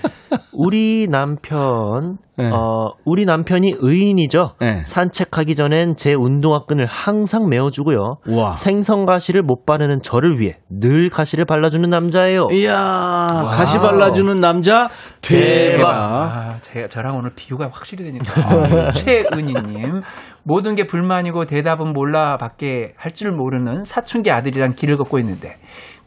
우리 0.54 1.08
남편, 1.10 2.18
네. 2.38 2.50
어, 2.52 2.92
우리 3.06 3.26
남편이 3.26 3.76
의인이죠. 3.80 4.56
네. 4.60 4.84
산책하기 4.86 5.56
전엔 5.56 5.96
제 5.96 6.14
운동화 6.14 6.66
끈을 6.66 6.86
항상 6.86 7.48
메어주고요. 7.50 8.18
와. 8.30 8.56
생선 8.58 9.06
가시를 9.06 9.42
못 9.42 9.66
바르는 9.66 10.02
저를 10.02 10.40
위해 10.40 10.58
늘 10.70 11.10
가시를 11.10 11.46
발라주는 11.46 11.90
남자예요. 11.90 12.48
이야, 12.52 13.50
가시 13.54 13.78
발라주는 13.80 14.36
남자 14.40 14.88
대박. 15.22 15.88
아, 15.90 16.58
제가 16.62 16.88
저랑 16.88 17.18
오늘 17.18 17.32
비교가 17.36 17.70
확실히 17.72 18.04
되니까. 18.06 18.92
최은희님, 18.94 20.02
모든 20.44 20.76
게 20.76 20.86
불만이고 20.86 21.46
대답은 21.46 21.94
몰라 21.94 22.38
밖에 22.38 22.94
할 22.98 23.16
줄 23.16 23.32
모르는 23.32 23.86
사춘기 23.86 24.30
아들이랑 24.30 24.74
길을 24.76 24.98
걷고 24.98 25.20
있는데 25.20 25.56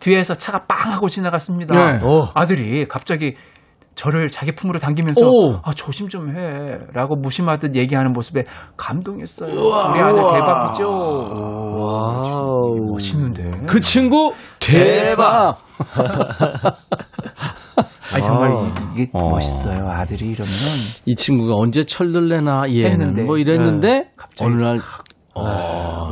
뒤에서 0.00 0.34
차가 0.34 0.64
빵 0.68 0.92
하고 0.92 1.08
지나갔습니다. 1.08 1.74
네. 1.98 1.98
오. 2.06 2.28
아들이 2.34 2.86
갑자기 2.86 3.34
저를 3.98 4.28
자기 4.28 4.52
품으로 4.52 4.78
당기면서 4.78 5.26
오. 5.26 5.56
아, 5.64 5.72
조심 5.72 6.08
좀 6.08 6.30
해라고 6.30 7.16
무심하듯 7.16 7.74
얘기하는 7.74 8.12
모습에 8.12 8.44
감동했어요. 8.76 9.52
우와. 9.60 9.90
우리 9.90 9.98
아들. 10.00 10.22
대박이죠. 10.22 10.86
오, 10.88 11.82
와우. 11.82 12.76
멋있는데. 12.92 13.50
그 13.66 13.80
친구 13.80 14.32
대박. 14.60 15.58
아니 18.12 18.22
정말 18.22 18.50
와. 18.52 18.62
이- 18.66 18.70
이게 19.02 19.10
어. 19.12 19.30
멋있어요. 19.30 19.88
아들이 19.90 20.26
이러면 20.30 20.52
이 21.04 21.14
친구가 21.16 21.54
언제 21.56 21.82
철들래나 21.82 22.70
얘는 22.70 22.90
했는데. 22.90 23.22
뭐 23.24 23.36
이랬는데 23.36 24.10
갑자기 24.16 24.48
어느 24.52 24.62
날 24.62 24.76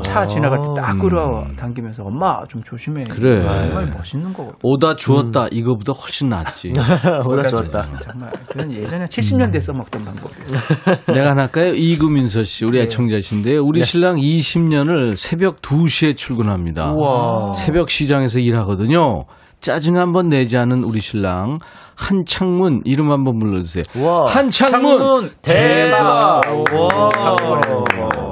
차 0.03 0.27
지나갈 0.27 0.61
때딱 0.63 0.95
음. 0.95 0.99
끌어당기면서 0.99 2.05
엄마 2.05 2.45
좀 2.49 2.63
조심해. 2.63 3.05
그래. 3.05 3.43
정말 3.43 3.87
멋있는 3.97 4.33
거거든. 4.33 4.59
오다 4.63 4.97
주었다 4.97 5.49
이거보다 5.51 5.93
훨씬 5.93 6.29
낫지. 6.29 6.73
오다 7.27 7.49
좋았다. 7.49 7.83
정말 8.01 8.33
그건 8.49 8.73
예전에 8.73 9.05
70년대 9.05 9.61
써먹던 9.61 10.05
방법이에요. 10.05 10.97
내가 11.15 11.31
하나 11.31 11.43
할까요? 11.43 11.75
이금인서 11.75 12.43
씨, 12.43 12.65
우리 12.65 12.79
네. 12.79 12.85
애청자신데요. 12.85 13.63
우리 13.63 13.85
신랑 13.85 14.17
20년을 14.17 15.17
새벽 15.17 15.61
2시에 15.63 16.17
출근합니다. 16.17 16.93
우와. 16.93 17.53
새벽 17.53 17.91
시장에서 17.91 18.41
일하거든요. 18.41 19.25
짜증 19.61 19.97
한번 19.97 20.29
내지 20.29 20.59
않은 20.59 20.85
우리 20.85 21.01
신랑 21.01 21.59
한창문 21.97 22.83
이름 22.85 23.11
한번 23.11 23.39
불러주세요. 23.39 23.85
우와. 23.97 24.25
한창문 24.27 24.99
창문 24.99 25.31
대박. 25.43 26.41
우와. 26.75 28.26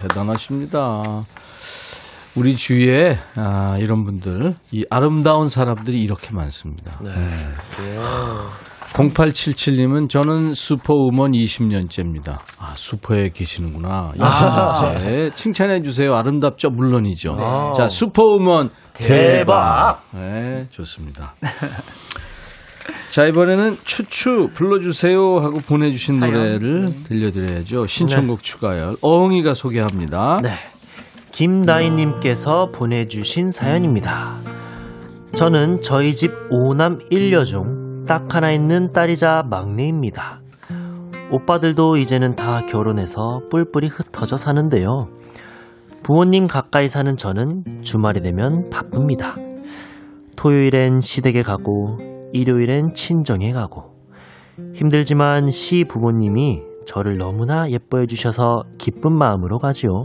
대단하십니다. 0.00 1.02
우리 2.36 2.56
주위에 2.56 3.18
아, 3.36 3.76
이런 3.78 4.04
분들, 4.04 4.54
이 4.72 4.84
아름다운 4.88 5.48
사람들이 5.48 6.00
이렇게 6.00 6.34
많습니다. 6.34 6.98
네. 7.02 7.10
0877님은 8.92 10.08
저는 10.08 10.54
슈퍼우먼 10.54 11.32
20년째입니다. 11.32 12.38
아, 12.58 12.74
슈퍼에 12.76 13.30
계시는구나. 13.30 14.12
20년째. 14.16 15.34
칭찬해 15.34 15.82
주세요. 15.82 16.14
아름답죠? 16.14 16.70
물론이죠. 16.70 17.36
네. 17.36 17.44
자, 17.76 17.88
슈퍼우먼 17.88 18.70
대박. 18.94 19.16
대박. 19.38 20.02
네, 20.12 20.66
좋습니다. 20.70 21.34
자, 23.10 23.26
이번에는 23.26 23.72
추추 23.84 24.48
불러주세요 24.54 25.18
하고 25.40 25.58
보내주신 25.58 26.18
사연. 26.20 26.32
노래를 26.34 26.82
들려드려야죠. 27.04 27.86
신청곡 27.86 28.42
추가열. 28.42 28.96
어흥이가 29.02 29.54
소개합니다. 29.54 30.40
네. 30.42 30.50
김다희님께서 31.32 32.70
보내주신 32.74 33.50
사연입니다. 33.50 34.36
저는 35.34 35.80
저희 35.80 36.12
집 36.12 36.30
5남 36.50 37.10
1녀 37.10 37.44
중 37.44 37.90
딱 38.10 38.34
하나 38.34 38.50
있는 38.50 38.90
딸이자 38.92 39.44
막내입니다. 39.48 40.40
오빠들도 41.30 41.96
이제는 41.96 42.34
다 42.34 42.58
결혼해서 42.68 43.42
뿔뿔이 43.52 43.86
흩어져 43.86 44.36
사는데요. 44.36 45.06
부모님 46.02 46.48
가까이 46.48 46.88
사는 46.88 47.16
저는 47.16 47.82
주말이 47.82 48.20
되면 48.20 48.68
바쁩니다. 48.68 49.36
토요일엔 50.36 51.00
시댁에 51.00 51.42
가고 51.42 51.98
일요일엔 52.32 52.92
친정에 52.94 53.52
가고 53.52 53.94
힘들지만 54.74 55.50
시 55.50 55.84
부모님이 55.84 56.62
저를 56.86 57.18
너무나 57.18 57.70
예뻐해 57.70 58.06
주셔서 58.06 58.62
기쁜 58.78 59.16
마음으로 59.16 59.58
가지요. 59.58 60.04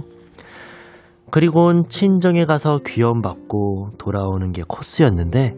그리곤 1.31 1.85
친정에 1.87 2.45
가서 2.45 2.79
귀여움 2.85 3.21
받고 3.21 3.91
돌아오는 3.97 4.51
게 4.51 4.61
코스였는데 4.67 5.55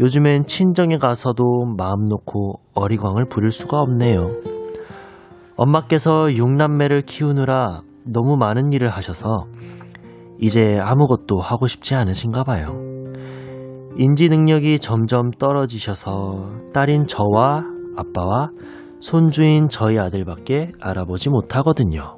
요즘엔 0.00 0.46
친정에 0.46 0.98
가서도 0.98 1.74
마음 1.76 2.04
놓고 2.04 2.60
어리광을 2.74 3.26
부릴 3.26 3.50
수가 3.50 3.78
없네요. 3.80 4.30
엄마께서 5.56 6.32
육남매를 6.32 7.02
키우느라 7.02 7.82
너무 8.04 8.36
많은 8.36 8.72
일을 8.72 8.88
하셔서 8.90 9.46
이제 10.38 10.78
아무것도 10.80 11.38
하고 11.38 11.66
싶지 11.66 11.94
않으신가 11.94 12.44
봐요. 12.44 12.89
인지 14.02 14.30
능력이 14.30 14.78
점점 14.78 15.30
떨어지셔서 15.30 16.70
딸인 16.72 17.06
저와 17.06 17.66
아빠와 17.96 18.48
손주인 18.98 19.68
저희 19.68 19.98
아들밖에 19.98 20.72
알아보지 20.80 21.28
못하거든요. 21.28 22.16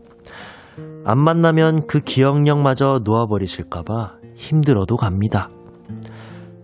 안 1.05 1.19
만나면 1.19 1.89
그 1.89 1.99
기억력마저 1.99 3.01
놓아버리실까봐 3.03 4.13
힘들어도 4.37 4.95
갑니다. 4.95 5.49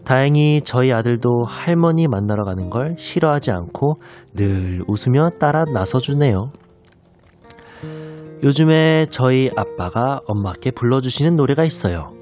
다행히 0.05 0.61
저희 0.63 0.93
아들도 0.93 1.43
할머니 1.49 2.07
만나러 2.07 2.45
가는 2.45 2.71
걸 2.71 2.95
싫어하지 2.97 3.51
않고 3.51 4.01
늘 4.37 4.85
웃으며 4.87 5.31
따라 5.41 5.65
나서주네요. 5.65 6.53
요즘에 8.45 9.07
저희 9.11 9.51
아빠가 9.57 10.21
엄마께 10.29 10.71
불러주시는 10.71 11.35
노래가 11.35 11.65
있어요. 11.65 12.13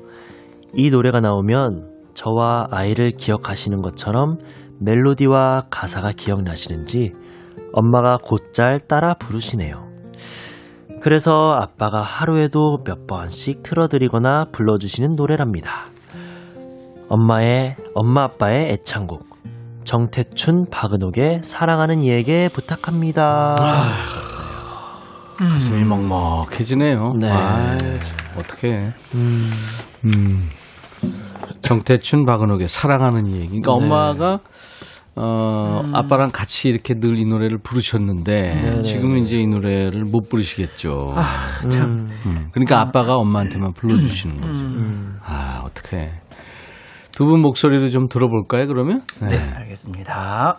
이 0.72 0.88
노래가 0.88 1.20
나오면 1.20 1.95
저와 2.16 2.68
아이를 2.70 3.12
기억하시는 3.12 3.82
것처럼 3.82 4.38
멜로디와 4.80 5.66
가사가 5.70 6.12
기억나시는지 6.16 7.12
엄마가 7.72 8.16
곧잘 8.22 8.80
따라 8.80 9.14
부르시네요. 9.14 9.86
그래서 11.02 11.52
아빠가 11.60 12.00
하루에도 12.00 12.78
몇 12.84 13.06
번씩 13.06 13.62
틀어드리거나 13.62 14.46
불러주시는 14.50 15.14
노래랍니다. 15.14 15.70
엄마의, 17.08 17.76
엄마 17.94 18.24
아빠의 18.24 18.70
애창곡. 18.72 19.36
정태춘, 19.84 20.66
박은옥의 20.70 21.42
사랑하는 21.44 22.02
이에게 22.02 22.48
부탁합니다. 22.48 23.54
가슴이 25.38 25.84
먹먹해지네요. 25.84 27.12
네. 27.20 27.30
아, 27.30 27.76
어떻게? 28.36 28.90
음, 29.14 29.50
음. 30.06 30.48
정태춘, 31.66 32.24
박은옥의 32.24 32.68
사랑하는 32.68 33.26
이 33.26 33.36
얘기. 33.40 33.60
그러니까 33.60 33.72
네. 33.72 33.84
엄마가 33.84 34.38
어, 35.18 35.82
아빠랑 35.94 36.28
같이 36.32 36.68
이렇게 36.68 36.92
늘 36.94 37.16
이 37.18 37.24
노래를 37.24 37.58
부르셨는데 37.62 38.62
네네. 38.64 38.82
지금은 38.82 39.18
이제 39.24 39.36
이 39.38 39.46
노래를 39.46 40.04
못 40.04 40.28
부르시겠죠. 40.28 41.14
아, 41.16 41.24
참. 41.70 41.82
음, 41.84 42.06
음. 42.26 42.48
그러니까 42.52 42.80
아빠가 42.80 43.14
엄마한테만 43.16 43.72
불러주시는 43.72 44.36
거죠. 44.36 44.64
음. 44.66 45.18
아, 45.24 45.62
어떡해. 45.64 46.10
두 47.12 47.24
분 47.24 47.40
목소리도 47.40 47.88
좀 47.88 48.08
들어볼까요, 48.08 48.66
그러면? 48.66 49.00
네, 49.22 49.38
알겠습니다. 49.38 50.58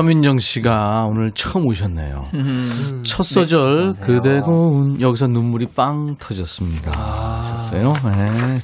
서민정 0.00 0.38
씨가 0.38 1.08
오늘 1.10 1.30
처음 1.32 1.66
오셨네요. 1.66 2.24
음. 2.34 3.02
첫 3.04 3.22
소절 3.22 3.60
네, 3.60 3.78
안녕하세요. 3.80 4.06
그대 4.06 4.40
고운 4.40 4.98
여기서 4.98 5.26
눈물이 5.26 5.66
빵 5.76 6.16
터졌습니다. 6.18 6.90
아. 6.96 7.42
하셨어요. 7.42 7.92
네. 8.16 8.60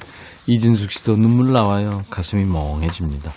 이진숙 0.47 0.89
씨도 0.89 1.17
눈물 1.17 1.53
나와요. 1.53 2.01
가슴이 2.09 2.43
멍해집니다. 2.45 3.29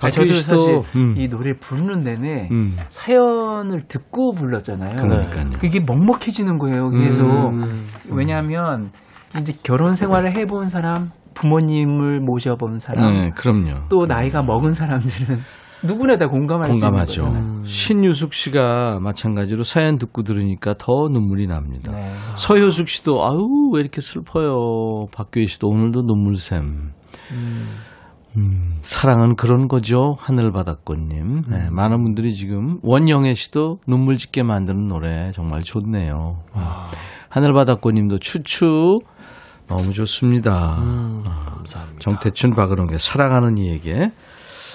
아, 0.00 0.08
저도 0.08 0.32
사실 0.32 0.80
음. 0.96 1.14
이 1.18 1.28
노래 1.28 1.52
부르는 1.52 2.02
내내 2.02 2.48
음. 2.50 2.78
사연을 2.88 3.82
듣고 3.88 4.32
불렀잖아요. 4.32 4.96
그러니까요. 4.96 5.58
그게 5.60 5.80
먹먹해지는 5.86 6.56
거예요. 6.56 6.88
계속 6.88 7.24
음. 7.26 7.88
왜냐하면 8.10 8.90
이제 9.38 9.52
결혼 9.62 9.96
생활을 9.96 10.34
해본 10.34 10.70
사람, 10.70 11.10
부모님을 11.34 12.20
모셔본 12.20 12.78
사람, 12.78 13.12
네, 13.12 13.30
그럼요. 13.36 13.88
또 13.90 14.06
나이가 14.06 14.42
먹은 14.42 14.70
사람들은 14.70 15.40
누구나 15.84 16.16
다 16.16 16.28
공감할 16.28 16.70
공감하죠. 16.70 17.12
수 17.12 17.20
있는 17.20 17.32
거잖아요. 17.32 17.64
신유숙 17.64 18.32
씨가 18.32 19.00
마찬가지로 19.00 19.62
사연 19.62 19.96
듣고 19.96 20.22
들으니까 20.22 20.74
더 20.78 21.08
눈물이 21.10 21.46
납니다. 21.46 21.92
네. 21.92 22.14
서효숙 22.36 22.88
씨도 22.88 23.24
아유 23.24 23.70
왜 23.74 23.80
이렇게 23.80 24.00
슬퍼요. 24.00 25.06
박교희 25.12 25.46
씨도 25.46 25.68
오늘도 25.68 26.02
눈물샘. 26.02 26.92
음, 28.36 28.70
사랑은 28.82 29.36
그런 29.36 29.68
거죠. 29.68 30.16
하늘바닷꽃님. 30.18 31.42
네, 31.50 31.68
많은 31.70 32.02
분들이 32.02 32.32
지금 32.34 32.78
원영애 32.82 33.34
씨도 33.34 33.78
눈물 33.86 34.16
짓게 34.16 34.42
만드는 34.42 34.88
노래 34.88 35.30
정말 35.32 35.62
좋네요. 35.62 36.38
하늘바닷꽃님도 37.28 38.20
추추 38.20 39.00
너무 39.66 39.92
좋습니다. 39.92 40.76
감사합니다. 41.46 41.98
정태춘 42.00 42.50
박은홍의 42.50 42.98
사랑하는 42.98 43.58
이에게 43.58 44.10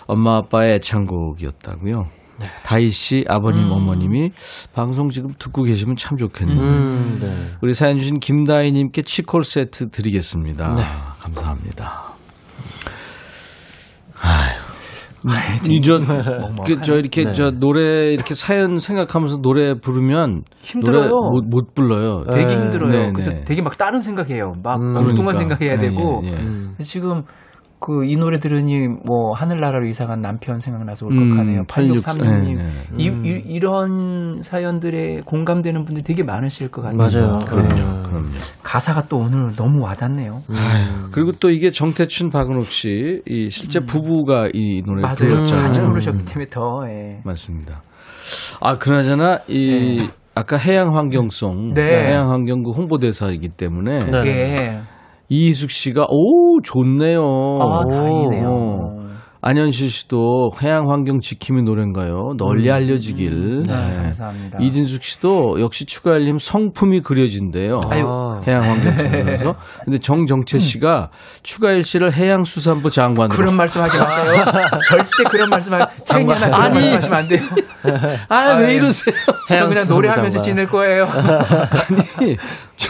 엄마 0.08 0.38
아빠의 0.38 0.76
애창곡이었다고요. 0.76 2.06
다희 2.64 2.90
씨 2.92 3.26
아버님 3.28 3.72
어머님이 3.72 4.30
방송 4.74 5.10
지금 5.10 5.32
듣고 5.40 5.64
계시면 5.64 5.96
참 5.96 6.18
좋겠네요. 6.18 6.60
음, 6.60 7.18
네. 7.20 7.28
우리 7.62 7.74
사연 7.74 7.98
주신 7.98 8.20
김다희님께 8.20 9.02
치콜 9.02 9.44
세트 9.44 9.90
드리겠습니다. 9.90 10.76
감사합니다. 11.20 11.94
아유. 14.22 14.68
이저 15.70 15.98
그, 16.66 16.82
저 16.84 16.94
이렇게 16.94 17.26
네. 17.26 17.32
저 17.34 17.50
노래 17.50 18.14
이렇게 18.14 18.34
사연 18.34 18.78
생각하면서 18.78 19.42
노래 19.42 19.74
부르면 19.74 20.44
힘들어요. 20.60 21.10
노래 21.10 21.30
못, 21.32 21.44
못 21.50 21.76
불러요. 21.76 22.24
되게 22.32 22.46
네. 22.46 22.54
힘들어요. 22.54 22.92
네, 22.92 23.12
그래서 23.12 23.32
네. 23.32 23.44
되게 23.44 23.62
막 23.62 23.78
다른 23.78 24.00
생각해요. 24.00 24.54
막 24.64 24.78
음. 24.80 24.96
엉뚱한 24.96 25.16
그러니까. 25.16 25.34
생각해야 25.34 25.72
예, 25.74 25.78
되고. 25.78 26.22
음. 26.22 26.76
지금 26.82 27.24
그 27.80 28.04
이 28.08 28.16
노래 28.16 28.40
들으니 28.40 28.88
뭐 28.88 29.34
하늘나라로 29.34 29.86
이사간 29.88 30.22
남편 30.22 30.60
생각나서 30.60 31.08
음, 31.08 31.32
울컥하네요. 31.32 31.64
8636님. 31.64 32.56
네, 32.56 32.64
네. 32.64 32.72
이, 32.98 33.10
음. 33.10 33.26
이, 33.26 33.42
이런 33.46 34.42
사연들에 34.42 35.22
공감되는 35.26 35.84
분들이 35.84 36.04
되게 36.04 36.24
많으실 36.24 36.70
것 36.70 36.82
같아요. 36.82 36.98
맞아요. 36.98 37.40
그럼요, 37.48 37.68
네. 37.70 38.04
그럼요. 38.04 38.30
가사가 38.64 39.08
또 39.08 39.18
오늘 39.18 39.54
너무 39.56 39.84
와닿네요. 39.84 40.42
음. 40.50 41.10
그리고 41.12 41.32
또 41.40 41.50
이게 41.50 41.70
정태춘 41.70 42.30
박은옥 42.30 42.66
씨, 42.66 43.22
이 43.28 43.50
실제 43.50 43.80
부부가 43.80 44.50
이 44.54 44.82
노래 44.86 45.02
맞아요. 45.02 45.16
불렀잖아요. 45.18 45.66
같이 45.66 45.82
음. 45.82 45.90
부르셨기 45.90 46.26
때문에 46.26 46.50
더 46.50 46.84
예. 46.88 47.20
맞습니다. 47.24 47.82
아, 48.60 48.78
그나저나 48.78 49.42
이 49.48 50.08
아까 50.34 50.58
해양 50.58 50.96
환경송, 50.96 51.74
네. 51.74 52.10
해양 52.10 52.32
환경구 52.32 52.72
홍보대사이기 52.72 53.50
때문에 53.50 54.00
네. 54.24 54.82
이희숙 55.30 55.72
씨가 55.72 56.08
오 56.10 56.62
좋네요. 56.62 57.22
아, 57.62 57.82
어. 57.82 57.88
다행이네요. 57.88 58.97
안현실 59.52 59.90
씨도 59.90 60.52
해양 60.62 60.90
환경 60.90 61.22
지킴이 61.22 61.64
노래인가요? 61.64 62.34
널리 62.38 62.66
네, 62.66 62.72
알려지길. 62.72 63.64
네. 63.64 63.74
감사합니다. 63.74 64.58
이진숙 64.60 65.02
씨도 65.06 65.62
역시 65.62 65.86
추가열림 65.86 66.38
성품이 66.38 67.00
그려진대요. 67.00 67.80
아유. 67.90 68.04
해양 68.46 68.64
환경 68.64 68.98
측면에서. 69.00 69.56
근데 69.86 70.00
정정채 70.00 70.60
씨가 70.60 71.12
추가열 71.44 71.84
씨를 71.84 72.12
해양수산부 72.14 72.90
장관으로. 72.90 73.30
그런 73.38 73.56
말씀하지 73.56 73.98
마세요. 73.98 74.44
절대 74.90 75.24
그런 75.32 75.50
말씀하 75.50 75.88
그런 76.06 76.30
아니. 76.54 76.74
말씀하시면 76.74 77.18
안 77.18 77.28
돼요. 77.30 77.40
아, 78.28 78.56
왜 78.60 78.66
아유. 78.66 78.76
이러세요? 78.76 79.16
저 79.48 79.66
그냥 79.68 79.86
노래하면서 79.88 80.40
장관. 80.40 80.44
지낼 80.44 80.66
거예요. 80.66 81.04
아니, 81.06 82.36
저- 82.76 82.90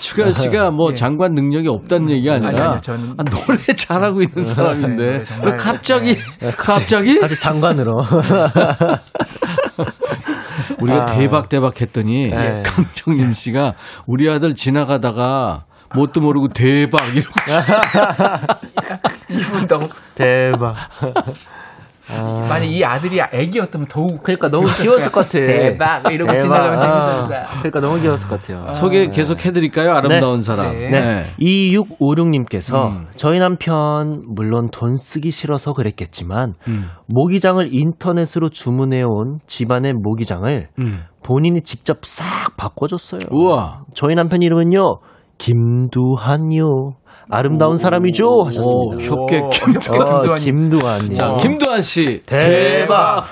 추가열 0.00 0.32
씨가 0.32 0.70
뭐 0.70 0.88
예. 0.90 0.94
장관 0.94 1.32
능력이 1.34 1.68
없다는 1.68 2.10
얘기가 2.10 2.34
아니라 2.34 2.48
아니, 2.48 2.60
아니요, 2.60 2.76
저는- 2.82 3.14
아, 3.16 3.22
노래 3.24 3.58
잘하고 3.76 4.22
있는 4.22 4.44
사람인데 4.44 5.04
네, 5.04 5.12
왜 5.18 5.22
정말, 5.22 5.56
갑자기 5.84 6.16
네. 6.38 6.50
갑자기 6.56 7.20
아주 7.22 7.38
장관으로. 7.38 8.02
우리가 10.80 11.02
아. 11.02 11.06
대박 11.06 11.50
대박 11.50 11.78
했더니 11.78 12.30
네. 12.30 12.62
강정림 12.64 13.34
씨가 13.34 13.74
우리 14.06 14.30
아들 14.30 14.54
지나가다가 14.54 15.64
뭣도 15.94 16.22
모르고 16.22 16.48
대박 16.48 17.00
이러고 17.14 17.34
이분 19.28 19.66
너무 19.66 19.88
대박. 20.14 20.74
아. 22.10 22.46
만약 22.48 22.64
이 22.64 22.84
아들이 22.84 23.18
애기였다면 23.32 23.86
더욱 23.88 24.22
그러니까 24.22 24.48
너무 24.48 24.66
귀여웠을 24.66 25.10
것. 25.10 25.20
같아. 25.24 25.38
대박 25.38 26.12
이러고 26.12 26.32
대박. 26.32 26.38
지나가면 26.38 26.78
아, 26.78 27.00
재밌었다. 27.00 27.46
그러니까 27.60 27.80
너무 27.80 28.00
귀여웠을 28.00 28.28
것 28.28 28.42
같아요. 28.42 28.72
소개 28.72 29.08
계속 29.08 29.44
해드릴까요? 29.44 29.92
아름다운 29.92 30.40
사람. 30.42 30.72
네. 30.72 30.90
네. 30.90 31.24
2656님께서 31.40 32.88
음. 32.90 33.06
저희 33.16 33.38
남편 33.38 34.22
물론 34.34 34.68
돈 34.70 34.96
쓰기 34.96 35.30
싫어서 35.30 35.72
그랬겠지만 35.72 36.52
음. 36.68 36.86
모기장을 37.08 37.66
인터넷으로 37.72 38.50
주문해온 38.50 39.38
집안의 39.46 39.94
모기장을 39.94 40.68
음. 40.78 41.04
본인이 41.22 41.62
직접 41.62 42.04
싹 42.04 42.56
바꿔줬어요. 42.56 43.22
우와. 43.30 43.84
저희 43.94 44.14
남편 44.14 44.42
이름은요 44.42 44.98
김두한요. 45.38 46.94
아름다운 47.30 47.76
사람이죠 47.76 48.26
오, 48.26 48.44
하셨습니다. 48.46 49.14
오, 49.14 49.26
김- 49.26 49.42
어, 49.44 50.34
김두한. 50.34 51.14
자, 51.14 51.34
김두한 51.38 51.80
씨. 51.80 52.22
대박. 52.26 53.24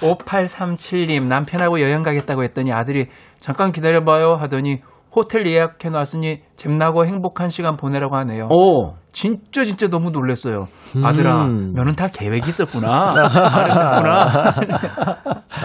5837님 0.00 1.26
남편하고 1.28 1.80
여행 1.80 2.02
가겠다고 2.02 2.42
했더니 2.44 2.72
아들이 2.72 3.06
잠깐 3.38 3.72
기다려 3.72 4.04
봐요 4.04 4.36
하더니 4.38 4.80
호텔 5.14 5.46
예약해 5.46 5.90
놨으니 5.90 6.40
잼나고 6.56 7.04
행복한 7.06 7.50
시간 7.50 7.76
보내라고 7.76 8.16
하네요. 8.16 8.48
오. 8.50 8.94
진짜 9.12 9.64
진짜 9.66 9.88
너무 9.88 10.10
놀랐어요. 10.10 10.68
아들아, 11.04 11.44
음. 11.44 11.74
너는 11.74 11.96
다 11.96 12.08
계획이 12.08 12.48
있었구나. 12.48 13.12
아름답구나. 13.52 14.54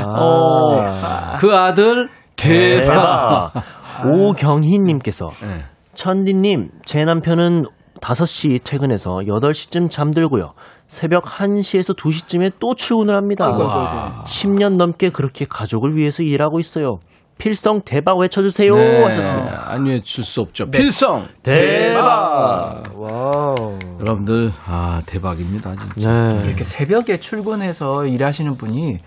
어. 0.06 1.36
그 1.38 1.56
아들 1.56 2.10
대박. 2.36 3.52
대박. 3.54 3.64
오경희님께서 4.06 5.30
네. 5.42 5.64
천디님, 5.98 6.70
제 6.86 7.04
남편은 7.04 7.66
5시 8.00 8.64
퇴근해서 8.64 9.18
8시쯤 9.26 9.90
잠들고요. 9.90 10.54
새벽 10.88 11.24
1시에서 11.26 11.98
2시쯤에 11.98 12.52
또 12.60 12.76
출근을 12.76 13.16
합니다. 13.16 13.46
아이고, 13.48 13.64
아이고, 13.64 13.74
아이고. 13.74 14.24
10년 14.26 14.78
넘게 14.78 15.10
그렇게 15.10 15.46
가족을 15.50 15.98
위해서 15.98 16.22
일하고 16.22 16.60
있어요. 16.60 17.00
필성 17.40 17.82
대박 17.86 18.18
외쳐주세요 18.20 18.74
네. 18.74 19.04
하셨습니다. 19.04 19.72
안 19.72 19.86
외칠 19.86 20.24
수 20.24 20.42
없죠. 20.42 20.70
필성. 20.72 21.26
대박! 21.44 22.84
와우. 22.96 23.78
여러분들 24.00 24.52
아 24.68 25.02
대박입니다 25.06 25.76
진짜. 25.76 26.30
네. 26.30 26.46
이렇게 26.46 26.64
새벽에 26.64 27.18
출근해서 27.18 28.06
일하시는 28.06 28.56
분이 28.56 29.00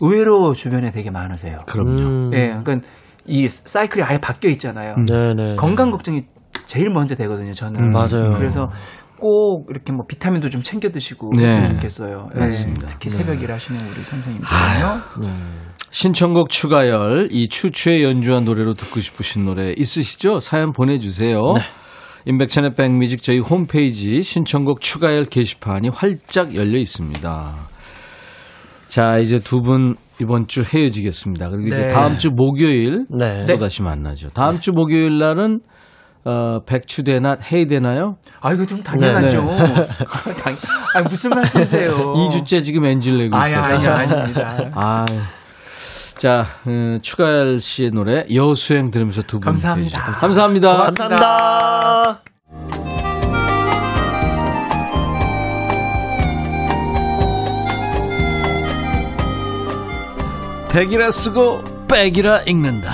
의외로 0.00 0.54
주변에 0.54 0.92
되게 0.92 1.10
많으세요. 1.10 1.58
그럼요. 1.66 2.02
음. 2.02 2.30
예, 2.34 2.58
그러니까 2.62 2.78
이 3.28 3.46
사이클이 3.48 4.02
아예 4.02 4.18
바뀌어 4.18 4.50
있잖아요. 4.50 4.96
네네. 5.06 5.56
건강 5.56 5.90
걱정이 5.90 6.22
제일 6.66 6.90
먼저 6.90 7.14
되거든요, 7.14 7.52
저는. 7.52 7.80
음, 7.80 7.92
맞아요. 7.92 8.32
그래서 8.36 8.70
꼭 9.20 9.66
이렇게 9.70 9.92
뭐 9.92 10.06
비타민도 10.06 10.48
좀 10.48 10.62
챙겨 10.62 10.90
드시고 10.90 11.32
네. 11.34 11.42
그랬으면 11.42 11.74
좋겠어요. 11.74 12.28
예, 12.34 12.38
맞습니다. 12.38 12.86
특히 12.88 13.10
새벽 13.10 13.42
일하시는 13.42 13.80
우리 13.80 14.02
선생님들은요. 14.02 15.26
네. 15.28 15.34
신청곡 15.90 16.50
추가열 16.50 17.28
이 17.30 17.48
추추에 17.48 18.02
연주한 18.02 18.44
노래로 18.44 18.74
듣고 18.74 19.00
싶으신 19.00 19.44
노래 19.44 19.72
있으시죠? 19.76 20.38
사연 20.38 20.72
보내주세요. 20.72 21.40
임백천의 22.26 22.72
백뮤직 22.76 23.22
저희 23.22 23.38
홈페이지 23.38 24.22
신청곡 24.22 24.80
추가열 24.80 25.24
게시판이 25.24 25.88
활짝 25.88 26.54
열려 26.54 26.78
있습니다. 26.78 27.54
자 28.88 29.18
이제 29.18 29.38
두 29.38 29.60
분 29.60 29.94
이번 30.20 30.46
주 30.48 30.62
헤어지겠습니다. 30.62 31.48
그리고 31.50 31.72
이제 31.72 31.82
네. 31.82 31.88
다음 31.88 32.18
주 32.18 32.30
목요일 32.30 33.06
네. 33.08 33.46
또 33.46 33.58
다시 33.58 33.82
만나죠. 33.82 34.30
다음 34.30 34.58
주 34.58 34.72
목요일 34.72 35.18
날은 35.18 35.60
어, 36.24 36.58
백추대낮 36.66 37.52
헤이되나요? 37.52 38.16
아 38.40 38.52
이거 38.52 38.66
좀 38.66 38.82
당연하죠. 38.82 39.44
네, 39.44 39.56
당... 40.42 40.56
아 40.94 41.02
무슨 41.08 41.30
말씀이세요? 41.30 41.92
2주째 42.14 42.62
지금 42.64 42.84
엔질 42.84 43.16
내고 43.16 43.36
아니 43.36 43.50
있어서. 43.52 43.74
아니 43.74 43.86
아닙니다. 43.86 44.56
아, 44.74 45.06
자, 46.16 46.44
어, 46.66 46.98
추가열 47.00 47.60
씨의 47.60 47.90
노래 47.92 48.24
여수행 48.34 48.90
들으면서 48.90 49.22
두 49.22 49.38
분. 49.38 49.52
감사합니다. 49.52 50.06
계시죠. 50.06 50.20
감사합니다. 50.20 50.72
고맙습니다. 50.72 51.16
감사합니다. 51.16 52.97
백이라 60.78 61.10
쓰고 61.10 61.58
백이라 61.88 62.42
읽는다. 62.46 62.92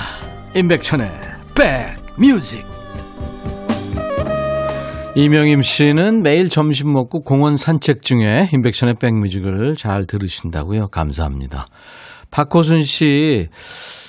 임백천의 0.55 1.07
백뮤직. 1.53 2.65
이명임 5.15 5.61
씨는 5.61 6.23
매일 6.23 6.49
점심 6.49 6.91
먹고 6.91 7.21
공원 7.21 7.55
산책 7.55 8.01
중에 8.01 8.49
임백천의 8.51 8.95
백뮤직을 8.99 9.75
잘 9.75 10.07
들으신다고요. 10.07 10.87
감사합니다. 10.87 11.67
박호순 12.31 12.81
씨 12.81 13.49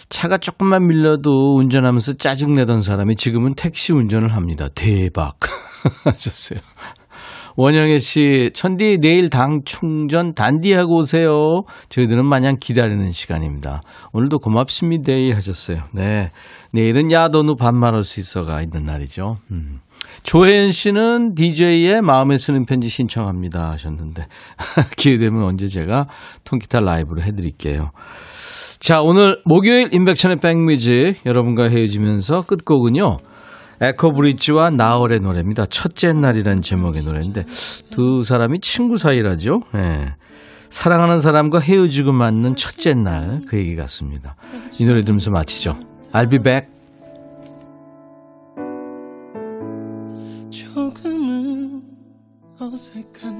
차가 0.09 0.39
조금만 0.39 0.87
밀려도 0.87 1.59
운전하면서 1.59 2.15
짜증내던 2.15 2.81
사람이 2.81 3.17
지금은 3.17 3.57
택시 3.57 3.93
운전을 3.93 4.35
합니다. 4.35 4.69
대박. 4.75 5.35
하셨어요 6.05 6.61
원영애 7.57 7.99
씨, 8.01 8.51
천디 8.53 8.99
내일 9.01 9.31
당 9.31 9.63
충전 9.65 10.35
단디하고 10.35 10.97
오세요. 10.99 11.63
저희들은 11.89 12.27
마냥 12.27 12.57
기다리는 12.61 13.11
시간입니다. 13.13 13.81
오늘도 14.13 14.39
고맙습니다. 14.39 15.13
하셨어요. 15.35 15.85
네. 15.93 16.31
내일은 16.73 17.11
야도누 17.11 17.57
반말할 17.57 18.05
수 18.05 18.21
있어가 18.21 18.61
있는 18.61 18.85
날이죠. 18.85 19.37
음. 19.51 19.81
조혜연 20.23 20.71
씨는 20.71 21.35
DJ의 21.35 22.03
마음에 22.03 22.37
쓰는 22.37 22.65
편지 22.67 22.89
신청합니다 22.89 23.71
하셨는데 23.71 24.27
기회되면 24.97 25.43
언제 25.43 25.67
제가 25.67 26.03
통기타 26.45 26.81
라이브로 26.81 27.23
해드릴게요. 27.23 27.91
자 28.79 29.01
오늘 29.01 29.41
목요일 29.45 29.89
인백천의 29.93 30.39
백뮤직 30.41 31.25
여러분과 31.25 31.69
헤어지면서 31.69 32.43
끝곡은요. 32.43 33.19
에코브리지와 33.81 34.71
나얼의 34.71 35.21
노래입니다. 35.21 35.67
첫째 35.67 36.13
날이라는 36.13 36.63
제목의 36.63 37.03
노래인데 37.03 37.45
두 37.91 38.23
사람이 38.23 38.61
친구 38.61 38.97
사이라죠. 38.97 39.63
네. 39.75 40.15
사랑하는 40.71 41.21
사람과 41.21 41.61
헤어지고 41.61 42.13
맞는 42.13 42.57
첫째 42.57 42.95
날 42.95 43.43
그 43.47 43.57
얘기 43.57 43.77
같습니다. 43.77 44.35
이 44.79 44.85
노래 44.85 45.03
들으면서 45.03 45.31
마치죠. 45.31 45.77
I'll 46.13 46.31
be 46.31 46.39
back. 46.39 46.69
조금은 50.51 51.83
어색한 52.59 53.36